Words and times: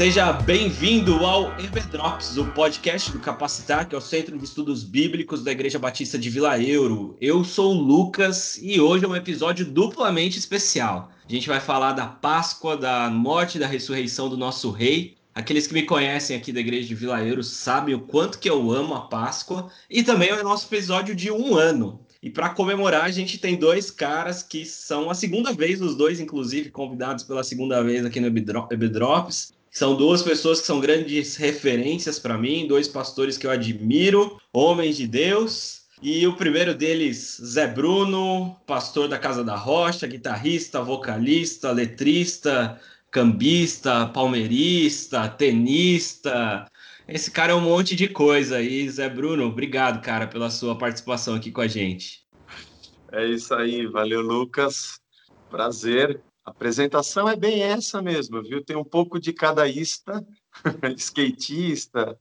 Seja 0.00 0.32
bem-vindo 0.32 1.26
ao 1.26 1.52
Ebedrops, 1.60 2.38
o 2.38 2.46
podcast 2.52 3.12
do 3.12 3.20
Capacitar, 3.20 3.86
que 3.86 3.94
é 3.94 3.98
o 3.98 4.00
Centro 4.00 4.38
de 4.38 4.42
Estudos 4.42 4.82
Bíblicos 4.82 5.44
da 5.44 5.52
Igreja 5.52 5.78
Batista 5.78 6.18
de 6.18 6.30
Vila 6.30 6.58
Euro. 6.58 7.18
Eu 7.20 7.44
sou 7.44 7.74
o 7.74 7.78
Lucas 7.78 8.58
e 8.62 8.80
hoje 8.80 9.04
é 9.04 9.08
um 9.08 9.14
episódio 9.14 9.66
duplamente 9.66 10.38
especial. 10.38 11.10
A 11.22 11.30
gente 11.30 11.46
vai 11.46 11.60
falar 11.60 11.92
da 11.92 12.06
Páscoa, 12.06 12.78
da 12.78 13.10
morte 13.10 13.56
e 13.56 13.60
da 13.60 13.66
ressurreição 13.66 14.30
do 14.30 14.38
nosso 14.38 14.70
rei. 14.70 15.18
Aqueles 15.34 15.66
que 15.66 15.74
me 15.74 15.82
conhecem 15.82 16.34
aqui 16.34 16.50
da 16.50 16.60
Igreja 16.60 16.88
de 16.88 16.94
Vila 16.94 17.22
Euro 17.22 17.44
sabem 17.44 17.94
o 17.94 18.00
quanto 18.00 18.38
que 18.38 18.48
eu 18.48 18.72
amo 18.72 18.94
a 18.94 19.02
Páscoa. 19.02 19.70
E 19.90 20.02
também 20.02 20.30
é 20.30 20.40
o 20.40 20.42
nosso 20.42 20.66
episódio 20.66 21.14
de 21.14 21.30
um 21.30 21.54
ano. 21.54 22.00
E 22.22 22.30
para 22.30 22.48
comemorar, 22.48 23.04
a 23.04 23.10
gente 23.10 23.36
tem 23.36 23.54
dois 23.54 23.90
caras 23.90 24.42
que 24.42 24.64
são 24.64 25.10
a 25.10 25.14
segunda 25.14 25.52
vez, 25.52 25.82
os 25.82 25.94
dois, 25.94 26.20
inclusive, 26.20 26.70
convidados 26.70 27.22
pela 27.22 27.44
segunda 27.44 27.82
vez 27.82 28.02
aqui 28.02 28.18
no 28.18 28.28
Ebedrops. 28.28 29.59
São 29.70 29.94
duas 29.94 30.20
pessoas 30.22 30.60
que 30.60 30.66
são 30.66 30.80
grandes 30.80 31.36
referências 31.36 32.18
para 32.18 32.36
mim, 32.36 32.66
dois 32.66 32.88
pastores 32.88 33.38
que 33.38 33.46
eu 33.46 33.50
admiro, 33.50 34.40
homens 34.52 34.96
de 34.96 35.06
Deus. 35.06 35.82
E 36.02 36.26
o 36.26 36.34
primeiro 36.34 36.74
deles, 36.74 37.40
Zé 37.44 37.66
Bruno, 37.66 38.56
pastor 38.66 39.06
da 39.06 39.18
Casa 39.18 39.44
da 39.44 39.54
Rocha, 39.54 40.06
guitarrista, 40.06 40.82
vocalista, 40.82 41.70
letrista, 41.70 42.80
cambista, 43.10 44.06
palmeirista, 44.06 45.28
tenista. 45.28 46.66
Esse 47.06 47.30
cara 47.30 47.52
é 47.52 47.54
um 47.54 47.60
monte 47.60 47.94
de 47.94 48.08
coisa 48.08 48.56
aí. 48.56 48.88
Zé 48.88 49.08
Bruno, 49.08 49.44
obrigado, 49.44 50.02
cara, 50.02 50.26
pela 50.26 50.50
sua 50.50 50.76
participação 50.76 51.34
aqui 51.34 51.52
com 51.52 51.60
a 51.60 51.68
gente. 51.68 52.24
É 53.12 53.26
isso 53.26 53.54
aí, 53.54 53.86
valeu, 53.86 54.20
Lucas. 54.20 55.00
Prazer 55.50 56.20
a 56.44 56.50
apresentação 56.50 57.28
é 57.28 57.36
bem 57.36 57.62
essa 57.62 58.00
mesmo, 58.00 58.42
viu? 58.42 58.64
Tem 58.64 58.76
um 58.76 58.84
pouco 58.84 59.20
de 59.20 59.32
cadaísta, 59.32 60.26
skatista. 60.96 62.18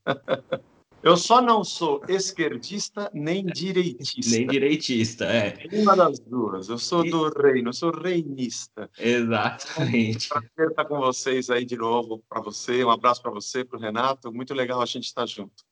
Eu 1.02 1.16
só 1.16 1.42
não 1.42 1.64
sou 1.64 2.02
esquerdista 2.09 3.09
nem 3.14 3.45
direitista. 3.47 4.36
Nem 4.36 4.47
direitista, 4.47 5.25
é. 5.25 5.53
Uma 5.72 5.95
das 5.95 6.20
duas. 6.20 6.67
Eu 6.67 6.78
sou 6.78 7.06
e... 7.06 7.09
do 7.09 7.30
reino, 7.30 7.70
eu 7.70 7.73
sou 7.73 7.92
reinista. 7.92 8.90
Exatamente. 9.00 10.28
Prazer 10.28 10.70
estar 10.70 10.86
com 10.86 11.00
vocês 11.00 11.50
aí 11.50 11.64
de 11.64 11.78
novo, 11.78 12.22
para 12.28 12.42
você. 12.42 12.84
Um 12.84 12.92
abraço 12.92 13.22
para 13.22 13.31
você, 13.31 13.64
para 13.64 13.78
o 13.78 13.81
Renato. 13.81 14.34
Muito 14.34 14.53
legal 14.53 14.81
a 14.81 14.86
gente 14.86 15.06
estar 15.06 15.25
junto. 15.25 15.64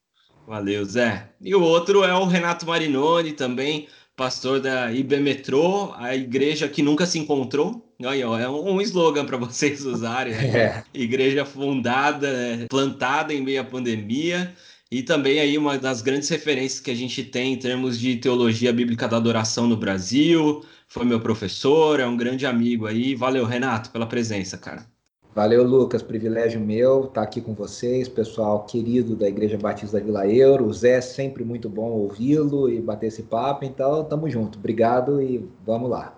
Valeu, 0.48 0.86
Zé. 0.86 1.34
E 1.42 1.54
o 1.54 1.62
outro 1.62 2.06
é 2.06 2.14
o 2.14 2.24
Renato 2.24 2.66
Marinoni, 2.66 3.34
também 3.34 3.90
pastor 4.16 4.60
da 4.60 4.92
IB 4.92 5.20
Metrô, 5.20 5.94
a 5.96 6.16
igreja 6.16 6.68
que 6.68 6.82
nunca 6.82 7.06
se 7.06 7.20
encontrou. 7.20 7.87
Olha, 8.04 8.24
é 8.44 8.50
um 8.50 8.80
slogan 8.82 9.26
para 9.26 9.38
vocês 9.38 9.86
usarem. 9.86 10.34
Né? 10.34 10.48
É. 10.58 10.84
Igreja 10.94 11.46
fundada, 11.46 12.32
né? 12.32 12.66
plantada 12.70 13.34
em 13.34 13.42
meio 13.42 13.62
à 13.62 13.64
pandemia. 13.64 14.54
E 14.90 15.04
também 15.04 15.40
aí 15.40 15.58
uma 15.58 15.78
das 15.78 16.02
grandes 16.02 16.30
referências 16.30 16.80
que 16.80 16.92
a 16.92 16.96
gente 16.96 17.24
tem 17.24 17.54
em 17.54 17.58
termos 17.58 18.00
de 18.00 18.16
teologia 18.16 18.72
bíblica 18.72 19.08
da 19.08 19.18
adoração 19.18 19.68
no 19.68 19.76
Brasil. 19.76 20.64
Foi 20.88 21.06
meu 21.06 21.20
professor, 21.20 22.00
é 22.00 22.08
um 22.08 22.16
grande 22.16 22.46
amigo 22.46 22.86
aí. 22.86 23.14
Valeu, 23.14 23.44
Renato, 23.46 23.90
pela 23.90 24.06
presença, 24.06 24.58
cara. 24.58 24.86
Valeu, 25.36 25.64
Lucas. 25.64 26.02
Privilégio 26.02 26.62
meu 26.62 27.06
estar 27.06 27.22
aqui 27.22 27.42
com 27.42 27.54
vocês, 27.54 28.08
pessoal 28.08 28.66
querido 28.66 29.16
da 29.16 29.28
Igreja 29.28 29.58
Batista 29.58 30.00
da 30.00 30.04
Vila 30.04 30.28
Euro. 30.28 30.66
O 30.66 30.74
Zé, 30.74 31.02
sempre 31.02 31.44
muito 31.44 31.70
bom 31.70 31.92
ouvi-lo 31.92 32.70
e 32.70 32.80
bater 32.80 33.08
esse 33.08 33.24
papo. 33.24 33.66
Então, 33.66 34.04
tamo 34.06 34.30
junto. 34.30 34.58
Obrigado 34.58 35.22
e 35.22 35.48
vamos 35.66 35.90
lá. 35.90 36.17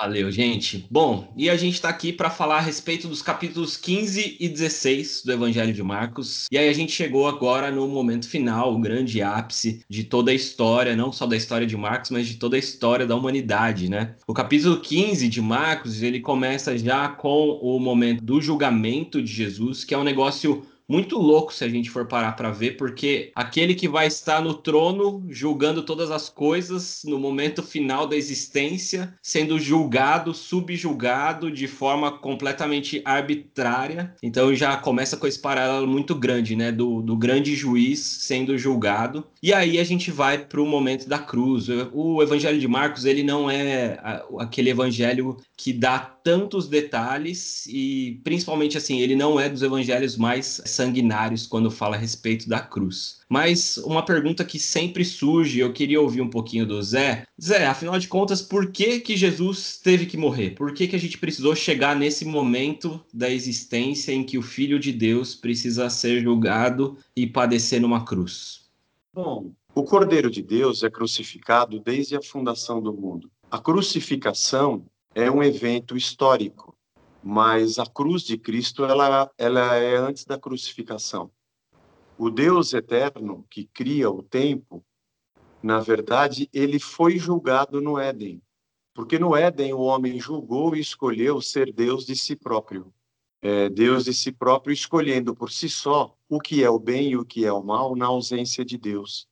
Valeu, 0.00 0.30
gente. 0.32 0.86
Bom, 0.90 1.30
e 1.36 1.50
a 1.50 1.56
gente 1.58 1.74
está 1.74 1.90
aqui 1.90 2.10
para 2.10 2.30
falar 2.30 2.56
a 2.56 2.60
respeito 2.60 3.06
dos 3.06 3.20
capítulos 3.20 3.76
15 3.76 4.38
e 4.40 4.48
16 4.48 5.24
do 5.26 5.30
Evangelho 5.30 5.74
de 5.74 5.82
Marcos. 5.82 6.46
E 6.50 6.56
aí 6.56 6.70
a 6.70 6.72
gente 6.72 6.90
chegou 6.90 7.28
agora 7.28 7.70
no 7.70 7.86
momento 7.86 8.26
final, 8.26 8.72
o 8.72 8.78
grande 8.78 9.20
ápice 9.20 9.84
de 9.90 10.02
toda 10.04 10.30
a 10.30 10.34
história, 10.34 10.96
não 10.96 11.12
só 11.12 11.26
da 11.26 11.36
história 11.36 11.66
de 11.66 11.76
Marcos, 11.76 12.08
mas 12.08 12.26
de 12.26 12.36
toda 12.36 12.56
a 12.56 12.58
história 12.58 13.06
da 13.06 13.14
humanidade, 13.14 13.90
né? 13.90 14.14
O 14.26 14.32
capítulo 14.32 14.80
15 14.80 15.28
de 15.28 15.42
Marcos, 15.42 16.02
ele 16.02 16.20
começa 16.20 16.78
já 16.78 17.06
com 17.06 17.58
o 17.60 17.78
momento 17.78 18.24
do 18.24 18.40
julgamento 18.40 19.20
de 19.20 19.30
Jesus, 19.30 19.84
que 19.84 19.92
é 19.92 19.98
um 19.98 20.04
negócio 20.04 20.64
muito 20.90 21.16
louco 21.16 21.54
se 21.54 21.62
a 21.62 21.68
gente 21.68 21.88
for 21.88 22.04
parar 22.04 22.32
para 22.32 22.50
ver, 22.50 22.76
porque 22.76 23.30
aquele 23.32 23.76
que 23.76 23.88
vai 23.88 24.08
estar 24.08 24.42
no 24.42 24.54
trono 24.54 25.24
julgando 25.28 25.84
todas 25.84 26.10
as 26.10 26.28
coisas 26.28 27.02
no 27.04 27.16
momento 27.16 27.62
final 27.62 28.08
da 28.08 28.16
existência, 28.16 29.14
sendo 29.22 29.56
julgado, 29.56 30.34
subjulgado 30.34 31.48
de 31.48 31.68
forma 31.68 32.18
completamente 32.18 33.00
arbitrária. 33.04 34.12
Então 34.20 34.52
já 34.52 34.76
começa 34.76 35.16
com 35.16 35.28
esse 35.28 35.38
paralelo 35.38 35.86
muito 35.86 36.12
grande, 36.12 36.56
né, 36.56 36.72
do, 36.72 37.00
do 37.00 37.16
grande 37.16 37.54
juiz 37.54 38.00
sendo 38.00 38.58
julgado. 38.58 39.24
E 39.40 39.52
aí 39.52 39.78
a 39.78 39.84
gente 39.84 40.10
vai 40.10 40.38
para 40.38 40.60
o 40.60 40.66
momento 40.66 41.08
da 41.08 41.20
cruz. 41.20 41.68
O 41.92 42.20
Evangelho 42.20 42.58
de 42.58 42.66
Marcos 42.66 43.04
ele 43.04 43.22
não 43.22 43.48
é 43.48 43.96
aquele 44.40 44.70
evangelho 44.70 45.36
que 45.56 45.72
dá 45.72 45.98
tantos 45.98 46.68
detalhes 46.68 47.66
e 47.66 48.20
principalmente 48.24 48.76
assim 48.76 49.00
ele 49.00 49.14
não 49.14 49.38
é 49.38 49.48
dos 49.48 49.62
evangelhos 49.62 50.16
mais 50.16 50.60
sanguinários 50.80 51.46
quando 51.46 51.70
fala 51.70 51.96
a 51.96 51.98
respeito 51.98 52.48
da 52.48 52.58
cruz. 52.58 53.20
Mas 53.28 53.76
uma 53.78 54.02
pergunta 54.02 54.44
que 54.44 54.58
sempre 54.58 55.04
surge, 55.04 55.60
eu 55.60 55.72
queria 55.72 56.00
ouvir 56.00 56.22
um 56.22 56.30
pouquinho 56.30 56.66
do 56.66 56.82
Zé. 56.82 57.26
Zé, 57.40 57.66
afinal 57.66 57.98
de 57.98 58.08
contas, 58.08 58.40
por 58.40 58.72
que 58.72 59.00
que 59.00 59.14
Jesus 59.16 59.78
teve 59.82 60.06
que 60.06 60.16
morrer? 60.16 60.50
Por 60.52 60.72
que 60.72 60.88
que 60.88 60.96
a 60.96 60.98
gente 60.98 61.18
precisou 61.18 61.54
chegar 61.54 61.94
nesse 61.94 62.24
momento 62.24 62.98
da 63.12 63.30
existência 63.30 64.12
em 64.12 64.24
que 64.24 64.38
o 64.38 64.42
Filho 64.42 64.78
de 64.78 64.90
Deus 64.90 65.34
precisa 65.34 65.90
ser 65.90 66.22
julgado 66.22 66.96
e 67.14 67.26
padecer 67.26 67.80
numa 67.80 68.04
cruz? 68.04 68.62
Bom, 69.12 69.52
o 69.74 69.84
Cordeiro 69.84 70.30
de 70.30 70.42
Deus 70.42 70.82
é 70.82 70.88
crucificado 70.88 71.78
desde 71.78 72.16
a 72.16 72.22
fundação 72.22 72.80
do 72.80 72.92
mundo. 72.92 73.30
A 73.50 73.58
crucificação 73.58 74.84
é 75.14 75.30
um 75.30 75.42
evento 75.42 75.96
histórico, 75.96 76.74
mas 77.22 77.78
a 77.78 77.86
cruz 77.86 78.22
de 78.22 78.38
Cristo 78.38 78.84
ela, 78.84 79.30
ela 79.36 79.76
é 79.76 79.96
antes 79.96 80.24
da 80.24 80.38
crucificação. 80.38 81.30
O 82.18 82.30
Deus 82.30 82.72
eterno 82.72 83.46
que 83.50 83.64
cria 83.64 84.10
o 84.10 84.22
tempo, 84.22 84.84
na 85.62 85.80
verdade, 85.80 86.48
ele 86.52 86.78
foi 86.78 87.18
julgado 87.18 87.80
no 87.80 87.98
Éden, 87.98 88.42
porque 88.94 89.18
no 89.18 89.36
Éden 89.36 89.74
o 89.74 89.80
homem 89.80 90.18
julgou 90.18 90.74
e 90.74 90.80
escolheu 90.80 91.40
ser 91.40 91.72
Deus 91.72 92.06
de 92.06 92.16
si 92.16 92.34
próprio. 92.34 92.92
É, 93.42 93.70
Deus 93.70 94.04
de 94.04 94.12
si 94.12 94.32
próprio 94.32 94.72
escolhendo 94.72 95.34
por 95.34 95.50
si 95.50 95.68
só 95.68 96.14
o 96.28 96.38
que 96.38 96.62
é 96.62 96.68
o 96.68 96.78
bem 96.78 97.12
e 97.12 97.16
o 97.16 97.24
que 97.24 97.46
é 97.46 97.52
o 97.52 97.62
mal 97.62 97.96
na 97.96 98.06
ausência 98.06 98.64
de 98.64 98.76
Deus. 98.76 99.26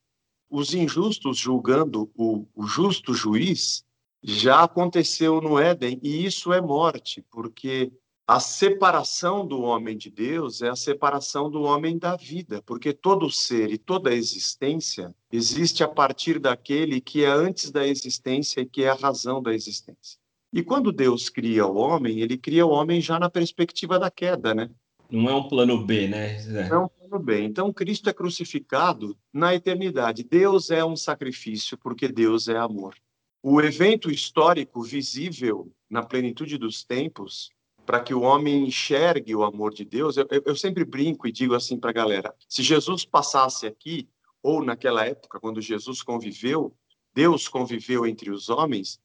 Os 0.49 0.73
injustos 0.73 1.37
julgando 1.37 2.11
o, 2.15 2.47
o 2.55 2.67
justo 2.67 3.13
juiz 3.13 3.85
já 4.23 4.63
aconteceu 4.63 5.41
no 5.41 5.59
Éden, 5.59 5.99
e 6.03 6.25
isso 6.25 6.53
é 6.53 6.61
morte, 6.61 7.25
porque 7.31 7.93
a 8.27 8.41
separação 8.41 9.47
do 9.47 9.63
homem 9.63 9.97
de 9.97 10.11
Deus 10.11 10.61
é 10.61 10.69
a 10.69 10.77
separação 10.77 11.51
do 11.51 11.63
homem 11.63 11.97
da 11.97 12.15
vida, 12.15 12.63
porque 12.67 12.93
todo 12.93 13.31
ser 13.31 13.73
e 13.73 13.79
toda 13.79 14.13
existência 14.13 15.15
existe 15.33 15.83
a 15.83 15.89
partir 15.89 16.39
daquele 16.39 17.01
que 17.01 17.25
é 17.25 17.31
antes 17.31 17.71
da 17.71 17.87
existência 17.87 18.61
e 18.61 18.67
que 18.67 18.85
é 18.85 18.91
a 18.91 18.95
razão 18.95 19.41
da 19.41 19.55
existência. 19.55 20.19
E 20.53 20.63
quando 20.63 20.93
Deus 20.93 21.29
cria 21.29 21.67
o 21.67 21.77
homem, 21.77 22.21
ele 22.21 22.37
cria 22.37 22.67
o 22.67 22.71
homem 22.71 23.01
já 23.01 23.19
na 23.19 23.31
perspectiva 23.31 23.99
da 23.99 24.11
queda, 24.11 24.55
né? 24.55 24.69
Não 25.11 25.29
é 25.31 25.35
um 25.35 25.49
plano 25.49 25.87
B, 25.87 26.07
né? 26.07 26.43
Não 26.69 26.77
é 26.77 26.79
um 26.85 26.89
plano 26.89 27.25
B. 27.25 27.43
Então, 27.43 27.73
Cristo 27.73 28.11
é 28.11 28.13
crucificado 28.13 29.17
na 29.33 29.55
eternidade. 29.55 30.23
Deus 30.23 30.71
é 30.71 30.85
um 30.85 30.97
sacrifício, 30.97 31.79
porque 31.79 32.09
Deus 32.09 32.47
é 32.49 32.59
amor 32.59 32.95
o 33.43 33.61
evento 33.61 34.11
histórico 34.11 34.83
visível 34.83 35.73
na 35.89 36.03
plenitude 36.03 36.59
dos 36.59 36.85
tempos, 36.85 37.51
para 37.87 38.01
que 38.01 38.13
o 38.13 38.21
homem 38.21 38.67
enxergue 38.67 39.35
o 39.35 39.45
amor 39.45 39.73
de 39.73 39.85
Deus, 39.85 40.17
eu, 40.17 40.27
eu 40.45 40.55
sempre 40.55 40.85
brinco 40.85 41.27
e 41.27 41.33
digo 41.33 41.55
assim 41.55 41.79
para 41.79 41.91
a 41.91 41.95
galera: 41.95 42.35
se 42.49 42.63
Jesus 42.63 43.05
passasse 43.05 43.67
aqui, 43.67 44.09
ou 44.43 44.63
naquela 44.65 45.07
época, 45.07 45.41
quando 45.41 45.61
Jesus 45.61 46.03
conviveu, 46.03 46.75
Deus 47.15 47.49
conviveu 47.49 48.07
entre 48.07 48.31
os 48.31 48.49
homens, 48.49 49.01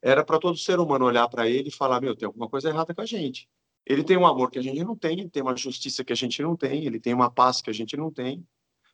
era 0.00 0.24
para 0.24 0.38
todo 0.38 0.56
ser 0.56 0.78
humano 0.78 1.04
olhar 1.04 1.28
para 1.28 1.48
ele 1.48 1.68
e 1.68 1.72
falar: 1.72 2.00
meu, 2.00 2.14
tem 2.14 2.26
alguma 2.26 2.48
coisa 2.48 2.68
errada 2.68 2.94
com 2.94 3.00
a 3.00 3.06
gente. 3.06 3.48
Ele 3.84 4.04
tem 4.04 4.16
um 4.16 4.26
amor 4.26 4.50
que 4.50 4.58
a 4.58 4.62
gente 4.62 4.82
não 4.84 4.96
tem, 4.96 5.18
ele 5.18 5.28
tem 5.28 5.42
uma 5.42 5.56
justiça 5.56 6.04
que 6.04 6.12
a 6.12 6.16
gente 6.16 6.40
não 6.40 6.56
tem, 6.56 6.84
ele 6.84 7.00
tem 7.00 7.12
uma 7.12 7.30
paz 7.30 7.60
que 7.60 7.70
a 7.70 7.72
gente 7.72 7.96
não 7.96 8.10
tem. 8.12 8.46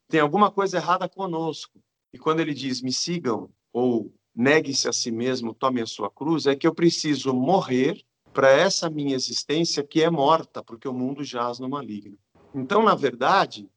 Tem 0.08 0.20
alguma 0.20 0.50
coisa 0.50 0.78
errada 0.78 1.06
conosco. 1.08 1.78
E 2.12 2.19
quando 2.19 2.40
ele 2.40 2.54
diz: 2.54 2.80
me 2.80 2.92
sigam, 2.92 3.50
ou 3.72 4.12
negue-se 4.38 4.88
a 4.88 4.93
si 4.93 5.11
mesmo, 5.11 5.52
tome 5.52 5.82
a 5.82 5.87
sua 5.87 6.08
cruz, 6.08 6.46
é 6.46 6.55
que 6.55 6.64
eu 6.64 6.73
preciso 6.73 7.35
morrer 7.35 8.00
para 8.32 8.49
essa 8.52 8.88
minha 8.88 9.17
existência 9.17 9.82
que 9.82 10.00
é 10.00 10.08
morta, 10.08 10.62
porque 10.62 10.87
o 10.87 10.93
mundo 10.93 11.25
jaz 11.25 11.58
no 11.58 11.69
maligno. 11.69 12.17
Então, 12.55 12.85
na 12.85 12.94
verdade, 12.94 13.69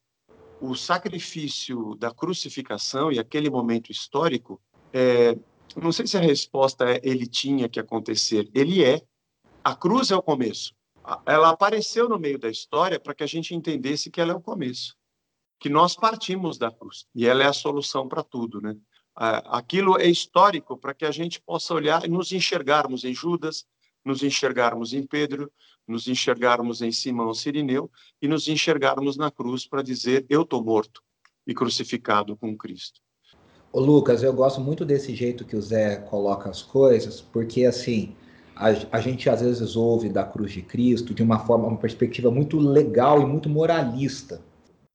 o 0.62 0.76
sacrifício 0.76 1.96
da 1.96 2.12
crucificação 2.14 3.12
e 3.12 3.18
aquele 3.18 3.50
momento 3.50 3.92
histórico, 3.92 4.62
é, 4.94 5.36
não 5.76 5.92
sei 5.92 6.06
se 6.06 6.16
a 6.16 6.22
resposta 6.22 6.88
é 6.88 7.02
ele 7.04 7.26
tinha 7.26 7.68
que 7.68 7.80
acontecer, 7.80 8.48
ele 8.54 8.84
é. 8.84 9.02
A 9.64 9.76
cruz 9.76 10.12
é 10.12 10.16
o 10.16 10.22
começo. 10.22 10.76
ela 11.26 11.50
apareceu 11.50 12.08
no 12.08 12.20
meio 12.20 12.38
da 12.38 12.50
história 12.50 13.00
para 13.00 13.16
que 13.16 13.24
a 13.24 13.28
gente 13.28 13.56
entendesse 13.56 14.12
que 14.12 14.22
ela 14.22 14.34
é 14.34 14.36
o 14.36 14.42
começo, 14.42 14.96
que 15.60 15.70
nós 15.70 15.96
partimos 15.96 16.60
da 16.60 16.70
cruz 16.70 17.08
e 17.16 17.26
ela 17.26 17.44
é 17.44 17.48
a 17.48 17.54
solução 17.54 18.08
para 18.08 18.22
tudo, 18.22 18.62
né? 18.62 18.78
Aquilo 19.16 20.00
é 20.00 20.08
histórico 20.08 20.78
para 20.78 20.94
que 20.94 21.06
a 21.06 21.12
gente 21.12 21.42
possa 21.42 21.74
olhar 21.74 22.06
e 22.06 22.10
nos 22.10 22.32
enxergarmos 22.32 23.04
em 23.04 23.14
Judas, 23.14 23.66
nos 24.04 24.24
enxergarmos 24.24 24.94
em 24.94 25.06
Pedro, 25.06 25.52
nos 25.88 26.08
enxergarmos 26.08 26.82
em 26.82 26.92
Simão 26.92 27.34
Sirineu 27.34 27.92
e 28.22 28.28
nos 28.28 28.48
enxergarmos 28.48 29.18
na 29.18 29.30
cruz 29.30 29.68
para 29.68 29.84
dizer 29.84 30.26
eu 30.30 30.44
estou 30.44 30.64
morto 30.64 31.02
e 31.46 31.54
crucificado 31.54 32.38
com 32.38 32.56
Cristo. 32.58 33.02
Ô 33.74 33.80
Lucas, 33.80 34.22
eu 34.22 34.34
gosto 34.34 34.60
muito 34.60 34.84
desse 34.84 35.16
jeito 35.16 35.46
que 35.46 35.56
o 35.56 35.62
Zé 35.62 35.96
coloca 35.96 36.50
as 36.50 36.62
coisas, 36.62 37.22
porque 37.22 37.66
assim, 37.66 38.16
a, 38.56 38.68
a, 38.98 39.02
gente 39.02 39.30
às 39.30 39.42
vezes 39.42 39.76
ouve 39.76 40.10
da 40.10 40.24
cruz 40.24 40.52
de 40.52 40.62
Cristo 40.62 41.14
de 41.14 41.24
uma 41.24 41.40
forma, 41.40 41.68
uma 41.68 41.78
perspectiva 41.78 42.30
muito 42.30 42.60
legal 42.60 43.22
e 43.22 43.26
muito 43.26 43.50
moralista. 43.50 44.42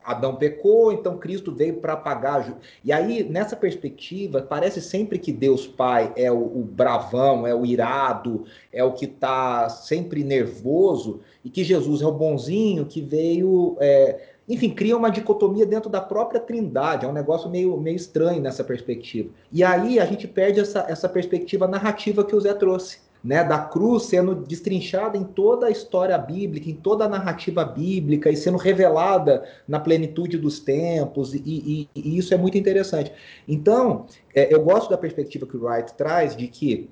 Adão 0.06 0.36
pecou, 0.36 0.92
então 0.92 1.18
Cristo 1.18 1.52
veio 1.52 1.78
para 1.78 1.96
pagar. 1.96 2.56
E 2.84 2.92
aí, 2.92 3.24
nessa 3.24 3.56
perspectiva, 3.56 4.40
parece 4.40 4.80
sempre 4.80 5.18
que 5.18 5.32
Deus 5.32 5.66
Pai 5.66 6.12
é 6.14 6.30
o, 6.30 6.36
o 6.36 6.62
bravão, 6.62 7.44
é 7.44 7.52
o 7.52 7.66
irado, 7.66 8.44
é 8.72 8.84
o 8.84 8.92
que 8.92 9.06
está 9.06 9.68
sempre 9.68 10.22
nervoso, 10.22 11.20
e 11.44 11.50
que 11.50 11.64
Jesus 11.64 12.02
é 12.02 12.06
o 12.06 12.12
bonzinho 12.12 12.86
que 12.86 13.00
veio. 13.00 13.76
É... 13.80 14.20
enfim, 14.48 14.70
cria 14.70 14.96
uma 14.96 15.10
dicotomia 15.10 15.66
dentro 15.66 15.90
da 15.90 16.00
própria 16.00 16.40
trindade. 16.40 17.04
É 17.04 17.08
um 17.08 17.12
negócio 17.12 17.50
meio, 17.50 17.76
meio 17.76 17.96
estranho 17.96 18.40
nessa 18.40 18.62
perspectiva. 18.62 19.30
E 19.50 19.64
aí 19.64 19.98
a 19.98 20.04
gente 20.04 20.28
perde 20.28 20.60
essa, 20.60 20.86
essa 20.88 21.08
perspectiva 21.08 21.66
narrativa 21.66 22.24
que 22.24 22.36
o 22.36 22.40
Zé 22.40 22.54
trouxe 22.54 23.05
né, 23.26 23.42
da 23.42 23.58
cruz 23.58 24.04
sendo 24.04 24.36
destrinchada 24.36 25.18
em 25.18 25.24
toda 25.24 25.66
a 25.66 25.70
história 25.70 26.16
bíblica, 26.16 26.70
em 26.70 26.74
toda 26.74 27.06
a 27.06 27.08
narrativa 27.08 27.64
bíblica 27.64 28.30
e 28.30 28.36
sendo 28.36 28.56
revelada 28.56 29.44
na 29.66 29.80
plenitude 29.80 30.38
dos 30.38 30.60
tempos, 30.60 31.34
e, 31.34 31.40
e, 31.44 31.88
e 31.92 32.16
isso 32.16 32.32
é 32.32 32.36
muito 32.36 32.56
interessante. 32.56 33.12
Então, 33.48 34.06
é, 34.32 34.54
eu 34.54 34.62
gosto 34.62 34.88
da 34.90 34.96
perspectiva 34.96 35.44
que 35.44 35.56
o 35.56 35.64
Wright 35.64 35.94
traz 35.94 36.36
de 36.36 36.46
que 36.46 36.88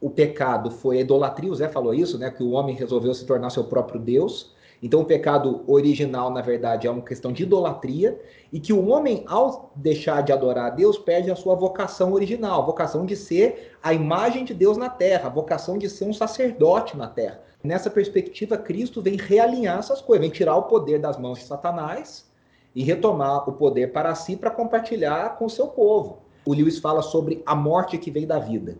o 0.00 0.08
pecado 0.08 0.70
foi 0.70 0.96
a 0.96 1.00
idolatria, 1.02 1.52
o 1.52 1.54
Zé 1.54 1.68
falou 1.68 1.92
isso, 1.92 2.18
né, 2.18 2.30
que 2.30 2.42
o 2.42 2.52
homem 2.52 2.74
resolveu 2.74 3.12
se 3.12 3.26
tornar 3.26 3.50
seu 3.50 3.64
próprio 3.64 4.00
Deus, 4.00 4.55
então, 4.82 5.00
o 5.00 5.04
pecado 5.04 5.64
original, 5.66 6.30
na 6.30 6.42
verdade, 6.42 6.86
é 6.86 6.90
uma 6.90 7.02
questão 7.02 7.32
de 7.32 7.44
idolatria, 7.44 8.20
e 8.52 8.60
que 8.60 8.72
o 8.72 8.88
homem, 8.88 9.24
ao 9.26 9.72
deixar 9.74 10.22
de 10.22 10.32
adorar 10.32 10.66
a 10.66 10.74
Deus, 10.74 10.98
perde 10.98 11.30
a 11.30 11.36
sua 11.36 11.54
vocação 11.54 12.12
original, 12.12 12.62
a 12.62 12.66
vocação 12.66 13.06
de 13.06 13.16
ser 13.16 13.72
a 13.82 13.92
imagem 13.92 14.44
de 14.44 14.52
Deus 14.52 14.76
na 14.76 14.88
terra, 14.88 15.26
a 15.26 15.32
vocação 15.32 15.78
de 15.78 15.88
ser 15.88 16.04
um 16.04 16.12
sacerdote 16.12 16.96
na 16.96 17.08
terra. 17.08 17.40
Nessa 17.64 17.90
perspectiva, 17.90 18.56
Cristo 18.56 19.02
vem 19.02 19.16
realinhar 19.16 19.78
essas 19.78 20.00
coisas, 20.00 20.20
vem 20.20 20.30
tirar 20.30 20.56
o 20.56 20.64
poder 20.64 21.00
das 21.00 21.18
mãos 21.18 21.38
de 21.38 21.44
Satanás 21.44 22.30
e 22.74 22.84
retomar 22.84 23.48
o 23.48 23.52
poder 23.52 23.92
para 23.92 24.14
si 24.14 24.36
para 24.36 24.50
compartilhar 24.50 25.36
com 25.36 25.46
o 25.46 25.50
seu 25.50 25.66
povo. 25.66 26.18
O 26.44 26.54
Lewis 26.54 26.78
fala 26.78 27.02
sobre 27.02 27.42
a 27.44 27.54
morte 27.54 27.98
que 27.98 28.10
vem 28.10 28.26
da 28.26 28.38
vida. 28.38 28.76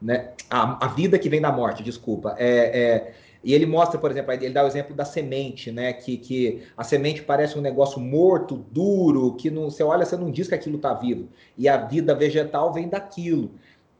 Né? 0.00 0.30
A, 0.48 0.86
a 0.86 0.88
vida 0.88 1.18
que 1.18 1.28
vem 1.28 1.40
da 1.40 1.52
morte, 1.52 1.82
desculpa. 1.82 2.34
É, 2.38 2.80
é, 2.80 3.14
e 3.42 3.54
ele 3.54 3.64
mostra, 3.64 3.98
por 3.98 4.10
exemplo, 4.10 4.32
ele 4.32 4.50
dá 4.50 4.62
o 4.62 4.66
exemplo 4.66 4.94
da 4.94 5.04
semente, 5.04 5.72
né? 5.72 5.92
Que, 5.92 6.16
que 6.18 6.62
a 6.76 6.84
semente 6.84 7.22
parece 7.22 7.58
um 7.58 7.62
negócio 7.62 7.98
morto, 7.98 8.64
duro, 8.70 9.34
que 9.34 9.50
não, 9.50 9.70
você 9.70 9.82
olha, 9.82 10.04
você 10.04 10.16
não 10.16 10.30
diz 10.30 10.46
que 10.46 10.54
aquilo 10.54 10.76
está 10.76 10.92
vivo. 10.92 11.28
E 11.56 11.68
a 11.68 11.78
vida 11.78 12.14
vegetal 12.14 12.72
vem 12.72 12.88
daquilo. 12.88 13.50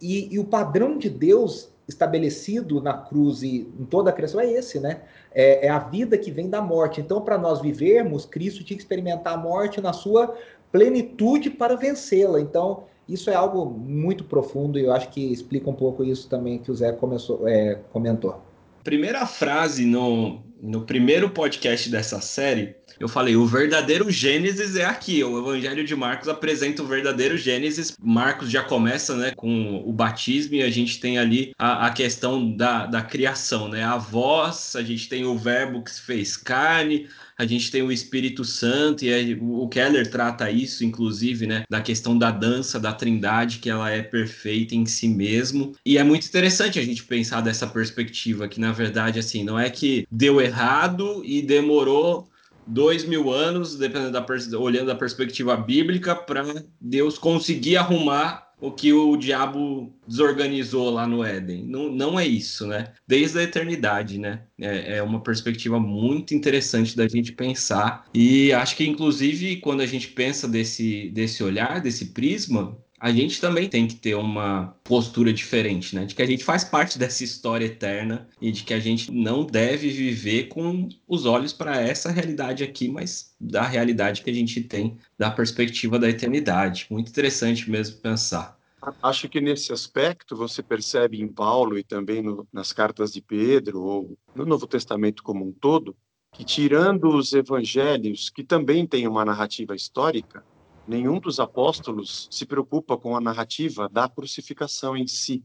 E, 0.00 0.34
e, 0.34 0.38
o 0.38 0.44
padrão 0.44 0.98
de 0.98 1.08
Deus 1.08 1.70
estabelecido 1.88 2.80
na 2.80 2.92
cruz 2.94 3.42
e 3.42 3.68
em 3.78 3.84
toda 3.84 4.10
a 4.10 4.12
criação 4.12 4.40
é 4.40 4.50
esse, 4.50 4.78
né? 4.78 5.02
É, 5.34 5.66
é 5.66 5.68
a 5.70 5.78
vida 5.78 6.18
que 6.18 6.30
vem 6.30 6.48
da 6.48 6.60
morte. 6.60 7.00
Então, 7.00 7.22
para 7.22 7.38
nós 7.38 7.60
vivermos, 7.60 8.26
Cristo 8.26 8.62
tinha 8.62 8.76
que 8.76 8.82
experimentar 8.82 9.34
a 9.34 9.38
morte 9.38 9.80
na 9.80 9.92
sua 9.92 10.36
plenitude 10.70 11.48
para 11.50 11.76
vencê-la. 11.76 12.40
Então, 12.40 12.84
isso 13.08 13.30
é 13.30 13.34
algo 13.34 13.64
muito 13.64 14.22
profundo 14.24 14.78
e 14.78 14.84
eu 14.84 14.92
acho 14.92 15.08
que 15.08 15.32
explica 15.32 15.68
um 15.68 15.74
pouco 15.74 16.04
isso 16.04 16.28
também 16.28 16.58
que 16.58 16.70
o 16.70 16.74
Zé 16.74 16.92
começou, 16.92 17.48
é, 17.48 17.80
comentou 17.90 18.49
primeira 18.82 19.26
frase 19.26 19.84
no, 19.84 20.42
no 20.62 20.82
primeiro 20.82 21.30
podcast 21.30 21.88
dessa 21.88 22.20
série, 22.20 22.74
eu 23.00 23.08
falei: 23.08 23.34
o 23.34 23.46
verdadeiro 23.46 24.10
Gênesis 24.10 24.76
é 24.76 24.84
aqui. 24.84 25.24
O 25.24 25.38
Evangelho 25.38 25.82
de 25.84 25.96
Marcos 25.96 26.28
apresenta 26.28 26.82
o 26.82 26.86
verdadeiro 26.86 27.38
Gênesis. 27.38 27.96
Marcos 27.98 28.50
já 28.50 28.62
começa 28.62 29.16
né, 29.16 29.32
com 29.34 29.82
o 29.86 29.92
batismo 29.92 30.56
e 30.56 30.62
a 30.62 30.70
gente 30.70 31.00
tem 31.00 31.18
ali 31.18 31.52
a, 31.58 31.86
a 31.86 31.90
questão 31.90 32.54
da, 32.54 32.84
da 32.84 33.00
criação, 33.00 33.68
né? 33.68 33.82
A 33.82 33.96
voz, 33.96 34.76
a 34.76 34.82
gente 34.82 35.08
tem 35.08 35.24
o 35.24 35.38
verbo 35.38 35.82
que 35.82 35.90
se 35.90 36.02
fez 36.02 36.36
carne, 36.36 37.08
a 37.40 37.46
gente 37.46 37.70
tem 37.70 37.80
o 37.82 37.90
Espírito 37.90 38.44
Santo, 38.44 39.02
e 39.02 39.34
o 39.40 39.66
Keller 39.66 40.10
trata 40.10 40.50
isso, 40.50 40.84
inclusive, 40.84 41.46
né, 41.46 41.64
da 41.70 41.80
questão 41.80 42.16
da 42.16 42.30
dança, 42.30 42.78
da 42.78 42.92
trindade, 42.92 43.60
que 43.60 43.70
ela 43.70 43.90
é 43.90 44.02
perfeita 44.02 44.74
em 44.74 44.84
si 44.84 45.08
mesmo. 45.08 45.74
E 45.84 45.96
é 45.96 46.04
muito 46.04 46.26
interessante 46.26 46.78
a 46.78 46.84
gente 46.84 47.02
pensar 47.02 47.40
dessa 47.40 47.66
perspectiva, 47.66 48.46
que 48.46 48.60
na 48.60 48.72
verdade, 48.72 49.18
assim, 49.18 49.42
não 49.42 49.58
é 49.58 49.70
que 49.70 50.06
deu 50.10 50.38
errado 50.38 51.22
e 51.24 51.40
demorou 51.40 52.28
dois 52.66 53.06
mil 53.06 53.32
anos, 53.32 53.74
dependendo 53.74 54.12
da 54.12 54.26
olhando 54.58 54.88
da 54.88 54.94
perspectiva 54.94 55.56
bíblica, 55.56 56.14
para 56.14 56.44
Deus 56.78 57.16
conseguir 57.16 57.78
arrumar 57.78 58.49
o 58.60 58.70
que 58.70 58.92
o 58.92 59.16
diabo 59.16 59.92
desorganizou 60.06 60.90
lá 60.90 61.06
no 61.06 61.24
Éden. 61.24 61.64
Não, 61.64 61.90
não 61.90 62.20
é 62.20 62.26
isso, 62.26 62.66
né? 62.66 62.92
Desde 63.06 63.38
a 63.38 63.42
eternidade, 63.42 64.18
né? 64.18 64.42
É, 64.60 64.96
é, 64.96 65.02
uma 65.02 65.22
perspectiva 65.22 65.80
muito 65.80 66.34
interessante 66.34 66.96
da 66.96 67.08
gente 67.08 67.32
pensar. 67.32 68.06
E 68.12 68.52
acho 68.52 68.76
que, 68.76 68.86
inclusive, 68.86 69.56
quando 69.56 69.80
a 69.80 69.86
gente 69.86 70.08
pensa 70.08 70.46
desse, 70.46 71.10
desse 71.10 71.42
olhar, 71.42 71.80
desse 71.80 72.06
prisma, 72.06 72.76
a 73.00 73.10
gente 73.10 73.40
também 73.40 73.66
tem 73.66 73.88
que 73.88 73.94
ter 73.94 74.14
uma 74.14 74.76
postura 74.84 75.32
diferente, 75.32 75.96
né? 75.96 76.04
De 76.04 76.14
que 76.14 76.20
a 76.20 76.26
gente 76.26 76.44
faz 76.44 76.62
parte 76.62 76.98
dessa 76.98 77.24
história 77.24 77.64
eterna 77.64 78.28
e 78.42 78.52
de 78.52 78.62
que 78.62 78.74
a 78.74 78.78
gente 78.78 79.10
não 79.10 79.42
deve 79.46 79.88
viver 79.88 80.48
com 80.48 80.86
os 81.08 81.24
olhos 81.24 81.54
para 81.54 81.80
essa 81.80 82.10
realidade 82.10 82.62
aqui, 82.62 82.88
mas 82.88 83.34
da 83.40 83.62
realidade 83.62 84.20
que 84.20 84.28
a 84.28 84.34
gente 84.34 84.60
tem 84.60 84.98
da 85.18 85.30
perspectiva 85.30 85.98
da 85.98 86.10
eternidade. 86.10 86.86
Muito 86.90 87.08
interessante 87.08 87.70
mesmo 87.70 87.96
pensar. 88.02 88.59
Acho 89.02 89.28
que 89.28 89.40
nesse 89.40 89.72
aspecto 89.72 90.34
você 90.34 90.62
percebe 90.62 91.20
em 91.20 91.28
Paulo 91.28 91.78
e 91.78 91.84
também 91.84 92.22
no, 92.22 92.48
nas 92.52 92.72
cartas 92.72 93.12
de 93.12 93.20
Pedro 93.20 93.82
ou 93.82 94.18
no 94.34 94.46
Novo 94.46 94.66
Testamento 94.66 95.22
como 95.22 95.46
um 95.46 95.52
todo 95.52 95.94
que 96.32 96.44
tirando 96.44 97.08
os 97.08 97.32
evangelhos 97.32 98.30
que 98.30 98.44
também 98.44 98.86
têm 98.86 99.06
uma 99.06 99.24
narrativa 99.24 99.74
histórica, 99.74 100.44
nenhum 100.86 101.18
dos 101.18 101.40
apóstolos 101.40 102.28
se 102.30 102.46
preocupa 102.46 102.96
com 102.96 103.16
a 103.16 103.20
narrativa 103.20 103.88
da 103.88 104.08
crucificação 104.08 104.96
em 104.96 105.06
si. 105.06 105.44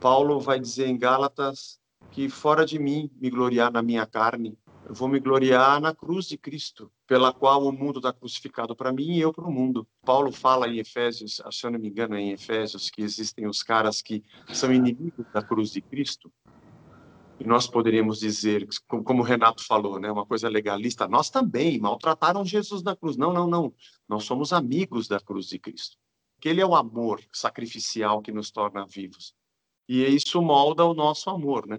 Paulo 0.00 0.38
vai 0.40 0.60
dizer 0.60 0.86
em 0.88 0.98
Gálatas 0.98 1.78
que 2.10 2.28
fora 2.28 2.66
de 2.66 2.78
mim 2.78 3.10
me 3.20 3.30
gloriar 3.30 3.72
na 3.72 3.82
minha 3.82 4.06
carne, 4.06 4.58
eu 4.88 4.94
vou 4.94 5.08
me 5.08 5.18
gloriar 5.18 5.80
na 5.80 5.92
cruz 5.92 6.26
de 6.26 6.38
Cristo, 6.38 6.90
pela 7.06 7.32
qual 7.32 7.66
o 7.66 7.72
mundo 7.72 7.98
está 7.98 8.12
crucificado 8.12 8.76
para 8.76 8.92
mim 8.92 9.16
e 9.16 9.20
eu 9.20 9.32
para 9.32 9.44
o 9.44 9.52
mundo. 9.52 9.86
Paulo 10.04 10.30
fala 10.30 10.68
em 10.68 10.78
Efésios, 10.78 11.42
se 11.50 11.66
eu 11.66 11.70
não 11.72 11.78
me 11.78 11.88
engano, 11.88 12.14
é 12.14 12.20
em 12.20 12.30
Efésios, 12.30 12.88
que 12.88 13.02
existem 13.02 13.48
os 13.48 13.64
caras 13.64 14.00
que 14.00 14.22
são 14.52 14.72
inimigos 14.72 15.26
da 15.32 15.42
cruz 15.42 15.72
de 15.72 15.80
Cristo, 15.80 16.32
e 17.38 17.44
nós 17.44 17.66
poderíamos 17.66 18.20
dizer, 18.20 18.66
como 18.86 19.20
o 19.20 19.24
Renato 19.24 19.62
falou, 19.62 20.00
né, 20.00 20.10
uma 20.10 20.24
coisa 20.24 20.48
legalista, 20.48 21.06
nós 21.06 21.28
também 21.28 21.78
maltrataram 21.78 22.44
Jesus 22.44 22.82
na 22.82 22.96
cruz. 22.96 23.16
Não, 23.16 23.32
não, 23.32 23.46
não. 23.46 23.74
Nós 24.08 24.24
somos 24.24 24.52
amigos 24.52 25.06
da 25.06 25.20
cruz 25.20 25.46
de 25.46 25.58
Cristo. 25.58 25.98
Que 26.40 26.48
ele 26.48 26.62
é 26.62 26.66
o 26.66 26.74
amor 26.74 27.22
sacrificial 27.32 28.22
que 28.22 28.32
nos 28.32 28.50
torna 28.50 28.86
vivos. 28.86 29.34
E 29.86 30.02
isso 30.06 30.40
molda 30.40 30.84
o 30.84 30.94
nosso 30.94 31.28
amor, 31.28 31.66
né? 31.66 31.78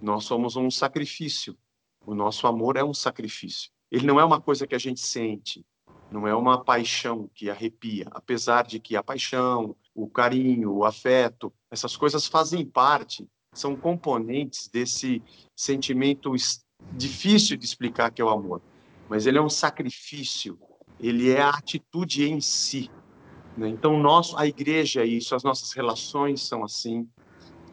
Nós 0.00 0.24
somos 0.24 0.54
um 0.54 0.70
sacrifício. 0.70 1.56
O 2.04 2.14
nosso 2.14 2.46
amor 2.46 2.76
é 2.76 2.84
um 2.84 2.94
sacrifício. 2.94 3.70
Ele 3.90 4.06
não 4.06 4.18
é 4.18 4.24
uma 4.24 4.40
coisa 4.40 4.66
que 4.66 4.74
a 4.74 4.78
gente 4.78 5.00
sente, 5.00 5.64
não 6.10 6.26
é 6.26 6.34
uma 6.34 6.62
paixão 6.62 7.30
que 7.34 7.50
arrepia, 7.50 8.06
apesar 8.10 8.64
de 8.64 8.80
que 8.80 8.96
a 8.96 9.02
paixão, 9.02 9.76
o 9.94 10.08
carinho, 10.08 10.72
o 10.72 10.84
afeto, 10.84 11.52
essas 11.70 11.96
coisas 11.96 12.26
fazem 12.26 12.64
parte 12.64 13.28
são 13.52 13.74
componentes 13.74 14.68
desse 14.68 15.22
sentimento 15.56 16.32
difícil 16.92 17.56
de 17.56 17.64
explicar 17.64 18.10
que 18.10 18.22
é 18.22 18.24
o 18.24 18.28
amor, 18.28 18.62
mas 19.08 19.26
ele 19.26 19.38
é 19.38 19.42
um 19.42 19.50
sacrifício, 19.50 20.58
ele 20.98 21.30
é 21.30 21.42
a 21.42 21.50
atitude 21.50 22.28
em 22.28 22.40
si. 22.40 22.90
Né? 23.56 23.68
Então, 23.68 23.98
nós, 23.98 24.34
a 24.36 24.46
igreja 24.46 25.02
é 25.02 25.06
isso, 25.06 25.34
as 25.34 25.42
nossas 25.42 25.72
relações 25.72 26.46
são 26.46 26.62
assim, 26.62 27.08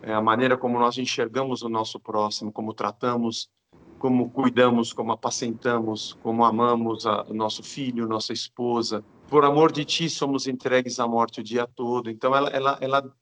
é 0.01 0.13
a 0.13 0.21
maneira 0.21 0.57
como 0.57 0.79
nós 0.79 0.97
enxergamos 0.97 1.61
o 1.61 1.69
nosso 1.69 1.99
próximo, 1.99 2.51
como 2.51 2.73
tratamos, 2.73 3.49
como 3.99 4.29
cuidamos, 4.29 4.93
como 4.93 5.11
apacentamos, 5.11 6.17
como 6.21 6.45
amamos 6.45 7.05
o 7.05 7.33
nosso 7.33 7.63
filho, 7.63 8.07
nossa 8.07 8.33
esposa. 8.33 9.03
Por 9.27 9.43
amor 9.43 9.71
de 9.71 9.83
ti, 9.83 10.09
somos 10.09 10.47
entregues 10.47 10.99
à 10.99 11.07
morte 11.07 11.41
o 11.41 11.43
dia 11.43 11.67
todo. 11.67 12.09
Então, 12.09 12.35
ela, 12.35 12.49
ela, 12.49 12.77
ela 12.79 13.13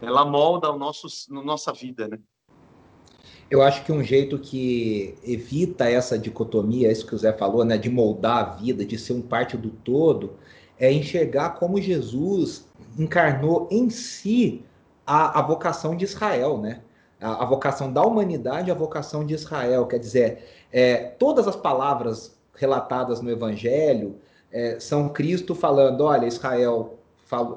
ela 0.00 0.24
molda 0.24 0.70
o 0.70 0.78
nosso, 0.78 1.06
no 1.32 1.42
nossa 1.44 1.72
vida, 1.72 2.08
né? 2.08 2.18
Eu 3.50 3.62
acho 3.62 3.84
que 3.84 3.92
um 3.92 4.02
jeito 4.02 4.38
que 4.38 5.14
evita 5.24 5.90
essa 5.90 6.18
dicotomia, 6.18 6.90
isso 6.90 7.06
que 7.06 7.14
o 7.14 7.18
Zé 7.18 7.32
falou, 7.32 7.64
né, 7.64 7.76
de 7.76 7.90
moldar 7.90 8.38
a 8.38 8.44
vida, 8.54 8.84
de 8.84 8.96
ser 8.96 9.12
um 9.12 9.22
parte 9.22 9.56
do 9.56 9.70
todo, 9.70 10.34
é 10.78 10.90
enxergar 10.92 11.50
como 11.50 11.80
Jesus 11.80 12.68
encarnou 12.96 13.68
em 13.70 13.90
si 13.90 14.64
a, 15.04 15.40
a 15.40 15.42
vocação 15.42 15.96
de 15.96 16.04
Israel, 16.04 16.58
né? 16.58 16.82
A, 17.20 17.44
vocação 17.44 17.92
da 17.92 18.02
humanidade, 18.02 18.70
a 18.70 18.74
vocação 18.74 19.24
de 19.26 19.34
Israel. 19.34 19.86
Quer 19.86 19.98
dizer, 19.98 20.44
é, 20.72 20.96
todas 20.96 21.46
as 21.46 21.56
palavras 21.56 22.36
relatadas 22.54 23.20
no 23.20 23.30
Evangelho 23.30 24.16
é, 24.50 24.78
são 24.80 25.08
Cristo 25.08 25.54
falando: 25.54 26.04
olha, 26.04 26.26
Israel 26.26 26.98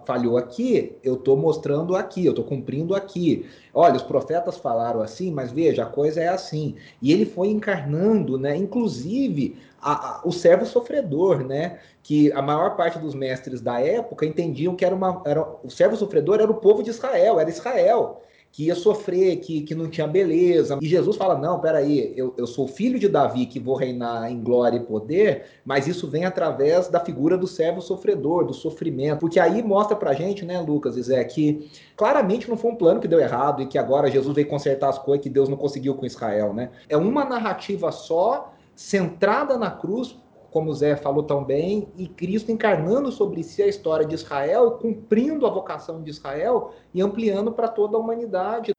falhou 0.06 0.38
aqui, 0.38 0.96
eu 1.04 1.16
estou 1.16 1.36
mostrando 1.36 1.96
aqui, 1.96 2.26
eu 2.26 2.32
estou 2.32 2.46
cumprindo 2.46 2.96
aqui. 2.96 3.50
Olha, 3.74 3.96
os 3.96 4.04
profetas 4.04 4.58
falaram 4.58 5.02
assim, 5.02 5.32
mas 5.32 5.52
veja, 5.52 5.84
a 5.84 5.88
coisa 5.88 6.22
é 6.22 6.28
assim. 6.28 6.76
E 7.02 7.12
ele 7.12 7.26
foi 7.26 7.48
encarnando, 7.48 8.38
né? 8.38 8.56
Inclusive 8.56 9.58
a, 9.82 10.18
a, 10.18 10.22
o 10.24 10.32
servo 10.32 10.66
sofredor, 10.66 11.44
né? 11.44 11.80
Que 12.04 12.32
a 12.34 12.42
maior 12.42 12.76
parte 12.76 13.00
dos 13.00 13.16
mestres 13.16 13.62
da 13.62 13.80
época 13.80 14.28
entendiam 14.28 14.76
que 14.76 14.86
era 14.86 14.94
uma, 14.94 15.24
era, 15.26 15.44
o 15.64 15.70
servo 15.72 15.96
sofredor 15.96 16.40
era 16.40 16.52
o 16.52 16.56
povo 16.56 16.84
de 16.84 16.92
Israel, 16.92 17.40
era 17.40 17.50
Israel 17.50 18.22
que 18.54 18.66
ia 18.68 18.76
sofrer, 18.76 19.38
que, 19.38 19.62
que 19.62 19.74
não 19.74 19.90
tinha 19.90 20.06
beleza. 20.08 20.78
E 20.80 20.86
Jesus 20.86 21.18
fala: 21.18 21.36
não, 21.36 21.60
peraí, 21.60 22.14
eu, 22.16 22.36
eu 22.38 22.46
sou 22.46 22.68
filho 22.68 23.00
de 23.00 23.10
Davi 23.10 23.48
que 23.48 23.60
vou 23.60 23.76
reinar 23.76 24.32
em 24.32 24.40
glória 24.42 24.78
e 24.78 24.80
poder, 24.80 25.46
mas 25.66 25.88
isso 25.88 26.08
vem 26.08 26.24
através 26.24 26.88
da 26.88 27.00
figura 27.00 27.36
do 27.36 27.48
servo 27.48 27.82
sofredor, 27.82 28.46
do 28.46 28.54
sofrimento. 28.54 29.20
Porque 29.22 29.40
aí 29.40 29.64
mostra 29.64 29.96
pra 29.96 30.14
gente, 30.14 30.46
né, 30.46 30.62
Lucas 30.62 30.96
e 30.96 31.02
Zé, 31.02 31.24
que 31.24 31.68
claramente 31.98 32.48
não 32.48 32.56
foi 32.56 32.72
um 32.72 32.76
plano 32.76 33.02
que 33.02 33.08
deu 33.08 33.20
errado 33.20 33.64
e 33.64 33.66
que 33.66 33.80
agora 33.80 34.12
Jesus 34.12 34.36
veio 34.36 34.48
consertar 34.48 34.90
as 34.90 35.00
coisas 35.00 35.24
que 35.24 35.30
Deus 35.32 35.50
não 35.50 35.58
conseguiu 35.58 35.96
com 35.96 36.06
Israel, 36.06 36.54
né? 36.54 36.70
É 36.88 36.96
uma 36.96 37.26
narrativa 37.26 37.92
só, 37.92 38.54
centrada 38.76 39.58
na 39.58 39.72
cruz, 39.72 40.16
como 40.54 40.70
o 40.70 40.74
Zé 40.74 40.96
falou 40.96 41.24
tão 41.24 41.44
bem, 41.44 41.88
e 41.98 42.08
Cristo 42.08 42.52
encarnando 42.52 43.12
sobre 43.12 43.42
si 43.44 43.64
a 43.64 43.68
história 43.68 44.06
de 44.06 44.14
Israel, 44.14 44.74
cumprindo 44.74 45.48
a 45.48 45.50
vocação 45.50 46.04
de 46.04 46.12
Israel 46.12 46.76
e 46.94 47.02
ampliando 47.02 47.52
para 47.52 47.68
toda 47.68 47.98
a 47.98 48.00
humanidade. 48.00 48.72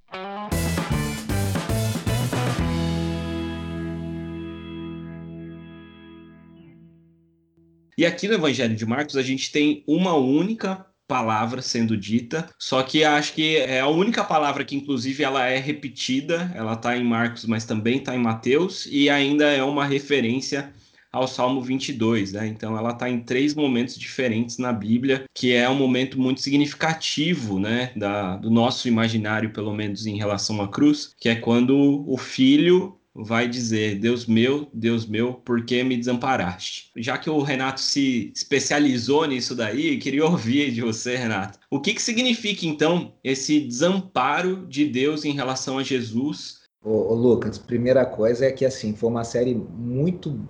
E 7.98 8.06
aqui 8.06 8.28
no 8.28 8.34
Evangelho 8.34 8.76
de 8.76 8.86
Marcos 8.86 9.16
a 9.16 9.22
gente 9.22 9.50
tem 9.50 9.82
uma 9.86 10.14
única 10.14 10.86
palavra 11.08 11.60
sendo 11.60 11.96
dita, 11.96 12.48
só 12.58 12.82
que 12.82 13.04
acho 13.04 13.34
que 13.34 13.56
é 13.56 13.80
a 13.80 13.88
única 13.88 14.24
palavra 14.24 14.64
que 14.64 14.76
inclusive 14.76 15.22
ela 15.22 15.46
é 15.46 15.58
repetida, 15.58 16.50
ela 16.54 16.74
está 16.74 16.96
em 16.96 17.04
Marcos, 17.04 17.44
mas 17.44 17.64
também 17.64 17.98
está 17.98 18.14
em 18.14 18.18
Mateus 18.18 18.86
e 18.86 19.10
ainda 19.10 19.46
é 19.46 19.62
uma 19.62 19.84
referência 19.84 20.72
ao 21.14 21.28
Salmo 21.28 21.62
22, 21.62 22.32
né? 22.32 22.48
Então 22.48 22.76
ela 22.76 22.90
está 22.90 23.08
em 23.08 23.20
três 23.20 23.54
momentos 23.54 23.96
diferentes 23.96 24.58
na 24.58 24.72
Bíblia, 24.72 25.26
que 25.32 25.52
é 25.52 25.68
um 25.68 25.76
momento 25.76 26.20
muito 26.20 26.40
significativo, 26.40 27.60
né, 27.60 27.92
da, 27.94 28.36
do 28.36 28.50
nosso 28.50 28.88
imaginário, 28.88 29.52
pelo 29.52 29.72
menos 29.72 30.06
em 30.06 30.18
relação 30.18 30.60
à 30.60 30.66
cruz, 30.66 31.14
que 31.18 31.28
é 31.28 31.36
quando 31.36 32.04
o 32.06 32.18
filho 32.18 32.98
vai 33.14 33.46
dizer: 33.46 34.00
Deus 34.00 34.26
meu, 34.26 34.68
Deus 34.74 35.06
meu, 35.06 35.34
por 35.34 35.64
que 35.64 35.84
me 35.84 35.96
desamparaste? 35.96 36.90
Já 36.96 37.16
que 37.16 37.30
o 37.30 37.42
Renato 37.42 37.80
se 37.80 38.32
especializou 38.34 39.24
nisso 39.26 39.54
daí, 39.54 39.96
queria 39.98 40.26
ouvir 40.26 40.72
de 40.72 40.80
você, 40.80 41.14
Renato. 41.14 41.60
O 41.70 41.80
que, 41.80 41.94
que 41.94 42.02
significa 42.02 42.66
então 42.66 43.14
esse 43.22 43.60
desamparo 43.60 44.66
de 44.66 44.84
Deus 44.84 45.24
em 45.24 45.32
relação 45.32 45.78
a 45.78 45.84
Jesus? 45.84 46.64
Ô, 46.82 47.12
ô 47.12 47.14
Lucas, 47.14 47.56
primeira 47.56 48.04
coisa 48.04 48.46
é 48.46 48.52
que 48.52 48.64
assim 48.64 48.94
foi 48.94 49.08
uma 49.08 49.24
série 49.24 49.54
muito 49.54 50.44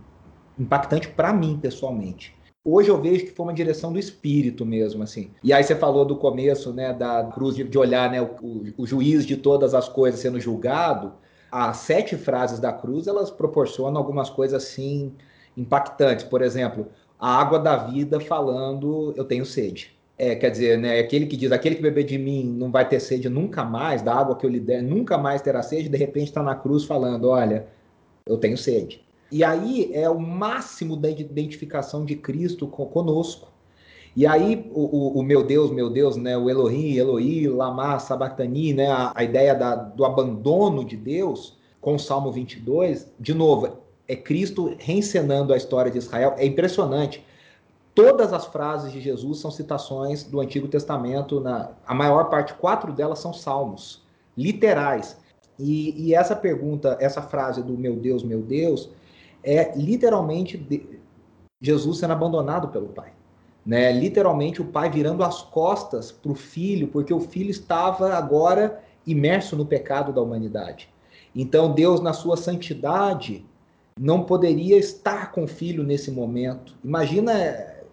impactante 0.59 1.09
para 1.09 1.33
mim 1.33 1.59
pessoalmente. 1.61 2.35
Hoje 2.67 2.89
eu 2.89 2.99
vejo 2.99 3.27
que 3.27 3.33
foi 3.33 3.45
uma 3.45 3.53
direção 3.53 3.93
do 3.93 3.99
espírito 3.99 4.65
mesmo, 4.65 5.03
assim. 5.03 5.31
E 5.43 5.53
aí 5.53 5.63
você 5.63 5.75
falou 5.75 6.05
do 6.05 6.17
começo, 6.17 6.73
né, 6.73 6.95
da 6.95 7.25
cruz 7.25 7.55
de, 7.55 7.79
olhar, 7.79 8.11
né, 8.11 8.23
o, 8.23 8.73
o, 8.79 8.87
juiz 8.87 9.27
de 9.27 9.37
todas 9.37 9.75
as 9.75 9.87
coisas 9.87 10.21
sendo 10.21 10.41
julgado. 10.41 11.13
As 11.53 11.77
sete 11.77 12.17
frases 12.17 12.59
da 12.59 12.73
cruz, 12.73 13.07
elas 13.07 13.31
proporcionam 13.31 13.99
algumas 13.99 14.31
coisas, 14.31 14.65
assim, 14.65 15.13
impactantes. 15.55 16.25
Por 16.25 16.41
exemplo, 16.41 16.89
a 17.21 17.39
água 17.39 17.59
da 17.59 17.77
vida 17.77 18.19
falando, 18.19 19.13
eu 19.15 19.25
tenho 19.25 19.45
sede. 19.45 19.95
É, 20.17 20.35
quer 20.35 20.51
dizer, 20.51 20.79
né, 20.79 21.01
aquele 21.01 21.27
que 21.27 21.37
diz, 21.37 21.53
aquele 21.53 21.75
que 21.75 21.83
beber 21.83 22.05
de 22.05 22.17
mim 22.17 22.45
não 22.45 22.71
vai 22.71 22.89
ter 22.89 22.99
sede 22.99 23.29
nunca 23.29 23.63
mais, 23.63 24.01
da 24.01 24.15
água 24.15 24.37
que 24.37 24.47
eu 24.47 24.51
lhe 24.51 24.61
der, 24.61 24.83
nunca 24.83 25.19
mais 25.19 25.43
terá 25.43 25.63
sede, 25.63 25.89
de 25.89 25.99
repente 25.99 26.29
está 26.29 26.43
na 26.43 26.55
cruz 26.55 26.85
falando, 26.85 27.29
olha, 27.29 27.67
eu 28.25 28.39
tenho 28.39 28.57
sede. 28.57 29.05
E 29.35 29.43
aí 29.43 29.91
é 29.93 30.09
o 30.09 30.17
máximo 30.17 30.97
da 30.97 31.11
identificação 31.11 32.05
de 32.05 32.15
Cristo 32.15 32.69
conosco. 32.69 33.49
E 34.15 34.29
aí 34.29 34.71
o, 34.73 34.83
o, 34.83 35.19
o 35.19 35.23
meu 35.25 35.43
Deus, 35.43 35.73
meu 35.73 35.91
Deus, 35.91 36.15
né, 36.15 36.39
o 36.39 36.49
Elohim, 36.49 36.95
Eloí, 36.95 37.49
Lama, 37.49 37.99
Sabachthani, 37.99 38.73
né, 38.73 38.87
a, 38.87 39.11
a 39.13 39.25
ideia 39.25 39.53
da, 39.53 39.75
do 39.75 40.05
abandono 40.05 40.85
de 40.85 40.97
Deus, 40.97 41.59
com 41.81 41.97
o 41.97 41.99
Salmo 41.99 42.31
22, 42.31 43.13
de 43.19 43.35
novo, 43.35 43.79
é 44.07 44.15
Cristo 44.15 44.77
reencenando 44.79 45.53
a 45.53 45.57
história 45.57 45.91
de 45.91 45.99
Israel. 45.99 46.37
É 46.39 46.47
impressionante. 46.47 47.27
Todas 47.93 48.33
as 48.33 48.47
frases 48.47 48.93
de 48.93 49.01
Jesus 49.01 49.41
são 49.41 49.51
citações 49.51 50.23
do 50.23 50.41
Antigo 50.41 50.69
Testamento, 50.69 51.41
na, 51.41 51.73
a 51.85 51.93
maior 51.93 52.31
parte, 52.31 52.55
quatro 52.55 52.93
delas 52.93 53.19
são 53.19 53.33
salmos, 53.33 54.01
literais. 54.39 55.17
E, 55.59 56.07
e 56.07 56.15
essa 56.15 56.37
pergunta, 56.37 56.97
essa 57.01 57.21
frase 57.21 57.65
do 57.65 57.77
meu 57.77 57.97
Deus, 57.97 58.23
meu 58.23 58.41
Deus, 58.41 58.91
é 59.45 59.73
literalmente 59.77 60.89
Jesus 61.61 61.99
sendo 61.99 62.13
abandonado 62.13 62.69
pelo 62.69 62.89
pai. 62.89 63.13
Né? 63.65 63.93
Literalmente 63.93 64.61
o 64.61 64.67
pai 64.67 64.91
virando 64.91 65.23
as 65.23 65.43
costas 65.43 66.11
para 66.11 66.33
o 66.33 66.35
filho, 66.35 66.89
porque 66.89 67.13
o 67.13 67.21
filho 67.21 67.51
estava 67.51 68.15
agora 68.15 68.83
imerso 69.07 69.57
no 69.57 69.67
pecado 69.67 70.13
da 70.13 70.21
humanidade. 70.21 70.89
Então 71.35 71.73
Deus, 71.73 72.01
na 72.01 72.13
sua 72.13 72.37
santidade, 72.37 73.45
não 73.99 74.25
poderia 74.25 74.77
estar 74.77 75.31
com 75.33 75.45
o 75.45 75.49
filho 75.49 75.85
nesse 75.85 76.11
momento. 76.11 76.75
Imagina, 76.83 77.33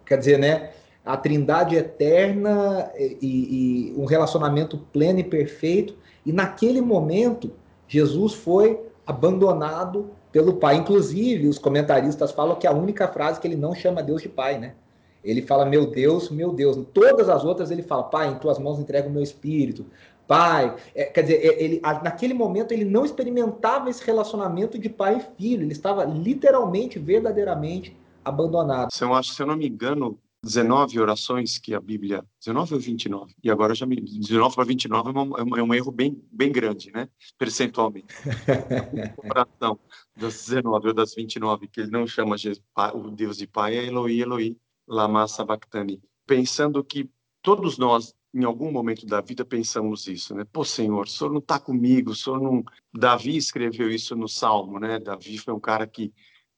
quer 0.04 0.18
dizer, 0.18 0.38
né? 0.38 0.72
A 1.04 1.16
trindade 1.16 1.74
eterna 1.74 2.90
e, 2.96 3.92
e 3.92 4.00
um 4.00 4.04
relacionamento 4.04 4.78
pleno 4.92 5.18
e 5.18 5.24
perfeito, 5.24 5.96
e 6.24 6.32
naquele 6.32 6.80
momento 6.80 7.50
Jesus 7.88 8.34
foi 8.34 8.80
abandonado 9.04 10.10
pelo 10.32 10.54
pai. 10.54 10.76
Inclusive, 10.76 11.46
os 11.46 11.58
comentaristas 11.58 12.32
falam 12.32 12.56
que 12.56 12.66
a 12.66 12.72
única 12.72 13.06
frase 13.06 13.38
que 13.38 13.46
ele 13.46 13.56
não 13.56 13.74
chama 13.74 14.02
Deus 14.02 14.22
de 14.22 14.28
pai, 14.28 14.58
né? 14.58 14.74
Ele 15.22 15.42
fala, 15.42 15.64
meu 15.64 15.86
Deus, 15.86 16.30
meu 16.30 16.52
Deus. 16.52 16.76
Todas 16.92 17.28
as 17.28 17.44
outras 17.44 17.70
ele 17.70 17.82
fala, 17.82 18.04
pai, 18.04 18.28
em 18.28 18.38
tuas 18.38 18.58
mãos 18.58 18.80
entrego 18.80 19.08
o 19.08 19.12
meu 19.12 19.22
espírito. 19.22 19.86
Pai, 20.26 20.74
é, 20.94 21.04
quer 21.04 21.22
dizer, 21.22 21.44
é, 21.44 21.62
ele, 21.62 21.80
naquele 22.02 22.34
momento 22.34 22.72
ele 22.72 22.84
não 22.84 23.04
experimentava 23.04 23.90
esse 23.90 24.02
relacionamento 24.04 24.78
de 24.78 24.88
pai 24.88 25.18
e 25.18 25.40
filho. 25.40 25.62
Ele 25.62 25.72
estava 25.72 26.04
literalmente, 26.04 26.98
verdadeiramente 26.98 27.96
abandonado. 28.24 28.92
Se 28.92 29.04
eu, 29.04 29.14
acho, 29.14 29.34
se 29.34 29.42
eu 29.42 29.46
não 29.46 29.56
me 29.56 29.68
engano, 29.68 30.18
19 30.44 30.98
orações 30.98 31.56
que 31.56 31.72
a 31.72 31.80
Bíblia. 31.80 32.26
19 32.40 32.74
ou 32.74 32.80
29? 32.80 33.34
E 33.42 33.50
agora 33.50 33.74
já 33.74 33.86
me. 33.86 33.96
19 34.00 34.54
para 34.56 34.64
29 34.64 35.10
é, 35.10 35.42
um, 35.42 35.56
é 35.56 35.62
um 35.62 35.72
erro 35.72 35.92
bem, 35.92 36.20
bem 36.32 36.50
grande, 36.50 36.90
né? 36.90 37.08
Percentualmente. 37.38 38.08
comparação 39.16 39.78
das 40.16 40.46
19 40.46 40.88
ou 40.88 40.94
das 40.94 41.14
29, 41.14 41.68
que 41.68 41.80
ele 41.80 41.90
não 41.90 42.06
chama 42.06 42.36
Jesus, 42.36 42.64
o 42.92 43.10
Deus 43.10 43.36
de 43.36 43.46
Pai, 43.46 43.76
é 43.76 43.84
Eloi, 43.84 44.20
Eloi, 44.20 44.56
Lama 44.86 45.28
Sabachthani. 45.28 46.02
Pensando 46.26 46.82
que 46.82 47.08
todos 47.40 47.78
nós, 47.78 48.12
em 48.34 48.42
algum 48.44 48.72
momento 48.72 49.06
da 49.06 49.20
vida, 49.20 49.44
pensamos 49.44 50.08
isso, 50.08 50.34
né? 50.34 50.44
Pô, 50.52 50.64
Senhor, 50.64 51.06
o 51.06 51.08
Senhor 51.08 51.30
não 51.30 51.38
está 51.38 51.60
comigo, 51.60 52.10
o 52.10 52.16
Senhor 52.16 52.40
não. 52.40 52.64
Davi 52.92 53.36
escreveu 53.36 53.88
isso 53.88 54.16
no 54.16 54.28
Salmo, 54.28 54.80
né? 54.80 54.98
Davi 54.98 55.38
foi 55.38 55.54
um 55.54 55.60
cara 55.60 55.86
que, 55.86 56.12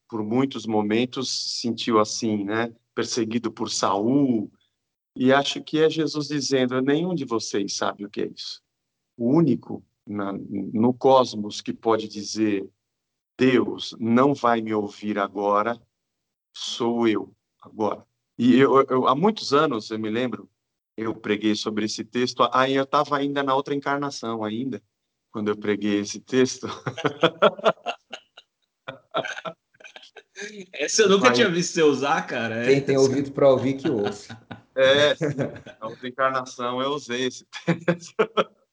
por 0.08 0.24
muitos 0.24 0.64
momentos, 0.64 1.60
sentiu 1.60 1.98
assim, 1.98 2.44
né? 2.44 2.72
Perseguido 2.94 3.50
por 3.50 3.70
Saul, 3.70 4.50
e 5.16 5.32
acho 5.32 5.62
que 5.62 5.80
é 5.80 5.88
Jesus 5.88 6.28
dizendo: 6.28 6.80
nenhum 6.80 7.14
de 7.14 7.24
vocês 7.24 7.76
sabe 7.76 8.04
o 8.04 8.10
que 8.10 8.22
é 8.22 8.26
isso. 8.26 8.60
O 9.16 9.28
único 9.28 9.84
na, 10.06 10.32
no 10.32 10.92
cosmos 10.92 11.60
que 11.60 11.72
pode 11.72 12.08
dizer 12.08 12.68
Deus 13.38 13.94
não 13.98 14.34
vai 14.34 14.60
me 14.60 14.74
ouvir 14.74 15.18
agora 15.18 15.80
sou 16.54 17.08
eu 17.08 17.34
agora. 17.62 18.04
E 18.38 18.56
eu, 18.56 18.82
eu, 18.88 19.08
há 19.08 19.14
muitos 19.14 19.52
anos 19.52 19.90
eu 19.90 19.98
me 19.98 20.10
lembro 20.10 20.48
eu 20.96 21.14
preguei 21.14 21.56
sobre 21.56 21.86
esse 21.86 22.04
texto. 22.04 22.48
Aí 22.52 22.74
eu 22.74 22.84
estava 22.84 23.16
ainda 23.16 23.42
na 23.42 23.54
outra 23.54 23.74
encarnação 23.74 24.44
ainda 24.44 24.82
quando 25.30 25.48
eu 25.48 25.56
preguei 25.56 25.98
esse 25.98 26.20
texto. 26.20 26.68
Essa 30.72 31.02
eu 31.02 31.08
nunca 31.08 31.28
Mas... 31.28 31.38
tinha 31.38 31.48
visto 31.48 31.74
você 31.74 31.82
usar, 31.82 32.22
cara. 32.26 32.64
Quem 32.64 32.80
tem 32.80 32.96
ouvido 32.96 33.30
para 33.32 33.48
ouvir 33.48 33.74
que 33.74 33.88
ouça. 33.88 34.38
É, 34.76 35.14
na 35.80 35.86
outra 35.86 36.08
encarnação 36.08 36.82
eu 36.82 36.90
usei 36.90 37.26
esse 37.26 37.46
texto. 37.64 38.12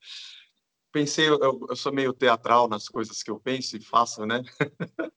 pensei, 0.92 1.30
eu, 1.30 1.40
eu 1.70 1.76
sou 1.76 1.94
meio 1.94 2.12
teatral 2.12 2.68
nas 2.68 2.90
coisas 2.90 3.22
que 3.22 3.30
eu 3.30 3.40
penso 3.40 3.78
e 3.78 3.82
faço, 3.82 4.26
né? 4.26 4.42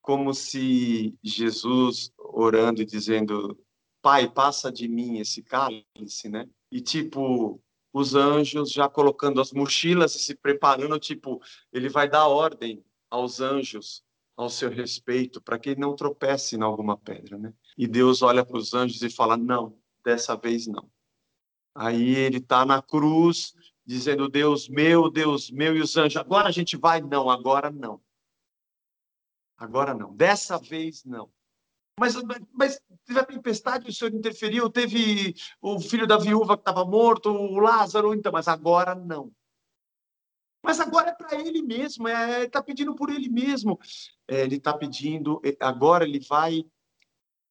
Como 0.00 0.32
se 0.32 1.18
Jesus 1.20 2.12
orando 2.16 2.80
e 2.80 2.86
dizendo, 2.86 3.58
Pai, 4.00 4.30
passa 4.30 4.70
de 4.70 4.86
mim 4.86 5.18
esse 5.18 5.42
cálice, 5.42 6.28
né? 6.28 6.48
E 6.70 6.80
tipo, 6.80 7.60
os 7.92 8.14
anjos 8.14 8.70
já 8.70 8.88
colocando 8.88 9.40
as 9.40 9.52
mochilas 9.52 10.14
e 10.14 10.20
se 10.20 10.34
preparando, 10.36 10.98
tipo, 11.00 11.42
ele 11.72 11.88
vai 11.88 12.08
dar 12.08 12.28
ordem 12.28 12.84
aos 13.10 13.40
anjos 13.40 14.04
ao 14.38 14.48
seu 14.48 14.70
respeito 14.70 15.40
para 15.40 15.58
que 15.58 15.70
ele 15.70 15.80
não 15.80 15.96
tropece 15.96 16.54
em 16.54 16.62
alguma 16.62 16.96
pedra, 16.96 17.36
né? 17.36 17.52
E 17.76 17.88
Deus 17.88 18.22
olha 18.22 18.44
para 18.44 18.56
os 18.56 18.72
anjos 18.72 19.02
e 19.02 19.10
fala: 19.10 19.36
"Não, 19.36 19.76
dessa 20.04 20.36
vez 20.36 20.68
não". 20.68 20.88
Aí 21.74 22.14
ele 22.14 22.38
está 22.38 22.64
na 22.64 22.80
cruz, 22.80 23.52
dizendo: 23.84 24.28
Deus 24.28 24.68
meu, 24.68 25.10
Deus 25.10 25.50
meu, 25.50 25.76
e 25.76 25.80
os 25.80 25.96
anjos, 25.96 26.16
agora 26.16 26.48
a 26.48 26.52
gente 26.52 26.76
vai? 26.76 27.00
Não, 27.00 27.28
agora 27.28 27.68
não. 27.68 28.00
Agora 29.56 29.92
não. 29.92 30.14
Dessa 30.14 30.56
vez 30.56 31.04
não. 31.04 31.28
Mas, 31.98 32.14
mas 32.52 32.80
teve 33.04 33.18
a 33.18 33.24
tempestade, 33.24 33.88
o 33.88 33.92
Senhor 33.92 34.14
interferiu, 34.14 34.70
teve 34.70 35.34
o 35.60 35.80
filho 35.80 36.06
da 36.06 36.16
viúva 36.16 36.56
que 36.56 36.60
estava 36.60 36.84
morto, 36.84 37.28
o 37.28 37.58
Lázaro, 37.58 38.14
então, 38.14 38.30
mas 38.30 38.46
agora 38.46 38.94
não. 38.94 39.32
Mas 40.68 40.80
agora 40.80 41.08
é 41.08 41.14
para 41.14 41.40
ele 41.40 41.62
mesmo, 41.62 42.06
é, 42.06 42.40
ele 42.40 42.44
está 42.44 42.62
pedindo 42.62 42.94
por 42.94 43.08
ele 43.08 43.30
mesmo. 43.30 43.80
É, 44.28 44.42
ele 44.42 44.56
está 44.56 44.74
pedindo, 44.74 45.40
é, 45.42 45.56
agora 45.60 46.04
ele 46.04 46.20
vai, 46.20 46.62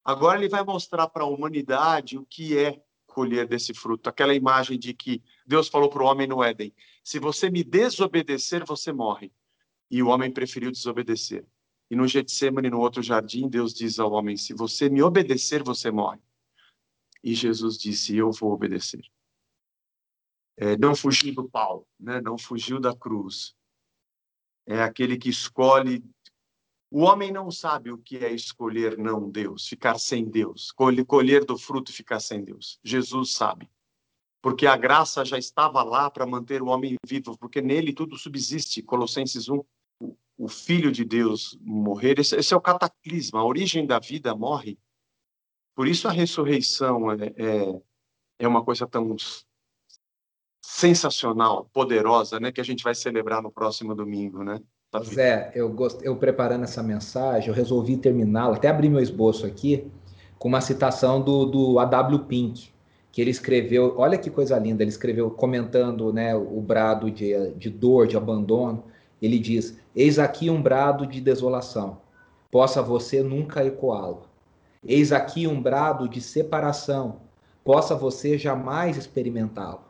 agora 0.06 0.38
ele 0.38 0.48
vai 0.48 0.64
mostrar 0.64 1.08
para 1.08 1.24
a 1.24 1.28
humanidade 1.28 2.16
o 2.16 2.24
que 2.28 2.56
é 2.56 2.80
colher 3.08 3.48
desse 3.48 3.74
fruto. 3.74 4.08
Aquela 4.08 4.36
imagem 4.36 4.78
de 4.78 4.94
que 4.94 5.24
Deus 5.48 5.68
falou 5.68 5.90
para 5.90 6.04
o 6.04 6.06
homem 6.06 6.28
no 6.28 6.44
Éden: 6.44 6.72
se 7.04 7.18
você 7.18 7.50
me 7.50 7.64
desobedecer, 7.64 8.64
você 8.64 8.94
morre. 8.94 9.32
E 9.90 10.04
o 10.04 10.10
homem 10.10 10.32
preferiu 10.32 10.70
desobedecer. 10.70 11.44
E 11.90 11.96
no 11.96 12.08
Getsemane, 12.08 12.70
no 12.70 12.80
outro 12.80 13.02
jardim, 13.02 13.50
Deus 13.50 13.74
diz 13.74 13.98
ao 13.98 14.12
homem: 14.12 14.38
se 14.38 14.54
você 14.54 14.90
me 14.90 15.02
obedecer, 15.02 15.64
você 15.64 15.90
morre. 15.90 16.20
E 17.24 17.34
Jesus 17.34 17.80
disse: 17.80 18.16
eu 18.16 18.32
vou 18.32 18.52
obedecer. 18.52 19.02
É, 20.58 20.76
não 20.78 20.96
fugiu 20.96 21.34
do 21.34 21.48
pau, 21.48 21.88
né? 22.00 22.20
não 22.20 22.38
fugiu 22.38 22.80
da 22.80 22.96
cruz. 22.96 23.56
É 24.66 24.82
aquele 24.82 25.18
que 25.18 25.30
escolhe 25.30 26.04
o 26.90 27.02
homem 27.02 27.32
não 27.32 27.52
sabe 27.52 27.92
o 27.92 27.98
que 27.98 28.18
é 28.18 28.32
escolher 28.32 28.98
não 28.98 29.30
Deus, 29.30 29.68
ficar 29.68 30.00
sem 30.00 30.24
Deus, 30.24 30.72
colher 30.72 31.44
do 31.44 31.58
fruto 31.58 31.92
e 31.92 31.94
ficar 31.94 32.22
sem 32.22 32.44
Deus. 32.44 32.80
Jesus 32.82 33.34
sabe. 33.34 33.70
Porque 34.42 34.66
a 34.66 34.78
graça 34.78 35.26
já 35.26 35.38
estava 35.38 35.84
lá 35.84 36.10
para 36.10 36.26
manter 36.26 36.62
o 36.62 36.68
homem 36.68 36.96
vivo, 37.06 37.38
porque 37.38 37.62
nele 37.62 37.92
tudo 37.92 38.18
subsiste. 38.18 38.82
Colossenses 38.82 39.50
1. 39.50 39.62
O 40.38 40.48
Filho 40.48 40.92
de 40.92 41.04
Deus 41.04 41.58
morrer, 41.62 42.20
esse, 42.20 42.54
é 42.54 42.56
o 42.56 42.62
cataclisma, 42.62 43.40
a 43.40 43.44
origem 43.44 43.86
da 43.86 44.00
vida 44.00 44.34
morre. 44.36 44.80
Por 45.76 45.88
isso 45.88 46.08
a 46.08 46.12
ressurreição 46.12 47.12
é, 47.12 47.26
é, 47.36 47.82
é 48.40 48.48
uma 48.48 48.64
coisa 48.64 48.88
tão 48.88 49.16
sensacional, 50.70 51.70
poderosa, 51.72 52.42
né, 52.42 52.52
que 52.52 52.60
a 52.60 52.64
gente 52.64 52.84
vai 52.84 52.94
celebrar 52.94 53.42
no 53.42 53.50
próximo 53.50 53.96
domingo, 53.96 54.44
né? 54.44 54.60
Zé, 55.02 55.50
eu, 55.56 55.70
gost... 55.70 56.02
eu 56.04 56.18
preparando 56.18 56.66
essa 56.66 56.84
mensagem, 56.84 57.48
eu 57.48 57.56
resolvi 57.56 57.96
terminá-la, 57.96 58.58
até 58.58 58.68
abrir 58.68 58.90
meu 58.90 59.00
esboço 59.00 59.46
aqui, 59.46 59.90
com 60.38 60.50
uma 60.50 60.60
citação 60.60 61.22
do, 61.22 61.46
do 61.46 61.80
A.W. 61.80 62.20
Pink, 62.26 62.70
que 63.14 63.22
ele 63.22 63.32
escreveu, 63.32 63.96
olha 63.98 64.18
que 64.18 64.30
coisa 64.30 64.60
linda, 64.60 64.84
ele 64.84 64.90
escreveu 64.90 65.32
comentando 65.32 66.12
né, 66.12 66.36
o 66.36 66.60
brado 66.60 67.10
de, 67.10 67.54
de 67.54 67.70
dor, 67.70 68.06
de 68.06 68.18
abandono, 68.18 68.84
ele 69.22 69.40
diz, 69.40 69.80
eis 69.96 70.20
aqui 70.20 70.50
um 70.50 70.62
brado 70.62 71.08
de 71.08 71.22
desolação, 71.22 72.02
possa 72.52 72.82
você 72.82 73.24
nunca 73.24 73.66
ecoá-lo. 73.66 74.24
Eis 74.86 75.14
aqui 75.14 75.48
um 75.48 75.62
brado 75.62 76.10
de 76.10 76.20
separação, 76.20 77.22
possa 77.64 77.96
você 77.96 78.38
jamais 78.38 78.98
experimentá-lo. 78.98 79.87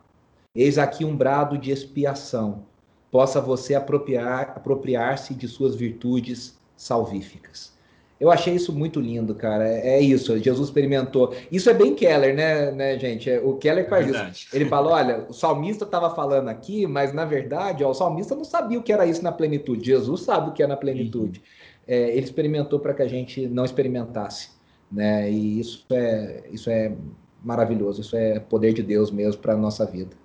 Eis 0.57 0.79
aqui 0.79 1.05
um 1.05 1.15
brado 1.15 1.55
de 1.55 1.69
expiação, 1.69 2.63
possa 3.11 3.39
você 3.39 3.75
apropriar, 3.75 4.53
apropriar-se 4.55 5.35
de 5.35 5.47
suas 5.47 5.75
virtudes 5.75 6.57
salvíficas. 6.75 7.77
Eu 8.19 8.31
achei 8.31 8.55
isso 8.55 8.73
muito 8.73 8.99
lindo, 8.99 9.35
cara. 9.35 9.69
É, 9.69 9.89
é 9.97 10.01
isso, 10.01 10.35
Jesus 10.39 10.69
experimentou. 10.69 11.35
Isso 11.51 11.69
é 11.69 11.75
bem 11.75 11.93
Keller, 11.93 12.35
né, 12.35 12.71
né 12.71 12.97
gente? 12.97 13.29
É, 13.29 13.39
o 13.39 13.53
Keller 13.57 13.87
faz 13.87 14.11
é 14.11 14.31
isso. 14.31 14.47
Ele 14.51 14.65
falou: 14.65 14.93
olha, 14.93 15.27
o 15.29 15.33
salmista 15.33 15.85
estava 15.85 16.15
falando 16.15 16.49
aqui, 16.49 16.87
mas 16.87 17.13
na 17.13 17.23
verdade, 17.23 17.83
ó, 17.83 17.91
o 17.91 17.93
salmista 17.93 18.35
não 18.35 18.43
sabia 18.43 18.79
o 18.79 18.81
que 18.81 18.91
era 18.91 19.05
isso 19.05 19.23
na 19.23 19.31
plenitude. 19.31 19.85
Jesus 19.85 20.21
sabe 20.21 20.49
o 20.49 20.53
que 20.53 20.63
é 20.63 20.67
na 20.67 20.75
plenitude. 20.75 21.39
Uhum. 21.39 21.45
É, 21.87 22.09
ele 22.17 22.25
experimentou 22.25 22.79
para 22.79 22.95
que 22.95 23.03
a 23.03 23.07
gente 23.07 23.47
não 23.47 23.63
experimentasse. 23.63 24.49
Né? 24.91 25.29
E 25.29 25.59
isso 25.59 25.85
é, 25.91 26.45
isso 26.51 26.67
é 26.71 26.95
maravilhoso, 27.43 28.01
isso 28.01 28.17
é 28.17 28.39
poder 28.39 28.73
de 28.73 28.81
Deus 28.81 29.11
mesmo 29.11 29.39
para 29.39 29.53
a 29.53 29.57
nossa 29.57 29.85
vida 29.85 30.17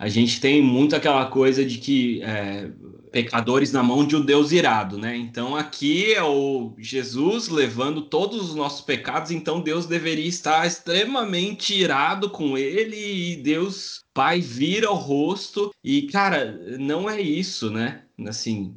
a 0.00 0.08
gente 0.08 0.40
tem 0.40 0.62
muito 0.62 0.96
aquela 0.96 1.26
coisa 1.26 1.62
de 1.62 1.76
que 1.76 2.22
é, 2.22 2.70
pecadores 3.12 3.70
na 3.70 3.82
mão 3.82 4.02
de 4.02 4.16
um 4.16 4.24
Deus 4.24 4.50
irado, 4.50 4.96
né? 4.96 5.14
Então 5.14 5.54
aqui 5.54 6.14
é 6.14 6.22
o 6.22 6.72
Jesus 6.78 7.48
levando 7.48 8.00
todos 8.00 8.48
os 8.48 8.54
nossos 8.54 8.80
pecados, 8.80 9.30
então 9.30 9.60
Deus 9.60 9.84
deveria 9.84 10.26
estar 10.26 10.66
extremamente 10.66 11.74
irado 11.74 12.30
com 12.30 12.56
ele 12.56 12.96
e 12.96 13.36
Deus 13.42 14.00
Pai 14.14 14.40
vira 14.40 14.90
o 14.90 14.94
rosto 14.94 15.70
e 15.84 16.02
cara, 16.06 16.58
não 16.78 17.08
é 17.08 17.20
isso, 17.20 17.70
né? 17.70 18.04
Assim, 18.26 18.74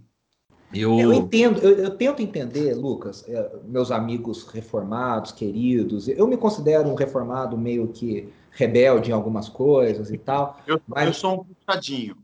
eu... 0.73 0.99
eu 0.99 1.13
entendo, 1.13 1.61
eu, 1.61 1.85
eu, 1.85 1.91
tento 1.91 2.21
entender, 2.21 2.73
Lucas, 2.73 3.23
é, 3.29 3.49
meus 3.63 3.91
amigos 3.91 4.43
reformados, 4.43 5.31
queridos, 5.31 6.09
eu 6.09 6.27
me 6.27 6.35
considero 6.35 6.89
um 6.89 6.95
reformado 6.95 7.57
meio 7.57 7.87
que 7.87 8.27
rebelde 8.53 9.11
em 9.11 9.13
algumas 9.13 9.49
coisas 9.49 10.11
e 10.11 10.17
tal. 10.17 10.59
Eu, 10.65 10.81
mas... 10.87 11.07
eu 11.07 11.13
sou 11.13 11.41
um 11.41 11.43
puxadinho. 11.43 12.17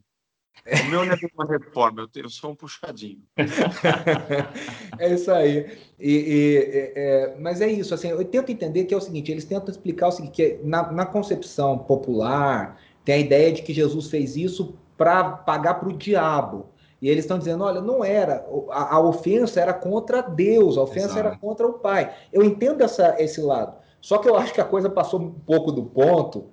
O 0.66 0.90
meu 0.90 1.06
não 1.06 1.14
é 1.14 1.18
uma 1.36 1.46
reforma, 1.46 2.02
eu, 2.02 2.24
eu 2.24 2.30
sou 2.30 2.52
um 2.52 2.56
puxadinho. 2.56 3.24
é 5.00 5.14
isso 5.14 5.32
aí. 5.32 5.78
E, 6.00 6.12
e 6.12 6.58
é, 6.58 6.94
é, 6.96 7.38
mas 7.40 7.62
é 7.62 7.68
isso, 7.68 7.94
assim, 7.94 8.10
eu 8.10 8.24
tento 8.26 8.52
entender 8.52 8.86
que 8.86 8.94
é 8.94 8.98
o 8.98 9.02
seguinte, 9.02 9.32
eles 9.32 9.46
tentam 9.46 9.72
explicar 9.72 10.10
o 10.10 10.12
seguinte, 10.12 10.34
que 10.34 10.60
na, 10.64 10.92
na 10.92 11.06
concepção 11.06 11.78
popular 11.80 12.80
tem 13.04 13.16
a 13.16 13.20
ideia 13.20 13.52
de 13.52 13.64
que 13.64 13.74
Jesus 13.74 14.10
fez 14.10 14.36
isso 14.36 14.78
para 14.98 15.24
pagar 15.24 15.76
para 15.76 15.90
o 15.90 15.94
diabo. 15.94 16.70
E 17.02 17.10
eles 17.10 17.24
estão 17.24 17.40
dizendo, 17.40 17.64
olha, 17.64 17.80
não 17.80 18.04
era, 18.04 18.46
a, 18.72 18.96
a, 18.96 19.00
ofensa 19.00 19.62
era 19.62 19.74
contra 19.74 20.22
Deus, 20.22 20.78
a 20.78 20.82
ofensa 20.82 21.06
Exato. 21.06 21.20
era 21.20 21.38
contra 21.38 21.66
o 21.66 21.74
Pai. 21.74 22.14
Eu 22.32 22.44
entendo 22.44 22.84
essa, 22.84 23.16
esse 23.20 23.40
lado. 23.40 23.79
Só 24.02 24.18
que 24.18 24.30
eu 24.30 24.36
acho 24.36 24.54
que 24.54 24.62
a 24.62 24.66
coisa 24.66 24.90
passou 24.90 25.20
um 25.20 25.32
pouco 25.32 25.72
do 25.72 25.84
ponto 25.84 26.48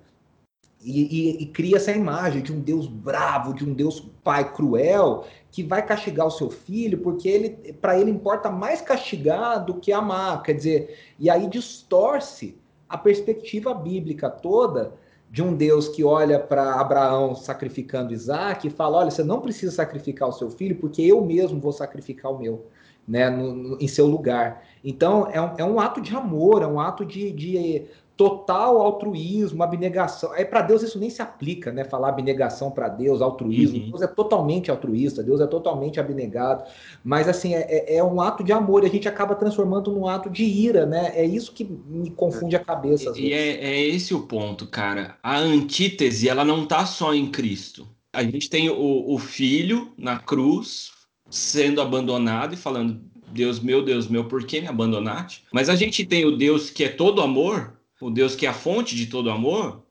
e, 0.81 1.01
e, 1.01 1.43
e, 1.43 1.45
cria 1.47 1.77
essa 1.77 1.91
imagem 1.91 2.41
de 2.41 2.53
um 2.53 2.59
Deus 2.59 2.87
bravo, 2.87 3.53
de 3.53 3.65
um 3.65 3.73
Deus 3.73 3.99
pai 4.23 4.53
cruel, 4.53 5.25
que 5.51 5.63
vai 5.63 5.83
castigar 5.83 6.27
o 6.27 6.31
seu 6.31 6.49
filho, 6.49 6.99
porque 6.99 7.27
ele, 7.27 7.73
para 7.73 7.99
ele 7.99 8.11
importa 8.11 8.49
mais 8.49 8.79
castigar 8.79 9.65
do 9.65 9.75
que 9.75 9.91
amar. 9.91 10.43
Quer 10.43 10.53
dizer, 10.53 10.97
e 11.19 11.29
aí 11.29 11.47
distorce 11.47 12.57
a 12.87 12.97
perspectiva 12.97 13.73
bíblica 13.73 14.29
toda 14.29 14.93
de 15.29 15.43
um 15.43 15.53
Deus 15.53 15.89
que 15.89 16.03
olha 16.03 16.39
para 16.39 16.79
Abraão 16.79 17.35
sacrificando 17.35 18.13
Isaac 18.13 18.67
e 18.67 18.71
fala: 18.71 18.99
olha, 18.99 19.11
você 19.11 19.23
não 19.23 19.41
precisa 19.41 19.75
sacrificar 19.75 20.29
o 20.29 20.33
seu 20.33 20.49
filho, 20.49 20.77
porque 20.77 21.01
eu 21.01 21.23
mesmo 21.23 21.59
vou 21.59 21.73
sacrificar 21.73 22.31
o 22.31 22.39
meu 22.39 22.67
né, 23.07 23.29
no, 23.29 23.53
no, 23.53 23.77
em 23.79 23.87
seu 23.87 24.05
lugar. 24.05 24.63
Então, 24.83 25.27
é 25.31 25.41
um, 25.41 25.53
é 25.57 25.63
um 25.63 25.79
ato 25.79 26.01
de 26.01 26.15
amor, 26.15 26.61
é 26.61 26.67
um 26.67 26.79
ato 26.79 27.05
de, 27.05 27.31
de 27.31 27.87
total 28.17 28.81
altruísmo, 28.81 29.61
abnegação. 29.61 30.31
Aí 30.33 30.43
para 30.43 30.63
Deus 30.63 30.81
isso 30.81 30.97
nem 30.97 31.09
se 31.09 31.21
aplica, 31.21 31.71
né? 31.71 31.83
Falar 31.83 32.09
abnegação 32.09 32.71
para 32.71 32.89
Deus, 32.89 33.21
altruísmo. 33.21 33.77
Uhum. 33.77 33.89
Deus 33.91 34.01
é 34.01 34.07
totalmente 34.07 34.71
altruísta, 34.71 35.21
Deus 35.21 35.39
é 35.39 35.45
totalmente 35.45 35.99
abnegado. 35.99 36.63
Mas 37.03 37.29
assim, 37.29 37.53
é, 37.53 37.61
é, 37.69 37.97
é 37.97 38.03
um 38.03 38.19
ato 38.19 38.43
de 38.43 38.51
amor 38.51 38.83
e 38.83 38.87
a 38.87 38.89
gente 38.89 39.07
acaba 39.07 39.35
transformando 39.35 39.91
num 39.91 40.07
ato 40.07 40.31
de 40.31 40.43
ira, 40.43 40.85
né? 40.85 41.11
É 41.13 41.23
isso 41.23 41.53
que 41.53 41.63
me 41.63 42.09
confunde 42.09 42.55
a 42.55 42.59
cabeça. 42.59 43.13
E 43.15 43.31
é, 43.31 43.63
é, 43.63 43.87
esse 43.87 44.15
o 44.15 44.21
ponto, 44.21 44.65
cara. 44.65 45.15
A 45.21 45.37
antítese, 45.37 46.27
ela 46.27 46.43
não 46.43 46.65
tá 46.65 46.87
só 46.87 47.13
em 47.13 47.29
Cristo. 47.29 47.87
A 48.11 48.23
gente 48.23 48.49
tem 48.49 48.67
o, 48.67 49.13
o 49.13 49.19
filho 49.19 49.91
na 49.95 50.17
cruz, 50.17 50.91
sendo 51.29 51.81
abandonado 51.81 52.53
e 52.53 52.57
falando: 52.57 53.01
Deus 53.31 53.59
meu, 53.59 53.83
Deus 53.83 54.07
meu, 54.07 54.25
por 54.25 54.43
que 54.45 54.61
me 54.61 54.67
abandonaste? 54.67 55.43
Mas 55.51 55.69
a 55.69 55.75
gente 55.75 56.05
tem 56.05 56.25
o 56.25 56.35
Deus 56.35 56.69
que 56.69 56.83
é 56.83 56.89
todo 56.89 57.21
amor, 57.21 57.73
o 58.01 58.09
Deus 58.09 58.35
que 58.35 58.45
é 58.45 58.49
a 58.49 58.53
fonte 58.53 58.95
de 58.95 59.07
todo 59.07 59.29
amor, 59.29 59.83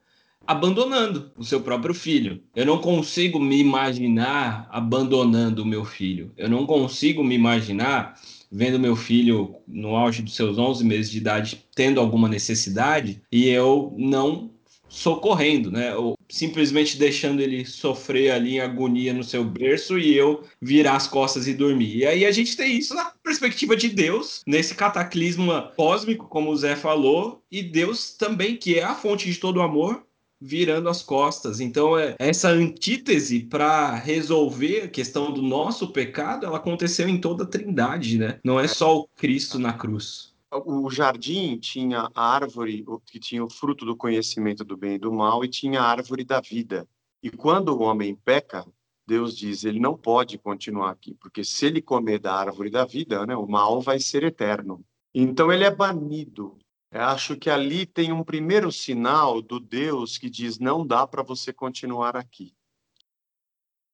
abandonando 0.47 1.31
o 1.37 1.45
seu 1.45 1.61
próprio 1.61 1.95
filho. 1.95 2.41
Eu 2.55 2.65
não 2.65 2.79
consigo 2.79 3.41
me 3.41 3.59
imaginar 3.59 4.69
abandonando 4.71 5.63
o 5.63 5.67
meu 5.67 5.85
filho. 5.85 6.33
Eu 6.37 6.49
não 6.49 6.65
consigo 6.67 7.23
me 7.25 7.35
imaginar 7.35 8.19
vendo 8.51 8.79
meu 8.79 8.95
filho 8.95 9.57
no 9.67 9.97
auge 9.97 10.23
dos 10.23 10.35
seus 10.35 10.57
11 10.57 10.85
meses 10.85 11.11
de 11.11 11.19
idade 11.19 11.65
tendo 11.75 12.01
alguma 12.01 12.29
necessidade 12.29 13.21
e 13.31 13.49
eu 13.49 13.93
não 13.99 14.51
socorrendo, 14.89 15.71
né? 15.71 15.95
Ou 15.95 16.17
simplesmente 16.29 16.99
deixando 16.99 17.41
ele 17.41 17.65
sofrer 17.65 18.31
ali 18.31 18.57
em 18.57 18.61
agonia 18.61 19.13
no 19.13 19.25
seu 19.25 19.45
berço 19.45 19.99
e 19.99 20.15
eu 20.17 20.45
virar 20.61 20.97
as 20.97 21.07
costas 21.07 21.47
e 21.47 21.55
dormir. 21.55 21.99
E 21.99 22.07
aí 22.07 22.25
a 22.25 22.33
gente 22.33 22.57
tem 22.57 22.77
isso 22.77 22.95
na 22.95 23.13
perspectiva 23.23 23.77
de 23.77 23.89
Deus, 23.89 24.43
nesse 24.47 24.75
cataclisma 24.75 25.73
cósmico, 25.77 26.27
como 26.29 26.51
o 26.51 26.57
Zé 26.57 26.77
falou, 26.77 27.43
e 27.51 27.63
Deus 27.63 28.13
também, 28.13 28.57
que 28.57 28.79
é 28.79 28.85
a 28.85 28.95
fonte 28.95 29.31
de 29.31 29.39
todo 29.39 29.59
o 29.59 29.63
amor, 29.63 30.05
virando 30.41 30.89
as 30.89 31.03
costas. 31.03 31.61
Então, 31.61 31.99
é, 31.99 32.15
essa 32.19 32.49
antítese 32.49 33.41
para 33.41 33.95
resolver 33.95 34.83
a 34.83 34.89
questão 34.89 35.33
do 35.33 35.43
nosso 35.43 35.89
pecado, 35.89 36.47
ela 36.47 36.59
aconteceu 36.59 37.09
em 37.09 37.19
toda 37.19 37.45
a 37.45 37.47
Trindade, 37.47 38.19
né? 38.19 38.39
Não 38.45 38.61
é 38.61 38.69
só 38.69 38.99
o 38.99 39.09
Cristo 39.17 39.59
na 39.59 39.73
cruz 39.73 40.36
o 40.53 40.89
jardim 40.91 41.59
tinha 41.59 42.09
a 42.15 42.35
árvore 42.35 42.85
que 43.07 43.19
tinha 43.19 43.45
o 43.45 43.51
fruto 43.51 43.85
do 43.85 43.97
conhecimento 43.97 44.65
do 44.65 44.77
bem 44.77 44.95
e 44.95 44.99
do 44.99 45.13
mal 45.13 45.45
e 45.45 45.49
tinha 45.49 45.81
a 45.81 45.87
árvore 45.87 46.25
da 46.25 46.41
vida. 46.41 46.89
E 47.23 47.31
quando 47.31 47.71
o 47.71 47.83
homem 47.83 48.15
peca, 48.15 48.67
Deus 49.07 49.37
diz, 49.37 49.65
ele 49.65 49.81
não 49.81 49.97
pode 49.97 50.39
continuar 50.39 50.91
aqui, 50.91 51.15
porque 51.15 51.45
se 51.45 51.67
ele 51.67 51.81
comer 51.81 52.19
da 52.19 52.35
árvore 52.35 52.71
da 52.71 52.85
vida, 52.85 53.25
né, 53.27 53.37
o 53.37 53.47
mal 53.47 53.81
vai 53.81 54.01
ser 54.01 54.25
eterno. 54.25 54.85
Então 55.15 55.53
ele 55.53 55.65
é 55.65 55.71
banido. 55.71 56.59
Eu 56.91 57.03
acho 57.03 57.37
que 57.37 57.51
ali 57.51 57.85
tem 57.85 58.13
um 58.13 58.25
primeiro 58.25 58.71
sinal 58.71 59.43
do 59.43 59.59
Deus 59.61 60.19
que 60.19 60.31
diz 60.31 60.59
não 60.59 60.87
dá 60.87 61.07
para 61.07 61.23
você 61.23 61.53
continuar 61.53 62.17
aqui. 62.17 62.55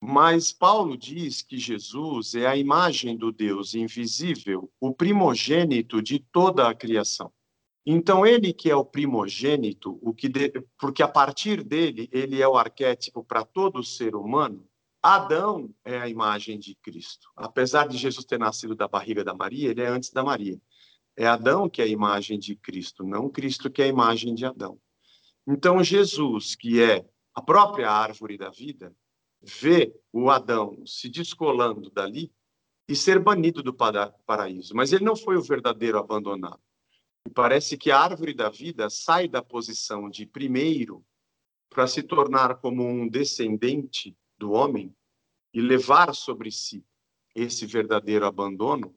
Mas 0.05 0.53
Paulo 0.53 0.97
diz 0.97 1.43
que 1.43 1.57
Jesus 1.57 2.35
é 2.35 2.45
a 2.45 2.57
imagem 2.57 3.17
do 3.17 3.31
Deus 3.31 3.73
invisível, 3.73 4.69
o 4.81 4.93
primogênito 4.93 6.03
de 6.03 6.19
toda 6.19 6.69
a 6.69 6.75
criação. 6.75 7.33
Então 7.87 8.27
ele 8.27 8.53
que 8.53 8.69
é 8.69 8.75
o 8.75 8.85
primogênito, 8.85 10.01
o 10.03 10.13
que 10.13 10.29
de... 10.29 10.51
porque 10.77 11.05
a 11.05 11.09
partir 11.09 11.63
dele 11.63 12.09
ele 12.11 12.43
é 12.43 12.49
o 12.49 12.57
arquétipo 12.57 13.23
para 13.23 13.45
todo 13.45 13.85
ser 13.85 14.17
humano. 14.17 14.67
Adão 15.01 15.73
é 15.85 15.99
a 15.99 16.09
imagem 16.09 16.59
de 16.59 16.75
Cristo. 16.75 17.29
Apesar 17.37 17.87
de 17.87 17.97
Jesus 17.97 18.25
ter 18.25 18.41
nascido 18.41 18.75
da 18.75 18.89
barriga 18.89 19.23
da 19.23 19.35
Maria, 19.35 19.71
ele 19.71 19.83
é 19.83 19.87
antes 19.87 20.11
da 20.11 20.25
Maria. 20.25 20.61
É 21.17 21.29
Adão 21.29 21.69
que 21.69 21.81
é 21.81 21.85
a 21.85 21.89
imagem 21.89 22.41
de 22.41 22.57
Cristo, 22.57 23.05
não 23.05 23.31
Cristo 23.31 23.71
que 23.71 23.81
é 23.81 23.85
a 23.85 23.89
imagem 23.89 24.35
de 24.35 24.45
Adão. 24.45 24.81
Então 25.47 25.83
Jesus, 25.85 26.57
que 26.57 26.83
é 26.83 27.07
a 27.33 27.41
própria 27.41 27.89
árvore 27.89 28.37
da 28.37 28.51
vida, 28.51 28.93
ver 29.43 29.95
o 30.13 30.31
Adão 30.31 30.85
se 30.87 31.09
descolando 31.09 31.91
dali 31.91 32.33
e 32.89 32.95
ser 32.95 33.19
banido 33.19 33.63
do 33.63 33.75
paraíso. 33.75 34.75
Mas 34.75 34.93
ele 34.93 35.05
não 35.05 35.17
foi 35.17 35.37
o 35.37 35.43
verdadeiro 35.43 35.99
abandonado. 35.99 36.61
E 37.27 37.31
parece 37.31 37.77
que 37.77 37.91
a 37.91 38.01
árvore 38.01 38.35
da 38.35 38.49
vida 38.49 38.91
sai 38.91 39.29
da 39.29 39.43
posição 39.43 40.11
de 40.11 40.27
primeiro 40.27 41.05
para 41.71 41.87
se 41.87 42.03
tornar 42.03 42.57
como 42.57 42.85
um 42.85 43.09
descendente 43.09 44.17
do 44.37 44.53
homem 44.53 44.95
e 45.55 45.61
levar 45.61 46.15
sobre 46.15 46.51
si 46.51 46.85
esse 47.35 47.65
verdadeiro 47.67 48.27
abandono 48.27 48.95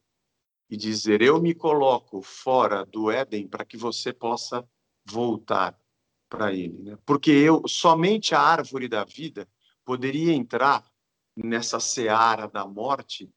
e 0.70 0.76
dizer: 0.76 1.22
Eu 1.22 1.42
me 1.42 1.54
coloco 1.54 2.22
fora 2.22 2.86
do 2.86 3.12
Éden 3.12 3.48
para 3.48 3.64
que 3.64 3.78
você 3.78 4.12
possa 4.12 4.68
voltar 5.06 5.80
para 6.30 6.54
ele. 6.54 6.82
Né? 6.82 6.98
Porque 7.06 7.32
eu 7.32 7.62
somente 7.68 8.34
a 8.34 8.42
árvore 8.42 8.88
da 8.88 9.04
vida 9.04 9.48
poderia 9.86 10.34
entrar 10.34 10.84
nessa 11.36 11.80
seara 11.80 12.48
da 12.48 12.68
morte 12.68 13.32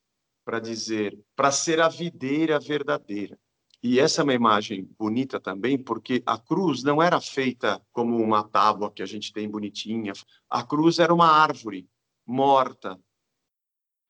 para 0.44 0.58
dizer, 0.58 1.18
para 1.37 1.52
ser 1.52 1.80
a 1.80 1.88
videira 1.88 2.58
verdadeira. 2.58 3.38
E 3.82 4.00
essa 4.00 4.22
é 4.22 4.24
uma 4.24 4.34
imagem 4.34 4.84
bonita 4.98 5.38
também, 5.38 5.78
porque 5.78 6.22
a 6.26 6.37
cruz 6.37 6.82
não 6.82 7.00
era 7.00 7.20
feita 7.20 7.80
como 7.92 8.16
uma 8.16 8.42
tábua 8.42 8.90
que 8.90 9.02
a 9.02 9.06
gente 9.06 9.32
tem 9.32 9.48
bonitinha. 9.48 10.12
A 10.50 10.64
cruz 10.64 10.98
era 10.98 11.14
uma 11.14 11.28
árvore 11.28 11.88
morta. 12.26 13.00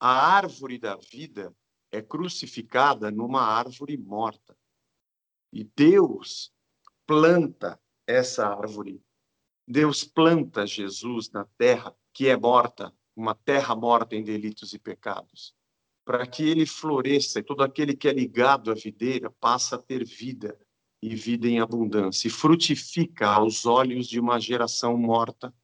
A 0.01 0.37
árvore 0.37 0.79
da 0.79 0.97
vida 0.97 1.55
é 1.91 2.01
crucificada 2.01 3.11
numa 3.11 3.43
árvore 3.43 3.99
morta. 3.99 4.57
E 5.53 5.65
Deus 5.65 6.53
planta 7.07 7.79
essa 8.07 8.47
árvore. 8.47 9.03
Deus 9.67 10.03
planta 10.05 10.67
Jesus 10.67 11.31
na 11.31 11.45
terra 11.59 11.95
que 12.19 12.27
é 12.27 12.37
morta, 12.37 12.93
uma 13.15 13.33
terra 13.33 13.77
morta 13.77 14.17
em 14.17 14.25
delitos 14.25 14.73
e 14.73 14.79
pecados, 14.81 15.55
para 16.05 16.27
que 16.27 16.43
ele 16.43 16.67
floresça 16.67 17.39
e 17.39 17.45
todo 17.45 17.63
aquele 17.63 17.95
que 17.95 18.09
é 18.09 18.13
ligado 18.13 18.73
à 18.73 18.75
videira 18.75 19.31
passa 19.31 19.77
a 19.77 19.79
ter 19.79 20.05
vida 20.05 20.59
e 21.01 21.15
vida 21.15 21.47
em 21.47 21.61
abundância 21.61 22.27
e 22.27 22.31
frutifica 22.33 23.29
aos 23.29 23.67
olhos 23.67 24.09
de 24.09 24.19
uma 24.19 24.41
geração 24.41 24.99
morta 24.99 25.55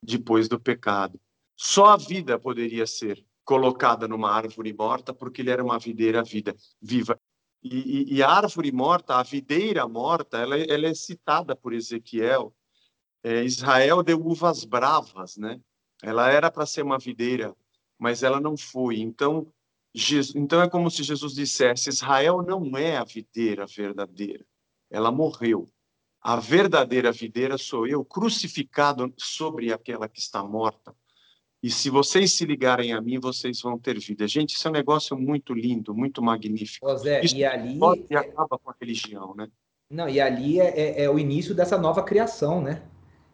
depois 0.00 0.48
do 0.48 0.60
pecado. 0.60 1.20
Só 1.56 1.86
a 1.86 1.96
vida 1.96 2.38
poderia 2.38 2.86
ser 2.86 3.26
colocada 3.44 4.06
numa 4.06 4.30
árvore 4.30 4.72
morta 4.72 5.12
porque 5.12 5.42
ele 5.42 5.50
era 5.50 5.64
uma 5.64 5.80
videira 5.80 6.22
vida, 6.22 6.54
viva. 6.80 7.20
E, 7.60 8.12
e, 8.12 8.14
e 8.14 8.22
a 8.22 8.30
árvore 8.30 8.70
morta, 8.70 9.16
a 9.16 9.22
videira 9.24 9.88
morta, 9.88 10.38
ela, 10.38 10.56
ela 10.56 10.86
é 10.86 10.94
citada 10.94 11.56
por 11.56 11.72
Ezequiel. 11.72 12.54
É, 13.20 13.42
Israel 13.42 14.00
deu 14.00 14.24
uvas 14.24 14.64
bravas, 14.64 15.36
né? 15.36 15.60
Ela 16.04 16.30
era 16.30 16.50
para 16.50 16.66
ser 16.66 16.82
uma 16.82 16.98
videira, 16.98 17.54
mas 17.98 18.22
ela 18.22 18.38
não 18.38 18.56
foi. 18.56 19.00
Então, 19.00 19.50
Jesus, 19.94 20.36
então 20.36 20.60
é 20.60 20.68
como 20.68 20.90
se 20.90 21.02
Jesus 21.02 21.34
dissesse: 21.34 21.88
Israel 21.88 22.42
não 22.42 22.76
é 22.76 22.98
a 22.98 23.04
videira 23.04 23.64
verdadeira. 23.66 24.44
Ela 24.90 25.10
morreu. 25.10 25.70
A 26.20 26.36
verdadeira 26.36 27.10
videira 27.10 27.56
sou 27.56 27.86
eu, 27.86 28.04
crucificado 28.04 29.12
sobre 29.16 29.72
aquela 29.72 30.08
que 30.08 30.20
está 30.20 30.42
morta. 30.42 30.94
E 31.62 31.70
se 31.70 31.88
vocês 31.88 32.32
se 32.32 32.44
ligarem 32.44 32.92
a 32.92 33.00
mim, 33.00 33.18
vocês 33.18 33.62
vão 33.62 33.78
ter 33.78 33.98
vida. 33.98 34.28
Gente, 34.28 34.54
isso 34.54 34.68
é 34.68 34.70
um 34.70 34.74
negócio 34.74 35.16
muito 35.16 35.54
lindo, 35.54 35.94
muito 35.94 36.22
magnífico. 36.22 36.86
José, 36.86 37.22
isso 37.24 37.36
e 37.36 37.44
ali 37.44 37.78
e 38.10 38.16
acaba 38.16 38.58
com 38.58 38.70
a 38.70 38.74
religião, 38.78 39.34
né? 39.34 39.48
Não, 39.90 40.08
e 40.08 40.20
ali 40.20 40.60
é, 40.60 40.78
é, 40.78 41.04
é 41.04 41.10
o 41.10 41.18
início 41.18 41.54
dessa 41.54 41.78
nova 41.78 42.02
criação, 42.02 42.60
né? 42.60 42.82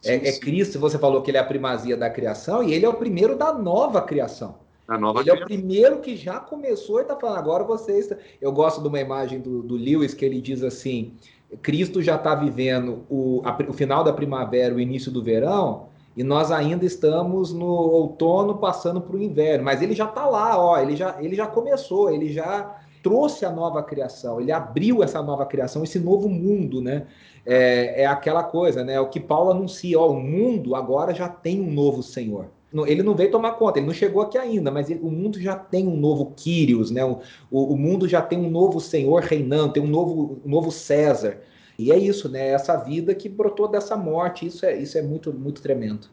É, 0.04 0.18
sim, 0.18 0.24
é, 0.24 0.28
é, 0.28 0.38
Cristo, 0.38 0.78
você 0.78 0.98
falou 0.98 1.22
que 1.22 1.30
ele 1.30 1.38
é 1.38 1.40
a 1.40 1.44
primazia 1.44 1.96
da 1.96 2.08
criação, 2.08 2.62
e 2.62 2.72
ele 2.72 2.84
é 2.84 2.88
o 2.88 2.94
primeiro 2.94 3.36
da 3.36 3.52
nova 3.52 4.02
criação. 4.02 4.56
Nova 4.88 5.20
ele 5.20 5.30
criação. 5.30 5.40
é 5.40 5.44
o 5.44 5.46
primeiro 5.46 5.98
que 6.00 6.16
já 6.16 6.40
começou 6.40 6.98
e 6.98 7.02
está 7.02 7.14
falando, 7.14 7.38
agora 7.38 7.64
vocês. 7.64 8.10
Eu 8.40 8.50
gosto 8.50 8.82
de 8.82 8.88
uma 8.88 8.98
imagem 8.98 9.40
do, 9.40 9.62
do 9.62 9.76
Lewis 9.76 10.14
que 10.14 10.24
ele 10.24 10.40
diz 10.40 10.64
assim: 10.64 11.14
Cristo 11.62 12.02
já 12.02 12.16
está 12.16 12.34
vivendo 12.34 13.04
o, 13.08 13.40
a, 13.44 13.56
o 13.68 13.72
final 13.72 14.02
da 14.02 14.12
primavera, 14.12 14.74
o 14.74 14.80
início 14.80 15.12
do 15.12 15.22
verão, 15.22 15.88
e 16.16 16.24
nós 16.24 16.50
ainda 16.50 16.84
estamos 16.84 17.52
no 17.52 17.66
outono 17.66 18.58
passando 18.58 19.00
para 19.00 19.16
o 19.16 19.22
inverno, 19.22 19.64
mas 19.64 19.80
ele 19.80 19.94
já 19.94 20.06
está 20.06 20.26
lá, 20.26 20.58
ó, 20.58 20.78
ele 20.78 20.96
já, 20.96 21.16
ele 21.20 21.36
já 21.36 21.46
começou, 21.46 22.10
ele 22.10 22.32
já 22.32 22.80
trouxe 23.02 23.44
a 23.44 23.50
nova 23.50 23.82
criação, 23.82 24.40
ele 24.40 24.52
abriu 24.52 25.02
essa 25.02 25.22
nova 25.22 25.46
criação, 25.46 25.82
esse 25.82 25.98
novo 25.98 26.28
mundo, 26.28 26.80
né? 26.80 27.06
É, 27.44 28.02
é 28.02 28.06
aquela 28.06 28.42
coisa, 28.42 28.84
né? 28.84 29.00
O 29.00 29.08
que 29.08 29.18
Paulo 29.18 29.50
anuncia, 29.50 29.98
ó, 29.98 30.10
o 30.10 30.20
mundo 30.20 30.74
agora 30.74 31.14
já 31.14 31.28
tem 31.28 31.60
um 31.60 31.70
novo 31.70 32.02
Senhor. 32.02 32.50
Ele 32.86 33.02
não 33.02 33.16
veio 33.16 33.32
tomar 33.32 33.52
conta, 33.52 33.78
ele 33.78 33.86
não 33.86 33.94
chegou 33.94 34.22
aqui 34.22 34.38
ainda, 34.38 34.70
mas 34.70 34.88
ele, 34.88 35.00
o 35.00 35.10
mundo 35.10 35.40
já 35.40 35.56
tem 35.56 35.88
um 35.88 35.96
novo 35.96 36.32
Quírios, 36.36 36.90
né? 36.90 37.04
O, 37.04 37.20
o, 37.50 37.72
o, 37.72 37.76
mundo 37.76 38.08
já 38.08 38.22
tem 38.22 38.38
um 38.38 38.48
novo 38.48 38.80
Senhor 38.80 39.22
reinando, 39.22 39.72
tem 39.72 39.82
um 39.82 39.88
novo, 39.88 40.40
um 40.44 40.48
novo 40.48 40.70
César. 40.70 41.40
E 41.76 41.90
é 41.90 41.98
isso, 41.98 42.28
né? 42.28 42.48
Essa 42.48 42.76
vida 42.76 43.14
que 43.14 43.28
brotou 43.28 43.66
dessa 43.66 43.96
morte, 43.96 44.46
isso 44.46 44.64
é, 44.64 44.76
isso 44.76 44.96
é 44.96 45.02
muito, 45.02 45.32
muito 45.32 45.60
tremendo. 45.60 46.08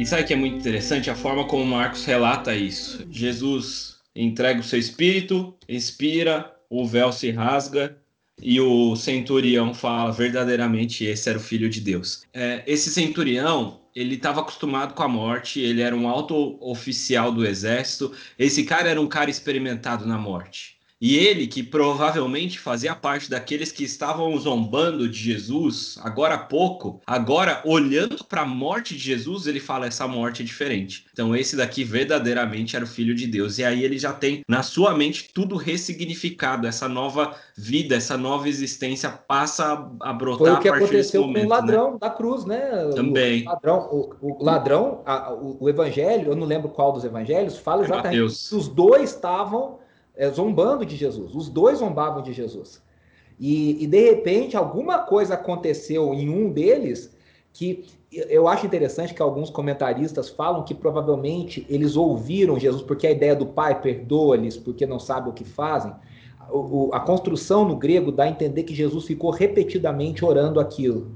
E 0.00 0.06
sabe 0.06 0.24
que 0.24 0.32
é 0.32 0.36
muito 0.36 0.56
interessante 0.56 1.10
a 1.10 1.14
forma 1.14 1.46
como 1.46 1.62
Marcos 1.62 2.06
relata 2.06 2.54
isso. 2.54 3.06
Jesus 3.10 3.98
entrega 4.16 4.58
o 4.58 4.62
seu 4.62 4.78
espírito, 4.78 5.54
expira, 5.68 6.56
o 6.70 6.86
véu 6.86 7.12
se 7.12 7.30
rasga 7.30 7.98
e 8.40 8.58
o 8.58 8.96
centurião 8.96 9.74
fala 9.74 10.10
verdadeiramente 10.10 11.04
esse 11.04 11.28
era 11.28 11.36
o 11.36 11.42
filho 11.42 11.68
de 11.68 11.82
Deus. 11.82 12.22
É, 12.32 12.62
esse 12.66 12.88
centurião 12.88 13.82
ele 13.94 14.14
estava 14.14 14.40
acostumado 14.40 14.94
com 14.94 15.02
a 15.02 15.08
morte, 15.08 15.60
ele 15.60 15.82
era 15.82 15.94
um 15.94 16.08
alto 16.08 16.56
oficial 16.62 17.30
do 17.30 17.46
exército. 17.46 18.10
Esse 18.38 18.64
cara 18.64 18.88
era 18.88 19.00
um 19.02 19.06
cara 19.06 19.28
experimentado 19.28 20.06
na 20.06 20.16
morte. 20.16 20.79
E 21.00 21.16
ele, 21.16 21.46
que 21.46 21.62
provavelmente 21.62 22.58
fazia 22.58 22.94
parte 22.94 23.30
daqueles 23.30 23.72
que 23.72 23.84
estavam 23.84 24.36
zombando 24.38 25.08
de 25.08 25.18
Jesus 25.18 25.98
agora 26.02 26.34
há 26.34 26.38
pouco, 26.38 27.00
agora 27.06 27.62
olhando 27.64 28.22
para 28.24 28.42
a 28.42 28.46
morte 28.46 28.94
de 28.94 29.00
Jesus, 29.00 29.46
ele 29.46 29.60
fala: 29.60 29.86
essa 29.86 30.06
morte 30.06 30.42
é 30.42 30.44
diferente. 30.44 31.06
Então, 31.10 31.34
esse 31.34 31.56
daqui 31.56 31.84
verdadeiramente 31.84 32.76
era 32.76 32.84
o 32.84 32.88
filho 32.88 33.14
de 33.14 33.26
Deus. 33.26 33.58
E 33.58 33.64
aí 33.64 33.82
ele 33.82 33.98
já 33.98 34.12
tem 34.12 34.42
na 34.46 34.62
sua 34.62 34.94
mente 34.94 35.30
tudo 35.32 35.56
ressignificado, 35.56 36.66
essa 36.66 36.88
nova 36.88 37.34
vida, 37.56 37.94
essa 37.94 38.18
nova 38.18 38.48
existência 38.48 39.10
passa 39.10 39.90
a 40.02 40.12
brotar 40.12 40.38
Foi 40.38 40.50
o 40.52 40.60
que 40.60 40.68
aconteceu 40.68 41.22
momento, 41.22 41.40
com 41.40 41.46
o 41.46 41.50
né? 41.50 41.56
ladrão 41.56 41.92
né? 41.92 41.98
da 41.98 42.10
cruz, 42.10 42.44
né? 42.44 42.90
Também. 42.94 43.42
O 43.42 43.46
ladrão, 43.46 43.78
o, 43.90 44.16
o 44.20 44.44
ladrão 44.44 45.02
a, 45.06 45.32
o, 45.32 45.56
o, 45.60 45.68
evangelho, 45.68 46.32
eu 46.32 46.36
não 46.36 46.46
lembro 46.46 46.68
qual 46.68 46.92
dos 46.92 47.04
evangelhos, 47.04 47.56
fala 47.56 47.84
exatamente 47.84 48.16
que 48.16 48.54
os 48.54 48.68
dois 48.68 49.10
estavam 49.10 49.79
é, 50.16 50.28
zombando 50.30 50.84
de 50.84 50.96
Jesus. 50.96 51.34
Os 51.34 51.48
dois 51.48 51.78
zombavam 51.78 52.22
de 52.22 52.32
Jesus. 52.32 52.82
E, 53.38 53.82
e, 53.82 53.86
de 53.86 54.10
repente 54.10 54.56
alguma 54.56 54.98
coisa 54.98 55.34
aconteceu 55.34 56.12
em 56.12 56.28
um 56.28 56.50
deles 56.50 57.16
que 57.52 57.86
eu 58.12 58.48
acho 58.48 58.66
interessante 58.66 59.14
que 59.14 59.22
alguns 59.22 59.50
comentaristas 59.50 60.28
falam 60.28 60.64
que 60.64 60.74
provavelmente 60.74 61.64
eles 61.68 61.96
ouviram 61.96 62.58
Jesus, 62.58 62.82
porque 62.82 63.06
a 63.06 63.10
ideia 63.10 63.34
do 63.34 63.46
pai 63.46 63.80
perdoa-lhes 63.80 64.56
porque 64.56 64.84
não 64.84 64.98
sabe 64.98 65.30
o 65.30 65.32
que 65.32 65.44
fazem. 65.44 65.92
O, 66.50 66.88
o, 66.88 66.90
a 66.92 67.00
construção 67.00 67.64
no 67.64 67.76
grego 67.76 68.10
dá 68.10 68.24
a 68.24 68.28
entender 68.28 68.64
que 68.64 68.74
Jesus 68.74 69.04
ficou 69.04 69.30
repetidamente 69.30 70.24
orando 70.24 70.58
aquilo. 70.58 71.12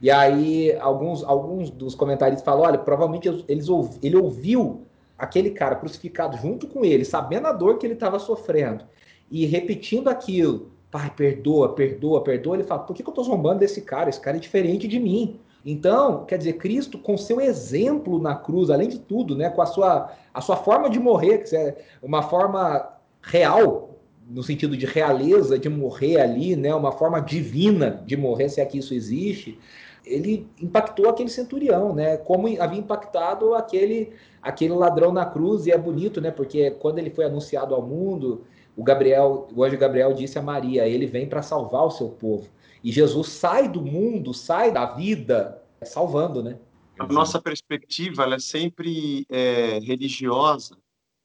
E 0.00 0.10
aí 0.10 0.76
alguns, 0.78 1.24
alguns 1.24 1.70
dos 1.70 1.94
comentaristas 1.94 2.44
falam, 2.44 2.64
olha, 2.64 2.78
provavelmente 2.78 3.44
eles, 3.48 3.66
ele 4.02 4.16
ouviu 4.16 4.85
aquele 5.18 5.50
cara 5.50 5.76
crucificado 5.76 6.36
junto 6.36 6.66
com 6.66 6.84
ele, 6.84 7.04
sabendo 7.04 7.46
a 7.46 7.52
dor 7.52 7.78
que 7.78 7.86
ele 7.86 7.94
estava 7.94 8.18
sofrendo, 8.18 8.84
e 9.30 9.46
repetindo 9.46 10.08
aquilo, 10.08 10.72
pai, 10.90 11.10
perdoa, 11.14 11.74
perdoa, 11.74 12.22
perdoa, 12.22 12.56
ele 12.56 12.64
fala, 12.64 12.82
por 12.82 12.94
que, 12.94 13.02
que 13.02 13.08
eu 13.08 13.12
estou 13.12 13.24
zombando 13.24 13.60
desse 13.60 13.82
cara? 13.82 14.08
Esse 14.08 14.20
cara 14.20 14.36
é 14.36 14.40
diferente 14.40 14.86
de 14.86 14.98
mim. 14.98 15.40
Então, 15.64 16.24
quer 16.24 16.38
dizer, 16.38 16.54
Cristo, 16.54 16.96
com 16.96 17.18
seu 17.18 17.40
exemplo 17.40 18.20
na 18.20 18.36
cruz, 18.36 18.70
além 18.70 18.88
de 18.88 19.00
tudo, 19.00 19.36
né, 19.36 19.50
com 19.50 19.60
a 19.60 19.66
sua, 19.66 20.12
a 20.32 20.40
sua 20.40 20.56
forma 20.56 20.88
de 20.88 21.00
morrer, 21.00 21.38
que 21.38 21.56
é 21.56 21.76
uma 22.00 22.22
forma 22.22 22.88
real, 23.20 23.98
no 24.28 24.44
sentido 24.44 24.76
de 24.76 24.86
realeza, 24.86 25.58
de 25.58 25.68
morrer 25.68 26.20
ali, 26.20 26.54
né, 26.54 26.72
uma 26.72 26.92
forma 26.92 27.20
divina 27.20 28.02
de 28.06 28.16
morrer, 28.16 28.48
se 28.48 28.60
é 28.60 28.64
que 28.64 28.78
isso 28.78 28.94
existe, 28.94 29.58
ele 30.06 30.48
impactou 30.62 31.08
aquele 31.08 31.28
centurião, 31.28 31.92
né, 31.92 32.16
como 32.16 32.46
havia 32.62 32.78
impactado 32.78 33.54
aquele, 33.54 34.12
aquele 34.40 34.72
ladrão 34.72 35.12
na 35.12 35.26
cruz, 35.26 35.66
e 35.66 35.72
é 35.72 35.76
bonito, 35.76 36.20
né, 36.20 36.30
porque 36.30 36.70
quando 36.70 36.98
ele 36.98 37.10
foi 37.10 37.24
anunciado 37.24 37.74
ao 37.74 37.82
mundo, 37.82 38.44
o 38.76 38.84
Gabriel, 38.84 39.48
o 39.54 39.64
anjo 39.64 39.76
Gabriel 39.76 40.12
disse 40.14 40.38
a 40.38 40.42
Maria, 40.42 40.86
ele 40.86 41.06
vem 41.06 41.28
para 41.28 41.42
salvar 41.42 41.84
o 41.84 41.90
seu 41.90 42.08
povo. 42.08 42.48
E 42.84 42.92
Jesus 42.92 43.28
sai 43.28 43.68
do 43.68 43.82
mundo, 43.82 44.32
sai 44.32 44.70
da 44.70 44.86
vida, 44.86 45.60
salvando, 45.82 46.42
né? 46.42 46.58
A 46.98 47.06
nossa 47.06 47.40
perspectiva 47.42 48.24
é 48.32 48.38
sempre 48.38 49.26
é, 49.28 49.78
religiosa, 49.80 50.76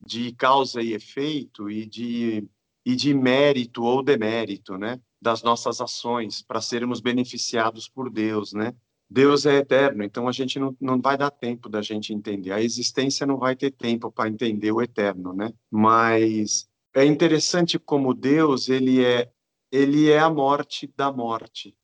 de 0.03 0.33
causa 0.33 0.81
e 0.81 0.93
efeito 0.93 1.69
e 1.69 1.85
de, 1.85 2.47
e 2.85 2.95
de 2.95 3.13
mérito 3.13 3.83
ou 3.83 4.03
demérito, 4.03 4.77
né? 4.77 4.99
Das 5.21 5.43
nossas 5.43 5.79
ações 5.79 6.41
para 6.41 6.59
sermos 6.59 6.99
beneficiados 6.99 7.87
por 7.87 8.09
Deus, 8.09 8.53
né? 8.53 8.73
Deus 9.09 9.45
é 9.45 9.57
eterno, 9.57 10.03
então 10.03 10.27
a 10.27 10.31
gente 10.31 10.57
não, 10.57 10.75
não 10.79 11.01
vai 11.01 11.17
dar 11.17 11.29
tempo 11.29 11.67
da 11.67 11.81
gente 11.81 12.13
entender. 12.13 12.53
A 12.53 12.61
existência 12.61 13.27
não 13.27 13.37
vai 13.37 13.57
ter 13.57 13.71
tempo 13.71 14.09
para 14.09 14.29
entender 14.29 14.71
o 14.71 14.81
eterno, 14.81 15.33
né? 15.33 15.53
Mas 15.69 16.69
é 16.93 17.05
interessante 17.05 17.77
como 17.77 18.13
Deus 18.13 18.69
ele 18.69 19.03
é 19.03 19.31
ele 19.71 20.09
é 20.09 20.19
a 20.19 20.29
morte 20.29 20.87
da 20.95 21.11
morte. 21.11 21.75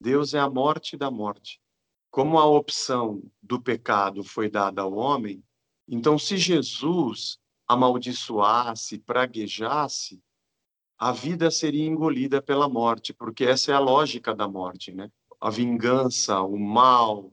Deus 0.00 0.34
é 0.34 0.38
a 0.38 0.48
morte 0.48 0.96
da 0.96 1.10
morte. 1.10 1.60
Como 2.10 2.38
a 2.38 2.46
opção 2.46 3.22
do 3.42 3.60
pecado 3.60 4.22
foi 4.24 4.50
dada 4.50 4.82
ao 4.82 4.94
homem, 4.94 5.42
então 5.86 6.18
se 6.18 6.36
Jesus 6.36 7.38
amaldiçoasse, 7.66 8.98
praguejasse, 8.98 10.22
a 10.98 11.12
vida 11.12 11.50
seria 11.50 11.86
engolida 11.86 12.42
pela 12.42 12.68
morte, 12.68 13.12
porque 13.12 13.44
essa 13.44 13.70
é 13.70 13.74
a 13.74 13.78
lógica 13.78 14.34
da 14.34 14.48
morte, 14.48 14.92
né? 14.92 15.10
A 15.40 15.50
vingança, 15.50 16.40
o 16.42 16.58
mal, 16.58 17.32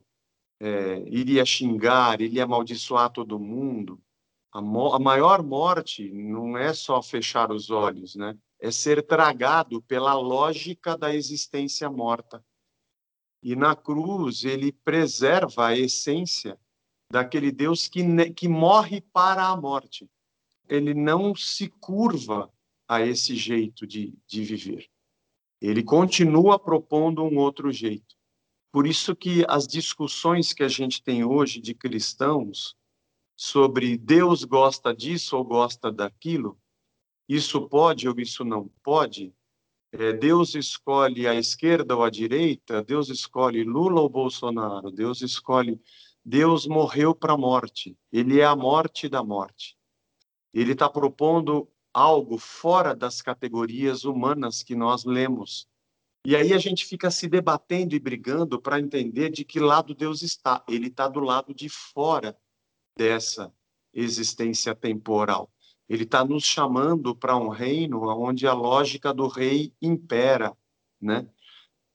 é, 0.60 1.00
iria 1.08 1.44
xingar, 1.44 2.20
iria 2.20 2.44
amaldiçoar 2.44 3.10
todo 3.10 3.38
mundo. 3.38 4.00
A, 4.52 4.60
a 4.60 4.98
maior 4.98 5.42
morte 5.42 6.08
não 6.10 6.56
é 6.56 6.72
só 6.72 7.02
fechar 7.02 7.50
os 7.50 7.70
olhos, 7.70 8.14
né? 8.14 8.38
é 8.58 8.70
ser 8.70 9.02
tragado 9.02 9.82
pela 9.82 10.14
lógica 10.14 10.96
da 10.96 11.14
existência 11.14 11.90
morta. 11.90 12.44
E 13.42 13.54
na 13.54 13.76
cruz, 13.76 14.44
ele 14.44 14.72
preserva 14.72 15.68
a 15.68 15.78
essência 15.78 16.58
daquele 17.10 17.52
Deus 17.52 17.86
que, 17.86 18.02
que 18.32 18.48
morre 18.48 19.00
para 19.00 19.46
a 19.46 19.56
morte. 19.56 20.10
Ele 20.68 20.94
não 20.94 21.34
se 21.34 21.68
curva 21.68 22.50
a 22.88 23.00
esse 23.00 23.34
jeito 23.34 23.86
de, 23.86 24.14
de 24.26 24.44
viver. 24.44 24.88
Ele 25.60 25.82
continua 25.82 26.58
propondo 26.58 27.22
um 27.22 27.38
outro 27.38 27.72
jeito. 27.72 28.14
Por 28.70 28.86
isso 28.86 29.16
que 29.16 29.44
as 29.48 29.66
discussões 29.66 30.52
que 30.52 30.62
a 30.62 30.68
gente 30.68 31.02
tem 31.02 31.24
hoje 31.24 31.60
de 31.60 31.74
cristãos 31.74 32.76
sobre 33.34 33.96
Deus 33.96 34.44
gosta 34.44 34.94
disso 34.94 35.36
ou 35.36 35.44
gosta 35.44 35.90
daquilo, 35.90 36.58
isso 37.28 37.68
pode 37.68 38.08
ou 38.08 38.14
isso 38.18 38.44
não 38.44 38.68
pode, 38.82 39.34
é, 39.92 40.12
Deus 40.12 40.54
escolhe 40.54 41.26
a 41.26 41.34
esquerda 41.34 41.96
ou 41.96 42.04
a 42.04 42.10
direita, 42.10 42.84
Deus 42.84 43.08
escolhe 43.08 43.64
Lula 43.64 44.00
ou 44.00 44.08
Bolsonaro, 44.08 44.90
Deus 44.90 45.22
escolhe. 45.22 45.80
Deus 46.28 46.66
morreu 46.66 47.14
para 47.14 47.34
a 47.34 47.38
morte, 47.38 47.96
ele 48.10 48.40
é 48.40 48.44
a 48.44 48.56
morte 48.56 49.08
da 49.08 49.22
morte. 49.22 49.76
Ele 50.52 50.72
está 50.72 50.88
propondo 50.88 51.70
algo 51.96 52.36
fora 52.36 52.94
das 52.94 53.22
categorias 53.22 54.04
humanas 54.04 54.62
que 54.62 54.76
nós 54.76 55.06
lemos. 55.06 55.66
E 56.26 56.36
aí 56.36 56.52
a 56.52 56.58
gente 56.58 56.84
fica 56.84 57.10
se 57.10 57.26
debatendo 57.26 57.94
e 57.94 57.98
brigando 57.98 58.60
para 58.60 58.78
entender 58.78 59.30
de 59.30 59.46
que 59.46 59.58
lado 59.58 59.94
Deus 59.94 60.20
está. 60.20 60.62
Ele 60.68 60.88
está 60.88 61.08
do 61.08 61.20
lado 61.20 61.54
de 61.54 61.70
fora 61.70 62.36
dessa 62.94 63.50
existência 63.94 64.74
temporal. 64.74 65.50
Ele 65.88 66.02
está 66.02 66.22
nos 66.22 66.44
chamando 66.44 67.16
para 67.16 67.34
um 67.34 67.48
reino 67.48 68.02
onde 68.10 68.46
a 68.46 68.52
lógica 68.52 69.14
do 69.14 69.26
rei 69.26 69.72
impera, 69.80 70.54
né? 71.00 71.26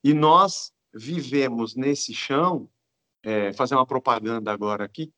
E 0.03 0.15
nós 0.15 0.73
vivemos 0.91 1.75
nesse 1.75 2.11
chão. 2.11 2.67
É, 3.23 3.53
fazer 3.53 3.75
uma 3.75 3.85
propaganda 3.85 4.51
agora 4.51 4.83
aqui. 4.83 5.13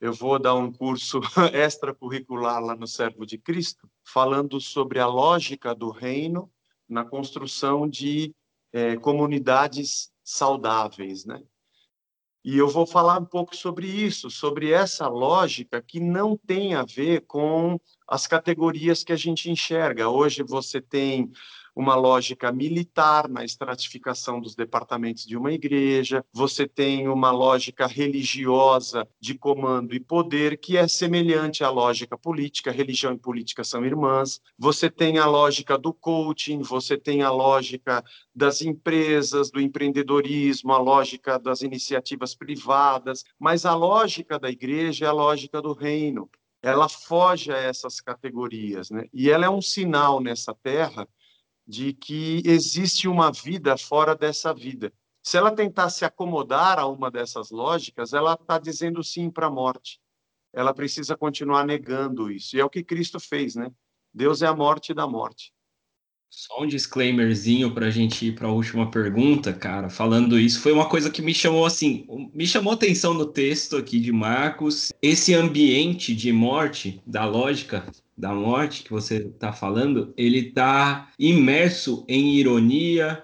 Eu 0.00 0.14
vou 0.14 0.38
dar 0.38 0.54
um 0.54 0.72
curso 0.72 1.20
extracurricular 1.52 2.64
lá 2.64 2.74
no 2.74 2.86
Servo 2.86 3.26
de 3.26 3.36
Cristo, 3.36 3.86
falando 4.04 4.60
sobre 4.60 4.98
a 4.98 5.06
lógica 5.06 5.74
do 5.74 5.90
reino 5.90 6.50
na 6.88 7.04
construção 7.04 7.88
de 7.88 8.34
é, 8.72 8.96
comunidades 8.96 10.10
saudáveis, 10.24 11.24
né? 11.24 11.42
E 12.44 12.58
eu 12.58 12.68
vou 12.68 12.84
falar 12.84 13.20
um 13.20 13.24
pouco 13.24 13.54
sobre 13.54 13.86
isso, 13.86 14.28
sobre 14.28 14.72
essa 14.72 15.06
lógica 15.06 15.80
que 15.80 16.00
não 16.00 16.36
tem 16.36 16.74
a 16.74 16.82
ver 16.82 17.20
com 17.20 17.78
as 18.06 18.26
categorias 18.26 19.04
que 19.04 19.12
a 19.12 19.16
gente 19.16 19.48
enxerga. 19.48 20.08
Hoje 20.08 20.42
você 20.42 20.80
tem 20.80 21.30
uma 21.74 21.94
lógica 21.94 22.52
militar 22.52 23.28
na 23.28 23.44
estratificação 23.44 24.40
dos 24.40 24.54
departamentos 24.54 25.24
de 25.24 25.36
uma 25.36 25.52
igreja, 25.52 26.24
você 26.32 26.66
tem 26.66 27.08
uma 27.08 27.30
lógica 27.30 27.86
religiosa 27.86 29.08
de 29.18 29.34
comando 29.34 29.94
e 29.94 30.00
poder 30.00 30.58
que 30.58 30.76
é 30.76 30.86
semelhante 30.86 31.64
à 31.64 31.70
lógica 31.70 32.16
política, 32.16 32.70
religião 32.70 33.14
e 33.14 33.18
política 33.18 33.64
são 33.64 33.84
irmãs, 33.84 34.40
você 34.58 34.90
tem 34.90 35.18
a 35.18 35.26
lógica 35.26 35.78
do 35.78 35.92
coaching, 35.92 36.60
você 36.60 36.96
tem 36.96 37.22
a 37.22 37.30
lógica 37.30 38.04
das 38.34 38.60
empresas, 38.62 39.50
do 39.50 39.60
empreendedorismo, 39.60 40.72
a 40.72 40.78
lógica 40.78 41.38
das 41.38 41.62
iniciativas 41.62 42.34
privadas, 42.34 43.24
mas 43.38 43.64
a 43.64 43.74
lógica 43.74 44.38
da 44.38 44.50
igreja 44.50 45.06
é 45.06 45.08
a 45.08 45.12
lógica 45.12 45.60
do 45.60 45.72
reino. 45.72 46.30
Ela 46.62 46.88
foge 46.88 47.50
a 47.52 47.56
essas 47.56 48.00
categorias, 48.00 48.88
né? 48.88 49.06
E 49.12 49.28
ela 49.28 49.46
é 49.46 49.50
um 49.50 49.60
sinal 49.60 50.20
nessa 50.20 50.54
terra 50.54 51.08
de 51.72 51.94
que 51.94 52.42
existe 52.44 53.08
uma 53.08 53.32
vida 53.32 53.78
fora 53.78 54.14
dessa 54.14 54.52
vida. 54.52 54.92
Se 55.22 55.38
ela 55.38 55.50
tentar 55.50 55.88
se 55.88 56.04
acomodar 56.04 56.78
a 56.78 56.86
uma 56.86 57.10
dessas 57.10 57.50
lógicas, 57.50 58.12
ela 58.12 58.34
está 58.34 58.58
dizendo 58.58 59.02
sim 59.02 59.30
para 59.30 59.46
a 59.46 59.50
morte. 59.50 59.98
Ela 60.52 60.74
precisa 60.74 61.16
continuar 61.16 61.64
negando 61.64 62.30
isso. 62.30 62.54
E 62.54 62.60
é 62.60 62.64
o 62.64 62.68
que 62.68 62.84
Cristo 62.84 63.18
fez, 63.18 63.54
né? 63.54 63.72
Deus 64.12 64.42
é 64.42 64.46
a 64.46 64.54
morte 64.54 64.92
da 64.92 65.06
morte. 65.06 65.50
Só 66.28 66.62
um 66.62 66.66
disclaimerzinho 66.66 67.72
para 67.72 67.86
a 67.86 67.90
gente 67.90 68.26
ir 68.26 68.34
para 68.34 68.48
a 68.48 68.52
última 68.52 68.90
pergunta, 68.90 69.50
cara. 69.54 69.88
Falando 69.88 70.38
isso, 70.38 70.60
foi 70.60 70.72
uma 70.72 70.88
coisa 70.88 71.10
que 71.10 71.22
me 71.22 71.32
chamou 71.32 71.64
assim, 71.64 72.06
me 72.34 72.46
chamou 72.46 72.74
atenção 72.74 73.14
no 73.14 73.24
texto 73.24 73.78
aqui 73.78 73.98
de 73.98 74.12
Marcos. 74.12 74.92
Esse 75.00 75.32
ambiente 75.32 76.14
de 76.14 76.32
morte, 76.32 77.02
da 77.06 77.24
lógica 77.24 77.86
da 78.22 78.32
morte 78.32 78.84
que 78.84 78.90
você 78.90 79.16
está 79.16 79.52
falando, 79.52 80.14
ele 80.16 80.38
está 80.38 81.10
imerso 81.18 82.04
em 82.08 82.36
ironia, 82.36 83.20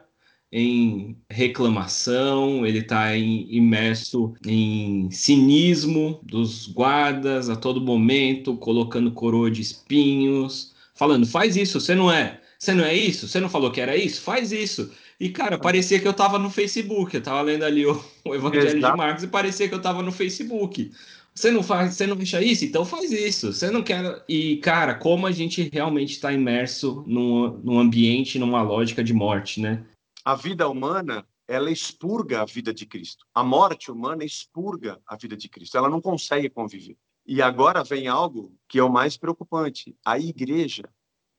em 0.50 1.16
reclamação, 1.30 2.66
ele 2.66 2.80
está 2.80 3.16
imerso 3.16 4.34
em 4.44 5.08
cinismo 5.12 6.18
dos 6.24 6.66
guardas 6.66 7.48
a 7.48 7.54
todo 7.54 7.80
momento, 7.80 8.56
colocando 8.56 9.12
coroa 9.12 9.48
de 9.48 9.60
espinhos, 9.60 10.74
falando: 10.96 11.28
faz 11.28 11.54
isso, 11.54 11.80
você 11.80 11.94
não 11.94 12.10
é, 12.10 12.40
você 12.58 12.74
não 12.74 12.84
é 12.84 12.92
isso, 12.92 13.28
você 13.28 13.38
não 13.38 13.48
falou 13.48 13.70
que 13.70 13.80
era 13.80 13.96
isso, 13.96 14.20
faz 14.20 14.50
isso. 14.50 14.90
E, 15.20 15.28
cara, 15.28 15.58
parecia 15.58 16.00
que 16.00 16.08
eu 16.08 16.12
estava 16.12 16.40
no 16.40 16.50
Facebook, 16.50 17.14
eu 17.14 17.20
estava 17.20 17.40
lendo 17.42 17.64
ali 17.64 17.86
o, 17.86 18.04
o 18.24 18.34
Evangelho 18.34 18.78
Exato. 18.78 18.92
de 18.92 18.98
Marcos 18.98 19.22
e 19.22 19.28
parecia 19.28 19.68
que 19.68 19.74
eu 19.74 19.78
estava 19.78 20.02
no 20.02 20.10
Facebook 20.10 20.90
Você 21.38 21.52
não 21.52 21.62
faz, 21.62 21.94
você 21.94 22.04
não 22.04 22.16
deixa 22.16 22.42
isso, 22.42 22.64
então 22.64 22.84
faz 22.84 23.12
isso. 23.12 23.52
Você 23.52 23.70
não 23.70 23.80
quer. 23.80 24.24
E, 24.28 24.56
cara, 24.56 24.96
como 24.96 25.24
a 25.24 25.30
gente 25.30 25.70
realmente 25.72 26.10
está 26.10 26.32
imerso 26.32 27.04
num, 27.06 27.58
num 27.58 27.78
ambiente, 27.78 28.40
numa 28.40 28.60
lógica 28.60 29.04
de 29.04 29.14
morte, 29.14 29.60
né? 29.60 29.86
A 30.24 30.34
vida 30.34 30.68
humana, 30.68 31.24
ela 31.46 31.70
expurga 31.70 32.42
a 32.42 32.44
vida 32.44 32.74
de 32.74 32.84
Cristo. 32.84 33.24
A 33.32 33.44
morte 33.44 33.88
humana 33.88 34.24
expurga 34.24 35.00
a 35.06 35.14
vida 35.14 35.36
de 35.36 35.48
Cristo. 35.48 35.78
Ela 35.78 35.88
não 35.88 36.00
consegue 36.00 36.50
conviver. 36.50 36.96
E 37.24 37.40
agora 37.40 37.84
vem 37.84 38.08
algo 38.08 38.52
que 38.68 38.80
é 38.80 38.82
o 38.82 38.90
mais 38.90 39.16
preocupante. 39.16 39.94
A 40.04 40.18
igreja, 40.18 40.88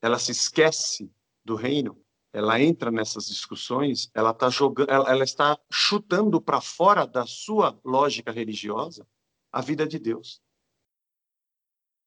ela 0.01 0.17
se 0.17 0.31
esquece 0.31 1.11
do 1.43 1.55
reino 1.55 1.97
ela 2.31 2.61
entra 2.61 2.91
nessas 2.91 3.25
discussões, 3.25 4.11
ela 4.13 4.29
está 4.29 4.51
jogando, 4.51 4.87
ela, 4.87 5.09
ela 5.09 5.23
está 5.23 5.57
chutando 5.71 6.39
para 6.39 6.61
fora 6.61 7.03
da 7.07 7.25
sua 7.25 7.79
lógica 7.83 8.31
religiosa 8.31 9.03
a 9.51 9.61
vida 9.61 9.87
de 9.87 9.99
Deus. 9.99 10.41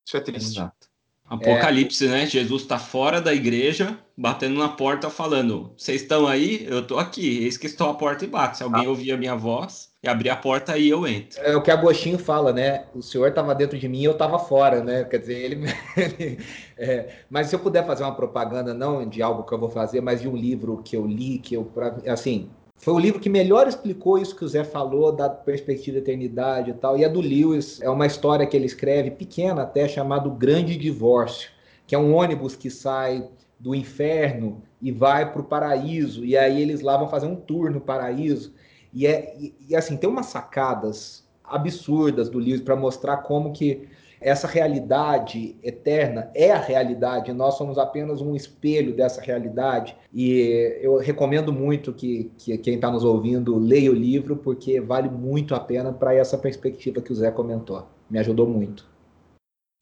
Isso 0.06 0.16
é 0.16 0.20
triste. 0.20 0.58
Exato. 0.58 0.92
Apocalipse, 1.24 2.06
é... 2.06 2.10
né? 2.10 2.26
Jesus 2.26 2.62
está 2.62 2.78
fora 2.78 3.20
da 3.20 3.32
igreja, 3.32 3.98
batendo 4.16 4.58
na 4.58 4.68
porta, 4.68 5.08
falando: 5.08 5.72
Vocês 5.76 6.02
estão 6.02 6.26
aí? 6.26 6.66
Eu 6.66 6.80
estou 6.80 6.98
aqui. 6.98 7.44
Eis 7.44 7.56
que 7.56 7.66
estou 7.66 7.88
à 7.88 7.94
porta 7.94 8.24
e 8.24 8.28
bato. 8.28 8.58
Se 8.58 8.62
alguém 8.62 8.84
ah. 8.84 8.88
ouvir 8.88 9.12
a 9.12 9.16
minha 9.16 9.34
voz 9.34 9.90
e 10.02 10.08
abrir 10.08 10.28
a 10.28 10.36
porta, 10.36 10.72
aí 10.72 10.90
eu 10.90 11.06
entro. 11.06 11.40
É 11.40 11.56
o 11.56 11.62
que 11.62 11.70
Agostinho 11.70 12.18
fala, 12.18 12.52
né? 12.52 12.86
O 12.94 13.00
senhor 13.00 13.28
estava 13.28 13.54
dentro 13.54 13.78
de 13.78 13.88
mim 13.88 14.00
e 14.00 14.04
eu 14.04 14.12
estava 14.12 14.38
fora, 14.38 14.82
né? 14.82 15.04
Quer 15.04 15.18
dizer, 15.18 15.38
ele. 15.96 16.38
é... 16.76 17.20
mas 17.30 17.46
se 17.46 17.54
eu 17.54 17.60
puder 17.60 17.86
fazer 17.86 18.02
uma 18.02 18.14
propaganda, 18.14 18.74
não 18.74 19.08
de 19.08 19.22
algo 19.22 19.44
que 19.44 19.54
eu 19.54 19.58
vou 19.58 19.70
fazer, 19.70 20.02
mas 20.02 20.20
de 20.20 20.28
um 20.28 20.36
livro 20.36 20.82
que 20.82 20.96
eu 20.96 21.06
li, 21.06 21.38
que 21.38 21.54
eu. 21.54 21.72
Assim, 22.06 22.50
foi 22.82 22.94
o 22.94 22.98
livro 22.98 23.20
que 23.20 23.28
melhor 23.28 23.68
explicou 23.68 24.18
isso 24.18 24.34
que 24.34 24.44
o 24.44 24.48
Zé 24.48 24.64
falou, 24.64 25.12
da 25.12 25.30
perspectiva 25.30 25.98
da 25.98 26.02
eternidade 26.02 26.72
e 26.72 26.74
tal. 26.74 26.98
E 26.98 27.04
é 27.04 27.08
do 27.08 27.20
Lewis, 27.20 27.80
é 27.80 27.88
uma 27.88 28.06
história 28.06 28.44
que 28.44 28.56
ele 28.56 28.66
escreve, 28.66 29.12
pequena 29.12 29.62
até, 29.62 29.86
chamado 29.86 30.32
Grande 30.32 30.76
Divórcio, 30.76 31.48
que 31.86 31.94
é 31.94 31.98
um 31.98 32.12
ônibus 32.12 32.56
que 32.56 32.68
sai 32.68 33.28
do 33.56 33.72
inferno 33.72 34.60
e 34.80 34.90
vai 34.90 35.30
para 35.30 35.40
o 35.40 35.44
paraíso. 35.44 36.24
E 36.24 36.36
aí 36.36 36.60
eles 36.60 36.80
lá 36.80 36.96
vão 36.96 37.08
fazer 37.08 37.26
um 37.26 37.36
tour 37.36 37.70
no 37.70 37.80
paraíso. 37.80 38.52
E, 38.92 39.06
é, 39.06 39.32
e, 39.38 39.54
e 39.68 39.76
assim, 39.76 39.96
tem 39.96 40.10
umas 40.10 40.26
sacadas 40.26 41.24
absurdas 41.44 42.28
do 42.28 42.40
Lewis 42.40 42.62
para 42.62 42.74
mostrar 42.74 43.18
como 43.18 43.52
que 43.52 43.88
essa 44.22 44.46
realidade 44.46 45.56
eterna 45.62 46.30
é 46.34 46.50
a 46.50 46.60
realidade, 46.60 47.32
nós 47.32 47.56
somos 47.56 47.78
apenas 47.78 48.20
um 48.20 48.34
espelho 48.34 48.94
dessa 48.94 49.20
realidade. 49.20 49.96
E 50.12 50.78
eu 50.80 50.98
recomendo 50.98 51.52
muito 51.52 51.92
que, 51.92 52.30
que 52.38 52.56
quem 52.58 52.74
está 52.76 52.90
nos 52.90 53.04
ouvindo 53.04 53.58
leia 53.58 53.90
o 53.90 53.94
livro, 53.94 54.36
porque 54.36 54.80
vale 54.80 55.08
muito 55.08 55.54
a 55.54 55.60
pena 55.60 55.92
para 55.92 56.14
essa 56.14 56.38
perspectiva 56.38 57.00
que 57.00 57.12
o 57.12 57.14
Zé 57.14 57.30
comentou. 57.30 57.86
Me 58.08 58.18
ajudou 58.18 58.46
muito. 58.46 58.90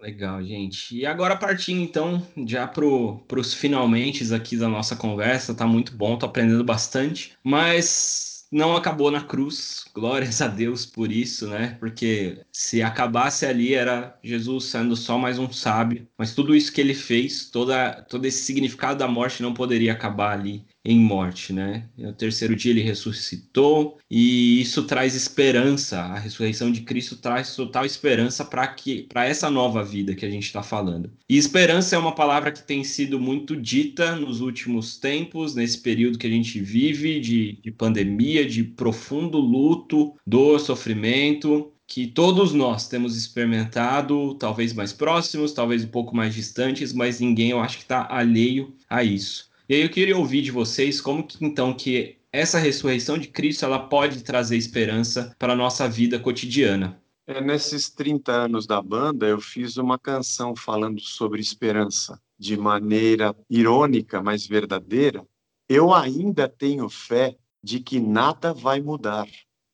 Legal, 0.00 0.42
gente. 0.42 0.96
E 0.96 1.04
agora 1.04 1.36
partindo 1.36 1.82
então 1.82 2.22
já 2.46 2.66
para 2.66 2.84
os 2.86 3.52
finalmente 3.52 4.32
aqui 4.32 4.56
da 4.56 4.66
nossa 4.66 4.96
conversa, 4.96 5.54
tá 5.54 5.66
muito 5.66 5.94
bom, 5.94 6.16
tô 6.16 6.24
aprendendo 6.24 6.64
bastante, 6.64 7.36
mas 7.44 8.29
não 8.50 8.76
acabou 8.76 9.10
na 9.10 9.22
cruz, 9.22 9.84
glórias 9.94 10.40
a 10.42 10.48
Deus 10.48 10.84
por 10.84 11.12
isso, 11.12 11.48
né? 11.48 11.76
Porque 11.78 12.44
se 12.52 12.82
acabasse 12.82 13.46
ali 13.46 13.74
era 13.74 14.18
Jesus 14.22 14.64
sendo 14.64 14.96
só 14.96 15.16
mais 15.18 15.38
um 15.38 15.50
sábio, 15.52 16.08
mas 16.18 16.34
tudo 16.34 16.54
isso 16.54 16.72
que 16.72 16.80
ele 16.80 16.94
fez, 16.94 17.50
toda, 17.50 18.02
todo 18.02 18.24
esse 18.26 18.42
significado 18.44 18.98
da 18.98 19.08
morte 19.08 19.42
não 19.42 19.54
poderia 19.54 19.92
acabar 19.92 20.32
ali 20.32 20.66
em 20.84 20.98
morte, 20.98 21.52
né? 21.52 21.88
No 21.96 22.12
terceiro 22.12 22.56
dia 22.56 22.72
ele 22.72 22.80
ressuscitou 22.80 23.98
e 24.10 24.60
isso 24.60 24.84
traz 24.84 25.14
esperança. 25.14 26.00
A 26.00 26.18
ressurreição 26.18 26.72
de 26.72 26.80
Cristo 26.80 27.16
traz 27.16 27.54
total 27.54 27.84
esperança 27.84 28.44
para 28.44 28.66
que 28.66 29.02
para 29.02 29.26
essa 29.26 29.50
nova 29.50 29.84
vida 29.84 30.14
que 30.14 30.24
a 30.24 30.30
gente 30.30 30.44
está 30.44 30.62
falando. 30.62 31.12
E 31.28 31.36
esperança 31.36 31.96
é 31.96 31.98
uma 31.98 32.14
palavra 32.14 32.50
que 32.50 32.62
tem 32.62 32.82
sido 32.82 33.20
muito 33.20 33.54
dita 33.56 34.16
nos 34.16 34.40
últimos 34.40 34.96
tempos, 34.96 35.54
nesse 35.54 35.78
período 35.78 36.18
que 36.18 36.26
a 36.26 36.30
gente 36.30 36.60
vive 36.60 37.20
de, 37.20 37.58
de 37.62 37.70
pandemia, 37.70 38.46
de 38.46 38.64
profundo 38.64 39.38
luto, 39.38 40.14
dor, 40.26 40.60
sofrimento 40.60 41.72
que 41.90 42.06
todos 42.06 42.54
nós 42.54 42.86
temos 42.86 43.16
experimentado, 43.16 44.34
talvez 44.34 44.72
mais 44.72 44.92
próximos, 44.92 45.52
talvez 45.52 45.82
um 45.82 45.88
pouco 45.88 46.14
mais 46.14 46.32
distantes, 46.32 46.92
mas 46.92 47.18
ninguém 47.18 47.50
eu 47.50 47.58
acho 47.58 47.78
que 47.78 47.82
está 47.82 48.06
alheio 48.08 48.76
a 48.88 49.02
isso. 49.02 49.49
E 49.70 49.74
aí 49.74 49.82
eu 49.82 49.88
queria 49.88 50.18
ouvir 50.18 50.42
de 50.42 50.50
vocês 50.50 51.00
como 51.00 51.22
que 51.22 51.44
então 51.44 51.72
que 51.72 52.18
essa 52.32 52.58
ressurreição 52.58 53.16
de 53.16 53.28
Cristo 53.28 53.64
ela 53.64 53.78
pode 53.78 54.24
trazer 54.24 54.56
esperança 54.56 55.32
para 55.38 55.52
a 55.52 55.56
nossa 55.56 55.88
vida 55.88 56.18
cotidiana. 56.18 57.00
É, 57.24 57.40
nesses 57.40 57.88
30 57.88 58.32
anos 58.32 58.66
da 58.66 58.82
banda, 58.82 59.28
eu 59.28 59.40
fiz 59.40 59.76
uma 59.76 59.96
canção 59.96 60.56
falando 60.56 61.00
sobre 61.00 61.40
esperança 61.40 62.20
de 62.36 62.56
maneira 62.56 63.32
irônica, 63.48 64.20
mas 64.20 64.44
verdadeira. 64.44 65.24
Eu 65.68 65.94
ainda 65.94 66.48
tenho 66.48 66.88
fé 66.88 67.36
de 67.62 67.78
que 67.78 68.00
nada 68.00 68.52
vai 68.52 68.80
mudar. 68.80 69.28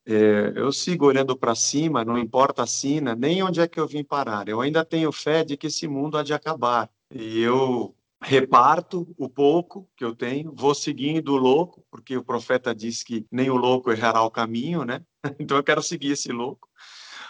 É, 0.04 0.52
eu 0.56 0.70
sigo 0.72 1.06
olhando 1.06 1.35
para 1.35 1.54
cima, 1.54 2.04
não 2.04 2.18
importa 2.18 2.64
a 2.64 2.66
sina, 2.66 3.14
nem 3.14 3.42
onde 3.42 3.62
é 3.62 3.66
que 3.66 3.80
eu 3.80 3.88
vim 3.88 4.04
parar. 4.04 4.46
Eu 4.46 4.61
ainda 4.61 4.85
tenho 4.85 5.11
fé 5.11 5.42
de 5.42 5.56
que 5.56 5.68
esse 5.68 5.88
mundo 5.88 6.18
há 6.18 6.22
de 6.22 6.35
acabar. 6.35 6.90
E 7.11 7.40
eu 7.40 7.95
reparto 8.22 9.14
o 9.18 9.29
pouco 9.29 9.88
que 9.96 10.05
eu 10.05 10.14
tenho, 10.14 10.55
vou 10.55 10.74
seguindo 10.74 11.33
o 11.35 11.37
louco, 11.37 11.85
porque 11.90 12.16
o 12.16 12.24
profeta 12.24 12.74
diz 12.74 13.02
que 13.02 13.26
nem 13.31 13.50
o 13.50 13.57
louco 13.57 13.90
errará 13.90 14.22
o 14.22 14.31
caminho, 14.31 14.85
né? 14.85 15.05
Então 15.40 15.57
eu 15.57 15.64
quero 15.64 15.83
seguir 15.83 16.12
esse 16.12 16.33
louco 16.33 16.68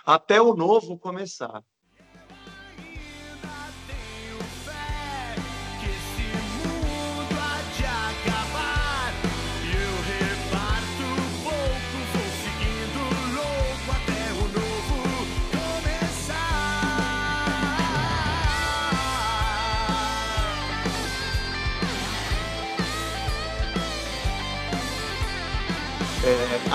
até 0.05 0.41
o 0.41 0.55
novo 0.55 0.97
começar. 0.97 1.63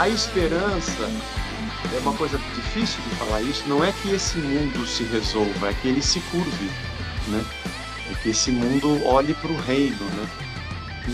A 0.02 0.10
esperança 0.10 1.08
é 1.96 2.00
uma 2.00 2.18
coisa 2.18 2.36
difícil 2.56 3.00
de 3.04 3.16
falar 3.18 3.40
isso. 3.44 3.70
Não 3.70 3.84
é 3.84 3.92
que 3.92 4.10
esse 4.10 4.40
mundo 4.40 4.84
se 4.88 5.04
resolva, 5.04 5.70
é 5.70 5.74
que 5.76 5.88
ele 5.88 6.02
se 6.02 6.20
curve, 6.22 6.66
né? 7.28 7.46
É 8.10 8.16
que 8.16 8.30
esse 8.30 8.52
mundo 8.52 9.06
olhe 9.06 9.36
para 9.36 9.52
o 9.52 9.58
reino, 9.58 10.04
né? 10.04 10.28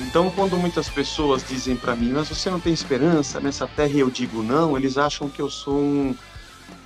Então, 0.08 0.32
quando 0.32 0.56
muitas 0.56 0.88
pessoas 0.88 1.46
dizem 1.46 1.76
para 1.76 1.98
mim, 1.98 2.14
mas 2.14 2.30
você 2.30 2.50
não 2.50 2.62
tem 2.62 2.72
esperança 2.72 3.42
nessa 3.42 3.68
terra, 3.68 3.92
e 3.92 4.00
eu 4.00 4.10
digo 4.10 4.42
não, 4.42 4.78
eles 4.78 4.98
acham 4.98 5.28
que 5.28 5.42
eu 5.42 5.50
sou 5.50 5.78
um, 5.78 6.16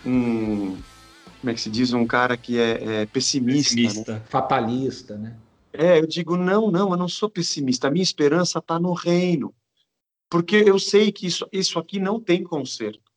um 0.03 0.77
como 1.39 1.51
é 1.51 1.53
que 1.53 1.61
se 1.61 1.69
diz, 1.69 1.93
um 1.93 2.07
cara 2.07 2.35
que 2.35 2.59
é, 2.59 3.01
é 3.01 3.05
pessimista, 3.05 3.75
né? 3.75 3.83
pessimista. 3.83 4.13
Né? 4.13 4.21
fatalista, 4.27 5.17
né? 5.17 5.35
É, 5.71 5.99
eu 5.99 6.07
digo 6.07 6.35
não, 6.35 6.71
não, 6.71 6.89
eu 6.89 6.97
não 6.97 7.07
sou 7.07 7.29
pessimista. 7.29 7.89
A 7.89 7.91
minha 7.91 8.01
esperança 8.01 8.57
está 8.57 8.79
no 8.79 8.91
reino 8.91 9.53
porque 10.31 10.55
eu 10.55 10.79
sei 10.79 11.11
que 11.11 11.27
isso, 11.27 11.45
isso 11.51 11.77
aqui 11.77 11.99
não 11.99 12.17
tem 12.17 12.41
conserto. 12.41 13.11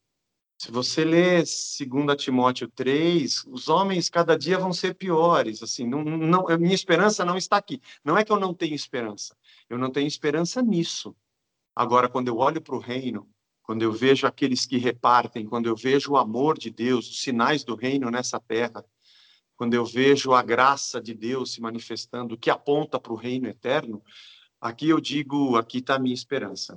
Se 0.58 0.72
você 0.72 1.04
ler 1.04 1.44
2 1.44 2.16
Timóteo 2.20 2.68
3, 2.68 3.44
os 3.46 3.68
homens 3.68 4.10
cada 4.10 4.36
dia 4.36 4.58
vão 4.58 4.72
ser 4.72 4.96
piores. 4.96 5.62
Assim, 5.62 5.86
não, 5.86 6.02
não, 6.02 6.44
minha 6.58 6.74
esperança 6.74 7.24
não 7.24 7.36
está 7.36 7.56
aqui. 7.56 7.80
Não 8.04 8.18
é 8.18 8.24
que 8.24 8.32
eu 8.32 8.40
não 8.40 8.52
tenho 8.52 8.74
esperança. 8.74 9.36
Eu 9.70 9.78
não 9.78 9.92
tenho 9.92 10.08
esperança 10.08 10.60
nisso. 10.60 11.14
Agora, 11.76 12.08
quando 12.08 12.26
eu 12.26 12.36
olho 12.36 12.60
para 12.60 12.74
o 12.74 12.80
reino, 12.80 13.28
quando 13.62 13.82
eu 13.82 13.92
vejo 13.92 14.26
aqueles 14.26 14.66
que 14.66 14.76
repartem, 14.76 15.46
quando 15.46 15.66
eu 15.66 15.76
vejo 15.76 16.12
o 16.12 16.16
amor 16.16 16.58
de 16.58 16.68
Deus, 16.68 17.08
os 17.08 17.22
sinais 17.22 17.62
do 17.62 17.76
reino 17.76 18.10
nessa 18.10 18.40
terra, 18.40 18.84
quando 19.54 19.74
eu 19.74 19.84
vejo 19.84 20.32
a 20.32 20.42
graça 20.42 21.00
de 21.00 21.14
Deus 21.14 21.52
se 21.52 21.60
manifestando, 21.60 22.36
que 22.36 22.50
aponta 22.50 22.98
para 22.98 23.12
o 23.12 23.16
reino 23.16 23.46
eterno, 23.46 24.02
aqui 24.60 24.88
eu 24.88 25.00
digo, 25.00 25.56
aqui 25.56 25.78
está 25.78 25.94
a 25.94 25.98
minha 26.00 26.14
esperança. 26.14 26.76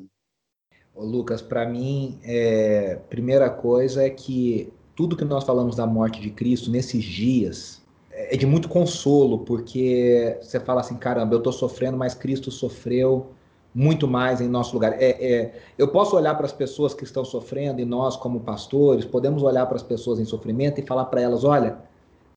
Lucas, 1.00 1.41
para 1.41 1.68
mim, 1.68 2.18
é, 2.24 3.00
primeira 3.10 3.50
coisa 3.50 4.04
é 4.04 4.10
que 4.10 4.72
tudo 4.95 5.16
que 5.16 5.24
nós 5.24 5.43
falamos 5.43 5.76
da 5.76 5.86
morte 5.86 6.20
de 6.20 6.32
Cristo 6.32 6.72
nesses 6.72 7.04
dias 7.04 7.82
é 8.12 8.36
de 8.36 8.48
muito 8.48 8.68
consolo, 8.68 9.39
porque 9.39 10.38
você 10.41 10.60
fala 10.60 10.82
assim, 10.82 10.98
caramba, 10.98 11.36
eu 11.36 11.38
estou 11.38 11.54
sofrendo, 11.54 11.95
mas 11.95 12.16
Cristo 12.16 12.50
sofreu 12.50 13.28
muito 13.76 14.08
mais 14.08 14.41
em 14.41 14.48
nosso 14.48 14.74
lugar. 14.74 14.93
É, 14.93 15.12
é 15.24 15.54
eu 15.78 15.88
posso 15.88 16.16
olhar 16.16 16.34
para 16.34 16.48
as 16.48 16.52
pessoas 16.52 16.95
que 16.95 17.04
estão 17.04 17.24
sofrendo 17.24 17.80
e 17.80 17.86
nós, 17.86 18.18
como 18.18 18.39
pastores, 18.39 19.06
podemos 19.06 19.43
olhar 19.43 19.68
para 19.68 19.76
as 19.76 19.84
pessoas 19.84 20.20
em 20.20 20.26
sofrimento 20.26 20.80
e 20.80 20.86
falar 20.86 21.06
para 21.06 21.22
elas: 21.22 21.43
olha, 21.43 21.78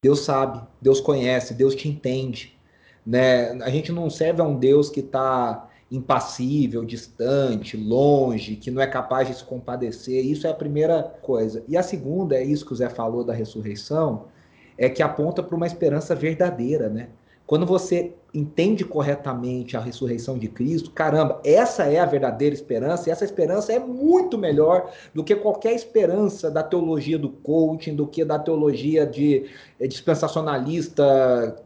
Deus 0.03 0.21
sabe, 0.21 0.61
Deus 0.83 1.01
conhece, 1.01 1.55
Deus 1.55 1.75
te 1.75 1.89
entende. 1.89 2.55
Né? 3.07 3.53
A 3.63 3.71
gente 3.71 3.91
não 3.91 4.11
serve 4.11 4.43
a 4.43 4.45
um 4.45 4.57
Deus 4.57 4.91
que 4.91 5.01
está 5.01 5.70
impassível, 5.91 6.85
distante, 6.85 7.77
longe, 7.77 8.57
que 8.57 8.71
não 8.71 8.81
é 8.81 8.87
capaz 8.87 9.29
de 9.29 9.35
se 9.35 9.45
compadecer. 9.45 10.25
Isso 10.25 10.47
é 10.47 10.51
a 10.51 10.55
primeira 10.55 11.03
coisa. 11.03 11.65
E 11.67 11.77
a 11.77 11.83
segunda 11.83 12.37
é 12.37 12.45
isso 12.45 12.65
que 12.65 12.73
o 12.73 12.77
Zé 12.77 12.89
falou 12.89 13.25
da 13.25 13.33
ressurreição, 13.33 14.27
é 14.79 14.89
que 14.89 15.03
aponta 15.03 15.43
para 15.43 15.57
uma 15.57 15.67
esperança 15.67 16.15
verdadeira, 16.15 16.89
né? 16.89 17.09
Quando 17.51 17.67
você 17.67 18.13
entende 18.33 18.85
corretamente 18.85 19.77
a 19.77 19.81
ressurreição 19.81 20.39
de 20.39 20.47
Cristo, 20.47 20.93
caramba, 20.93 21.41
essa 21.45 21.83
é 21.83 21.99
a 21.99 22.07
verdadeira 22.07 22.55
esperança, 22.55 23.09
e 23.09 23.13
essa 23.13 23.25
esperança 23.25 23.73
é 23.73 23.79
muito 23.81 24.39
melhor 24.39 24.93
do 25.13 25.25
que 25.25 25.35
qualquer 25.35 25.73
esperança 25.75 26.49
da 26.49 26.63
teologia 26.63 27.19
do 27.19 27.29
coaching, 27.29 27.97
do 27.97 28.07
que 28.07 28.25
da 28.25 28.39
teologia 28.39 29.05
de 29.05 29.47
eh, 29.81 29.89
dispensacionalista. 29.89 31.57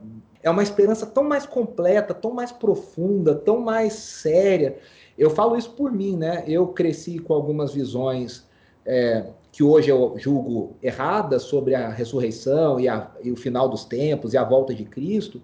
É 0.44 0.50
uma 0.50 0.62
esperança 0.62 1.06
tão 1.06 1.24
mais 1.24 1.46
completa, 1.46 2.12
tão 2.12 2.30
mais 2.30 2.52
profunda, 2.52 3.34
tão 3.34 3.60
mais 3.60 3.94
séria. 3.94 4.76
Eu 5.16 5.30
falo 5.30 5.56
isso 5.56 5.70
por 5.70 5.90
mim, 5.90 6.18
né? 6.18 6.44
Eu 6.46 6.68
cresci 6.68 7.18
com 7.18 7.32
algumas 7.32 7.72
visões 7.72 8.46
é, 8.84 9.24
que 9.50 9.62
hoje 9.62 9.88
eu 9.88 10.14
julgo 10.18 10.76
erradas 10.82 11.44
sobre 11.44 11.74
a 11.74 11.88
ressurreição 11.88 12.78
e, 12.78 12.86
a, 12.86 13.10
e 13.22 13.32
o 13.32 13.36
final 13.36 13.70
dos 13.70 13.86
tempos 13.86 14.34
e 14.34 14.36
a 14.36 14.44
volta 14.44 14.74
de 14.74 14.84
Cristo. 14.84 15.40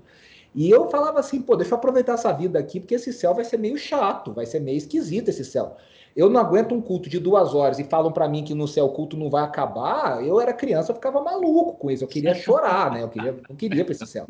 E 0.55 0.69
eu 0.69 0.91
falava 0.91 1.21
assim, 1.21 1.41
pô, 1.41 1.55
deixa 1.57 1.73
eu 1.73 1.79
aproveitar 1.79 2.15
essa 2.15 2.33
vida 2.33 2.59
aqui, 2.59 2.81
porque 2.81 2.95
esse 2.95 3.13
céu 3.13 3.35
vai 3.35 3.45
ser 3.45 3.57
meio 3.57 3.79
chato, 3.79 4.33
vai 4.33 4.47
ser 4.47 4.61
meio 4.61 4.77
esquisito 4.77 5.29
esse 5.29 5.45
céu. 5.45 5.77
Eu 6.17 6.29
não 6.29 6.41
aguento 6.41 6.75
um 6.75 6.81
culto 6.81 7.09
de 7.09 7.21
duas 7.21 7.55
horas 7.55 7.79
e 7.79 7.85
falam 7.85 8.11
para 8.11 8.29
mim 8.29 8.43
que 8.43 8.53
no 8.53 8.67
céu 8.67 8.87
o 8.87 8.93
culto 8.93 9.17
não 9.17 9.31
vai 9.31 9.45
acabar. 9.45 10.25
Eu 10.27 10.41
era 10.41 10.53
criança, 10.53 10.91
eu 10.91 10.97
ficava 10.97 11.23
maluco 11.23 11.75
com 11.75 11.91
isso. 11.91 12.03
Eu 12.03 12.09
queria 12.09 12.35
chorar, 12.35 12.91
né? 12.91 13.03
Eu 13.03 13.09
queria, 13.09 13.37
não 13.49 13.55
queria 13.55 13.85
para 13.85 13.93
esse 13.93 14.07
céu. 14.07 14.27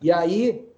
E 0.00 0.12
aí, 0.12 0.68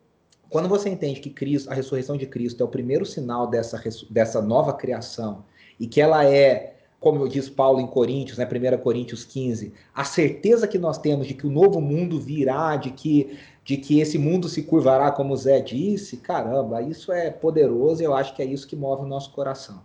quando 0.49 0.68
você 0.68 0.89
entende 0.89 1.20
que 1.20 1.28
Cristo, 1.28 1.70
a 1.70 1.74
ressurreição 1.74 2.16
de 2.16 2.26
Cristo 2.26 2.62
é 2.62 2.64
o 2.64 2.68
primeiro 2.68 3.05
sinal 3.05 3.47
dessa, 3.47 3.78
dessa 4.09 4.41
nova 4.41 4.72
criação 4.72 5.45
e 5.78 5.86
que 5.86 6.01
ela 6.01 6.24
é 6.24 6.78
como 7.01 7.28
diz 7.28 7.49
Paulo 7.49 7.80
em 7.80 7.86
Coríntios, 7.86 8.38
né, 8.38 8.46
1 8.46 8.78
Coríntios 8.78 9.24
15, 9.24 9.72
a 9.94 10.05
certeza 10.05 10.66
que 10.66 10.78
nós 10.78 10.99
temos 10.99 11.26
de 11.26 11.34
que 11.34 11.46
o 11.46 11.51
novo 11.51 11.80
mundo 11.80 12.20
virá, 12.20 12.76
de 12.76 12.90
que 12.90 13.38
de 13.68 13.76
que 13.76 14.01
esse 14.01 14.16
mundo 14.16 14.49
se 14.49 14.62
curvará, 14.62 15.12
como 15.12 15.36
Zé 15.36 15.61
disse, 15.61 16.16
caramba, 16.16 16.80
isso 16.80 17.12
é 17.12 17.30
poderoso 17.30 18.01
e 18.01 18.07
eu 18.07 18.14
acho 18.14 18.34
que 18.34 18.40
é 18.40 18.46
isso 18.46 18.66
que 18.66 18.74
move 18.74 19.03
o 19.03 19.07
nosso 19.07 19.30
coração. 19.30 19.82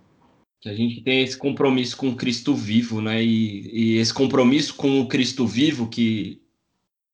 Que 0.61 0.69
a 0.69 0.73
gente 0.73 1.01
tem 1.01 1.21
esse 1.21 1.37
compromisso 1.37 1.97
com 1.97 2.15
Cristo 2.15 2.55
vivo, 2.55 3.01
né? 3.01 3.21
E, 3.21 3.69
e 3.73 3.97
esse 3.97 4.13
compromisso 4.13 4.73
com 4.75 5.01
o 5.01 5.07
Cristo 5.09 5.45
vivo 5.45 5.89
que 5.89 6.41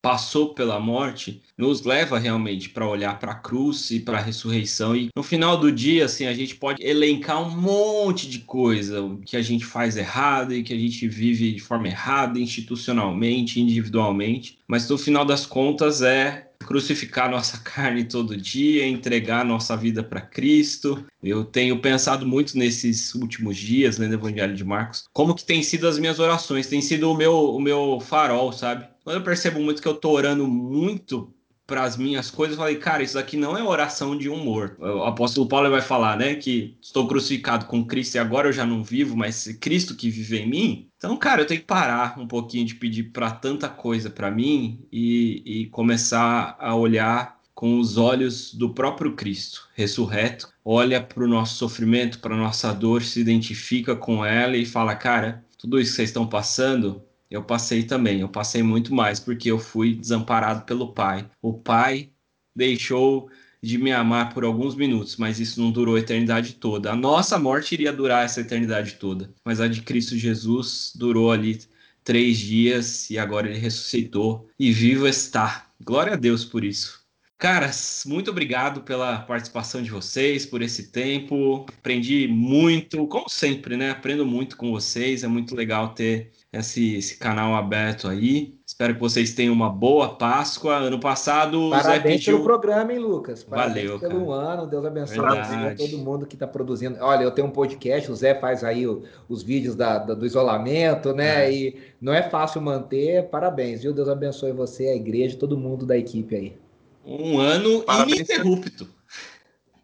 passou 0.02 0.54
pela 0.54 0.80
morte 0.80 1.42
nos 1.56 1.82
leva 1.82 2.18
realmente 2.18 2.68
para 2.68 2.88
olhar 2.88 3.18
para 3.18 3.32
a 3.32 3.36
cruz 3.36 3.90
e 3.90 4.00
para 4.00 4.18
a 4.18 4.22
ressurreição 4.22 4.96
e 4.96 5.08
no 5.14 5.22
final 5.22 5.58
do 5.58 5.70
dia 5.70 6.06
assim 6.06 6.26
a 6.26 6.34
gente 6.34 6.54
pode 6.56 6.82
elencar 6.82 7.42
um 7.42 7.50
monte 7.50 8.28
de 8.28 8.40
coisa 8.40 9.16
que 9.26 9.36
a 9.36 9.42
gente 9.42 9.64
faz 9.64 9.96
errado 9.96 10.54
e 10.54 10.62
que 10.62 10.72
a 10.72 10.78
gente 10.78 11.06
vive 11.06 11.52
de 11.52 11.60
forma 11.60 11.88
errada 11.88 12.38
institucionalmente 12.38 13.60
individualmente 13.60 14.58
mas 14.66 14.88
no 14.88 14.96
final 14.96 15.24
das 15.24 15.44
contas 15.44 16.02
é 16.02 16.50
crucificar 16.66 17.30
nossa 17.30 17.58
carne 17.64 18.04
todo 18.04 18.36
dia, 18.36 18.86
entregar 18.86 19.44
nossa 19.44 19.76
vida 19.76 20.02
para 20.02 20.20
Cristo. 20.20 21.04
Eu 21.22 21.44
tenho 21.44 21.80
pensado 21.80 22.26
muito 22.26 22.56
nesses 22.56 23.14
últimos 23.14 23.56
dias, 23.56 23.98
né, 23.98 24.06
no 24.06 24.14
Evangelho 24.14 24.54
de 24.54 24.64
Marcos, 24.64 25.04
como 25.12 25.34
que 25.34 25.44
tem 25.44 25.62
sido 25.62 25.88
as 25.88 25.98
minhas 25.98 26.18
orações, 26.18 26.66
tem 26.66 26.80
sido 26.80 27.10
o 27.10 27.16
meu, 27.16 27.54
o 27.54 27.60
meu 27.60 27.98
farol, 28.00 28.52
sabe? 28.52 28.86
Quando 29.10 29.22
eu 29.22 29.24
percebo 29.24 29.58
muito 29.58 29.82
que 29.82 29.88
eu 29.88 29.94
tô 29.94 30.10
orando 30.10 30.46
muito 30.46 31.34
para 31.66 31.82
as 31.82 31.96
minhas 31.96 32.30
coisas, 32.30 32.56
eu 32.56 32.62
falei, 32.62 32.76
cara, 32.76 33.02
isso 33.02 33.18
aqui 33.18 33.36
não 33.36 33.58
é 33.58 33.62
oração 33.62 34.16
de 34.16 34.28
um 34.28 34.36
morto. 34.36 34.80
O 34.80 35.02
apóstolo 35.02 35.48
Paulo 35.48 35.68
vai 35.68 35.80
falar, 35.80 36.16
né, 36.16 36.36
que 36.36 36.76
estou 36.80 37.08
crucificado 37.08 37.66
com 37.66 37.84
Cristo 37.84 38.14
e 38.14 38.18
agora 38.20 38.46
eu 38.46 38.52
já 38.52 38.64
não 38.64 38.84
vivo, 38.84 39.16
mas 39.16 39.48
Cristo 39.60 39.96
que 39.96 40.08
vive 40.08 40.38
em 40.38 40.48
mim. 40.48 40.88
Então, 40.96 41.16
cara, 41.16 41.42
eu 41.42 41.46
tenho 41.46 41.58
que 41.58 41.66
parar 41.66 42.20
um 42.20 42.26
pouquinho 42.28 42.64
de 42.64 42.76
pedir 42.76 43.10
para 43.10 43.32
tanta 43.32 43.68
coisa 43.68 44.08
para 44.08 44.30
mim 44.30 44.78
e, 44.92 45.42
e 45.44 45.66
começar 45.70 46.56
a 46.60 46.76
olhar 46.76 47.36
com 47.52 47.80
os 47.80 47.98
olhos 47.98 48.54
do 48.54 48.70
próprio 48.70 49.16
Cristo 49.16 49.68
ressurreto, 49.74 50.48
olha 50.64 51.00
para 51.00 51.24
o 51.24 51.28
nosso 51.28 51.56
sofrimento, 51.56 52.20
para 52.20 52.36
nossa 52.36 52.72
dor, 52.72 53.02
se 53.02 53.20
identifica 53.20 53.96
com 53.96 54.24
ela 54.24 54.56
e 54.56 54.64
fala, 54.64 54.94
cara, 54.94 55.44
tudo 55.58 55.80
isso 55.80 55.90
que 55.90 55.96
vocês 55.96 56.10
estão 56.10 56.28
passando, 56.28 57.02
eu 57.30 57.44
passei 57.44 57.84
também, 57.84 58.20
eu 58.20 58.28
passei 58.28 58.62
muito 58.62 58.94
mais, 58.94 59.20
porque 59.20 59.50
eu 59.50 59.58
fui 59.58 59.94
desamparado 59.94 60.64
pelo 60.64 60.92
Pai. 60.92 61.30
O 61.40 61.54
Pai 61.54 62.10
deixou 62.54 63.30
de 63.62 63.78
me 63.78 63.92
amar 63.92 64.32
por 64.32 64.44
alguns 64.44 64.74
minutos, 64.74 65.16
mas 65.16 65.38
isso 65.38 65.60
não 65.60 65.70
durou 65.70 65.96
a 65.96 66.00
eternidade 66.00 66.54
toda. 66.54 66.92
A 66.92 66.96
nossa 66.96 67.38
morte 67.38 67.74
iria 67.74 67.92
durar 67.92 68.24
essa 68.24 68.40
eternidade 68.40 68.94
toda, 68.94 69.32
mas 69.44 69.60
a 69.60 69.68
de 69.68 69.82
Cristo 69.82 70.16
Jesus 70.16 70.92
durou 70.96 71.30
ali 71.30 71.60
três 72.02 72.38
dias 72.38 73.10
e 73.10 73.18
agora 73.18 73.48
ele 73.48 73.58
ressuscitou 73.58 74.48
e 74.58 74.72
vivo 74.72 75.06
está. 75.06 75.70
Glória 75.82 76.14
a 76.14 76.16
Deus 76.16 76.44
por 76.44 76.64
isso. 76.64 77.00
Caras, 77.38 78.02
muito 78.06 78.30
obrigado 78.30 78.82
pela 78.82 79.18
participação 79.20 79.82
de 79.82 79.90
vocês, 79.90 80.44
por 80.44 80.60
esse 80.60 80.90
tempo. 80.90 81.64
Aprendi 81.78 82.28
muito, 82.28 83.06
como 83.06 83.30
sempre, 83.30 83.78
né? 83.78 83.90
Aprendo 83.90 84.26
muito 84.26 84.58
com 84.58 84.70
vocês. 84.70 85.24
É 85.24 85.26
muito 85.26 85.54
legal 85.54 85.94
ter 85.94 86.32
esse, 86.52 86.96
esse 86.96 87.16
canal 87.16 87.54
aberto 87.54 88.08
aí. 88.08 88.58
Espero 88.66 88.94
que 88.94 89.00
vocês 89.00 89.32
tenham 89.34 89.54
uma 89.54 89.70
boa 89.70 90.16
Páscoa. 90.16 90.74
Ano 90.76 90.98
passado, 90.98 91.70
Parabéns 91.70 92.16
pediu... 92.16 92.34
pelo 92.34 92.44
programa, 92.44 92.92
hein, 92.92 92.98
Lucas? 92.98 93.44
Parabéns 93.44 93.86
Valeu, 93.86 94.00
pelo 94.00 94.26
cara. 94.26 94.52
ano. 94.52 94.66
Deus 94.66 94.84
abençoe 94.84 95.38
a 95.38 95.74
todo 95.76 95.98
mundo 95.98 96.26
que 96.26 96.34
está 96.34 96.48
produzindo. 96.48 96.98
Olha, 97.00 97.22
eu 97.22 97.30
tenho 97.30 97.46
um 97.46 97.52
podcast, 97.52 98.10
o 98.10 98.16
Zé 98.16 98.34
faz 98.34 98.64
aí 98.64 98.86
o, 98.86 99.04
os 99.28 99.42
vídeos 99.42 99.76
da, 99.76 99.98
da, 99.98 100.14
do 100.14 100.26
isolamento, 100.26 101.12
né? 101.12 101.46
É. 101.46 101.52
E 101.52 101.80
não 102.00 102.12
é 102.12 102.28
fácil 102.28 102.60
manter. 102.60 103.28
Parabéns, 103.28 103.82
viu? 103.82 103.92
Deus 103.92 104.08
abençoe 104.08 104.52
você, 104.52 104.88
a 104.88 104.96
igreja, 104.96 105.36
todo 105.36 105.56
mundo 105.56 105.86
da 105.86 105.96
equipe 105.96 106.34
aí. 106.34 106.56
Um 107.04 107.38
ano 107.38 107.82
Parabéns 107.82 108.18
ininterrupto. 108.18 108.88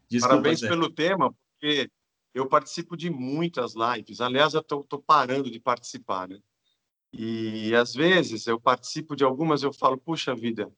Desculpa, 0.09 0.35
Parabéns 0.35 0.61
Zé. 0.61 0.69
pelo 0.69 0.91
tema, 0.91 1.33
porque 1.53 1.89
eu 2.35 2.47
participo 2.47 2.97
de 2.97 3.09
muitas 3.09 3.75
lives. 3.75 4.21
Aliás, 4.21 4.53
eu 4.53 4.61
estou 4.61 4.85
parando 5.07 5.49
de 5.49 5.61
participar, 5.61 6.29
né? 6.29 6.39
E 7.19 7.75
às 7.75 7.95
vezes 7.95 8.47
eu 8.47 8.61
participo 8.61 9.17
de 9.17 9.25
algumas, 9.25 9.63
eu 9.63 9.73
falo, 9.73 9.97
puxa 9.97 10.35
vida, 10.35 10.71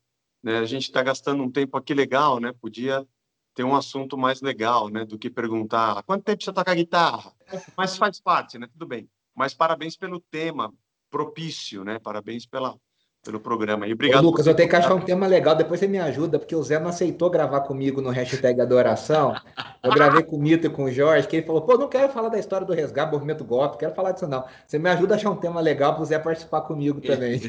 né? 0.43 0.59
A 0.59 0.65
gente 0.65 0.85
está 0.85 1.03
gastando 1.03 1.43
um 1.43 1.51
tempo 1.51 1.77
aqui 1.77 1.93
legal, 1.93 2.39
né? 2.39 2.53
Podia 2.53 3.07
ter 3.55 3.65
um 3.65 3.75
assunto 3.75 4.17
mais 4.17 4.41
legal, 4.41 4.89
né? 4.89 5.05
Do 5.05 5.19
que 5.19 5.29
perguntar 5.29 6.03
quanto 6.05 6.23
tempo 6.23 6.45
você 6.45 6.53
toca 6.53 6.75
guitarra. 6.75 7.35
Mas 7.77 7.97
faz 7.97 8.21
parte, 8.21 8.57
né? 8.57 8.69
Tudo 8.69 8.87
bem. 8.87 9.11
Mas 9.35 9.53
parabéns 9.53 9.97
pelo 9.97 10.21
tema 10.21 10.73
propício, 11.11 11.83
né? 11.83 11.99
Parabéns 11.99 12.47
pela 12.47 12.79
pelo 13.25 13.41
programa. 13.41 13.87
E 13.87 13.93
obrigado. 13.93 14.25
Ô, 14.25 14.27
Lucas, 14.27 14.47
eu 14.47 14.55
tenho 14.55 14.69
que 14.69 14.77
achar 14.77 14.95
um 14.95 15.01
tema 15.01 15.27
legal, 15.27 15.55
depois 15.55 15.81
você 15.81 15.87
me 15.87 15.99
ajuda, 15.99 16.39
porque 16.39 16.55
o 16.55 16.63
Zé 16.63 16.79
não 16.79 16.89
aceitou 16.89 17.29
gravar 17.31 17.61
comigo 17.61 18.01
no 18.01 18.11
hashtag 18.11 18.61
Adoração. 18.61 19.35
Eu 19.83 19.93
gravei 19.93 20.23
com 20.23 20.37
o 20.37 20.39
Mito 20.39 20.67
e 20.67 20.71
com 20.71 20.85
o 20.85 20.91
Jorge, 20.91 21.29
que 21.29 21.37
ele 21.37 21.47
falou: 21.47 21.63
pô, 21.63 21.77
não 21.77 21.89
quero 21.89 22.13
falar 22.13 22.29
da 22.29 22.39
história 22.39 22.67
do 22.67 22.73
resgate, 22.73 23.13
movimento 23.13 23.45
golpe, 23.45 23.79
quero 23.79 23.95
falar 23.95 24.13
disso 24.13 24.27
não. 24.27 24.45
Você 24.67 24.79
me 24.79 24.89
ajuda 24.89 25.15
a 25.15 25.17
achar 25.17 25.31
um 25.31 25.37
tema 25.37 25.61
legal 25.61 25.95
para 25.95 26.03
o 26.03 26.07
Zé 26.07 26.19
participar 26.19 26.63
comigo 26.63 27.01
também. 27.01 27.41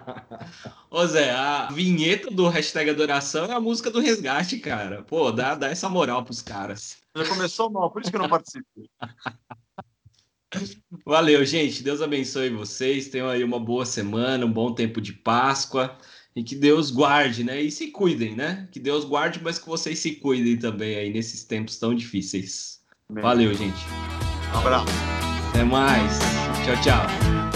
Ô 0.90 1.06
Zé, 1.06 1.30
a 1.30 1.68
vinheta 1.72 2.30
do 2.30 2.48
hashtag 2.48 2.90
Adoração 2.90 3.46
é 3.46 3.52
a 3.52 3.60
música 3.60 3.90
do 3.90 4.00
resgate, 4.00 4.58
cara. 4.58 5.02
Pô, 5.02 5.30
dá, 5.30 5.54
dá 5.54 5.68
essa 5.68 5.88
moral 5.88 6.24
pros 6.24 6.42
caras. 6.42 6.98
Já 7.16 7.24
começou 7.26 7.70
mal, 7.70 7.90
por 7.90 8.02
isso 8.02 8.10
que 8.10 8.16
eu 8.16 8.22
não 8.22 8.28
participo. 8.28 8.66
Valeu, 11.04 11.44
gente. 11.44 11.82
Deus 11.82 12.02
abençoe 12.02 12.50
vocês. 12.50 13.08
Tenham 13.08 13.28
aí 13.28 13.44
uma 13.44 13.60
boa 13.60 13.86
semana, 13.86 14.44
um 14.44 14.52
bom 14.52 14.72
tempo 14.74 15.00
de 15.00 15.12
Páscoa. 15.12 15.96
E 16.34 16.42
que 16.42 16.54
Deus 16.54 16.90
guarde, 16.90 17.42
né? 17.42 17.60
E 17.60 17.70
se 17.70 17.88
cuidem, 17.88 18.36
né? 18.36 18.68
Que 18.70 18.78
Deus 18.78 19.04
guarde, 19.04 19.40
mas 19.42 19.58
que 19.58 19.68
vocês 19.68 19.98
se 19.98 20.12
cuidem 20.12 20.56
também 20.56 20.96
aí 20.96 21.12
nesses 21.12 21.44
tempos 21.44 21.76
tão 21.76 21.94
difíceis. 21.94 22.80
Valeu, 23.08 23.52
gente. 23.54 23.80
Um 24.54 24.58
abraço. 24.58 24.86
Até 25.48 25.64
mais. 25.64 26.18
Tchau, 26.64 26.80
tchau. 26.82 27.49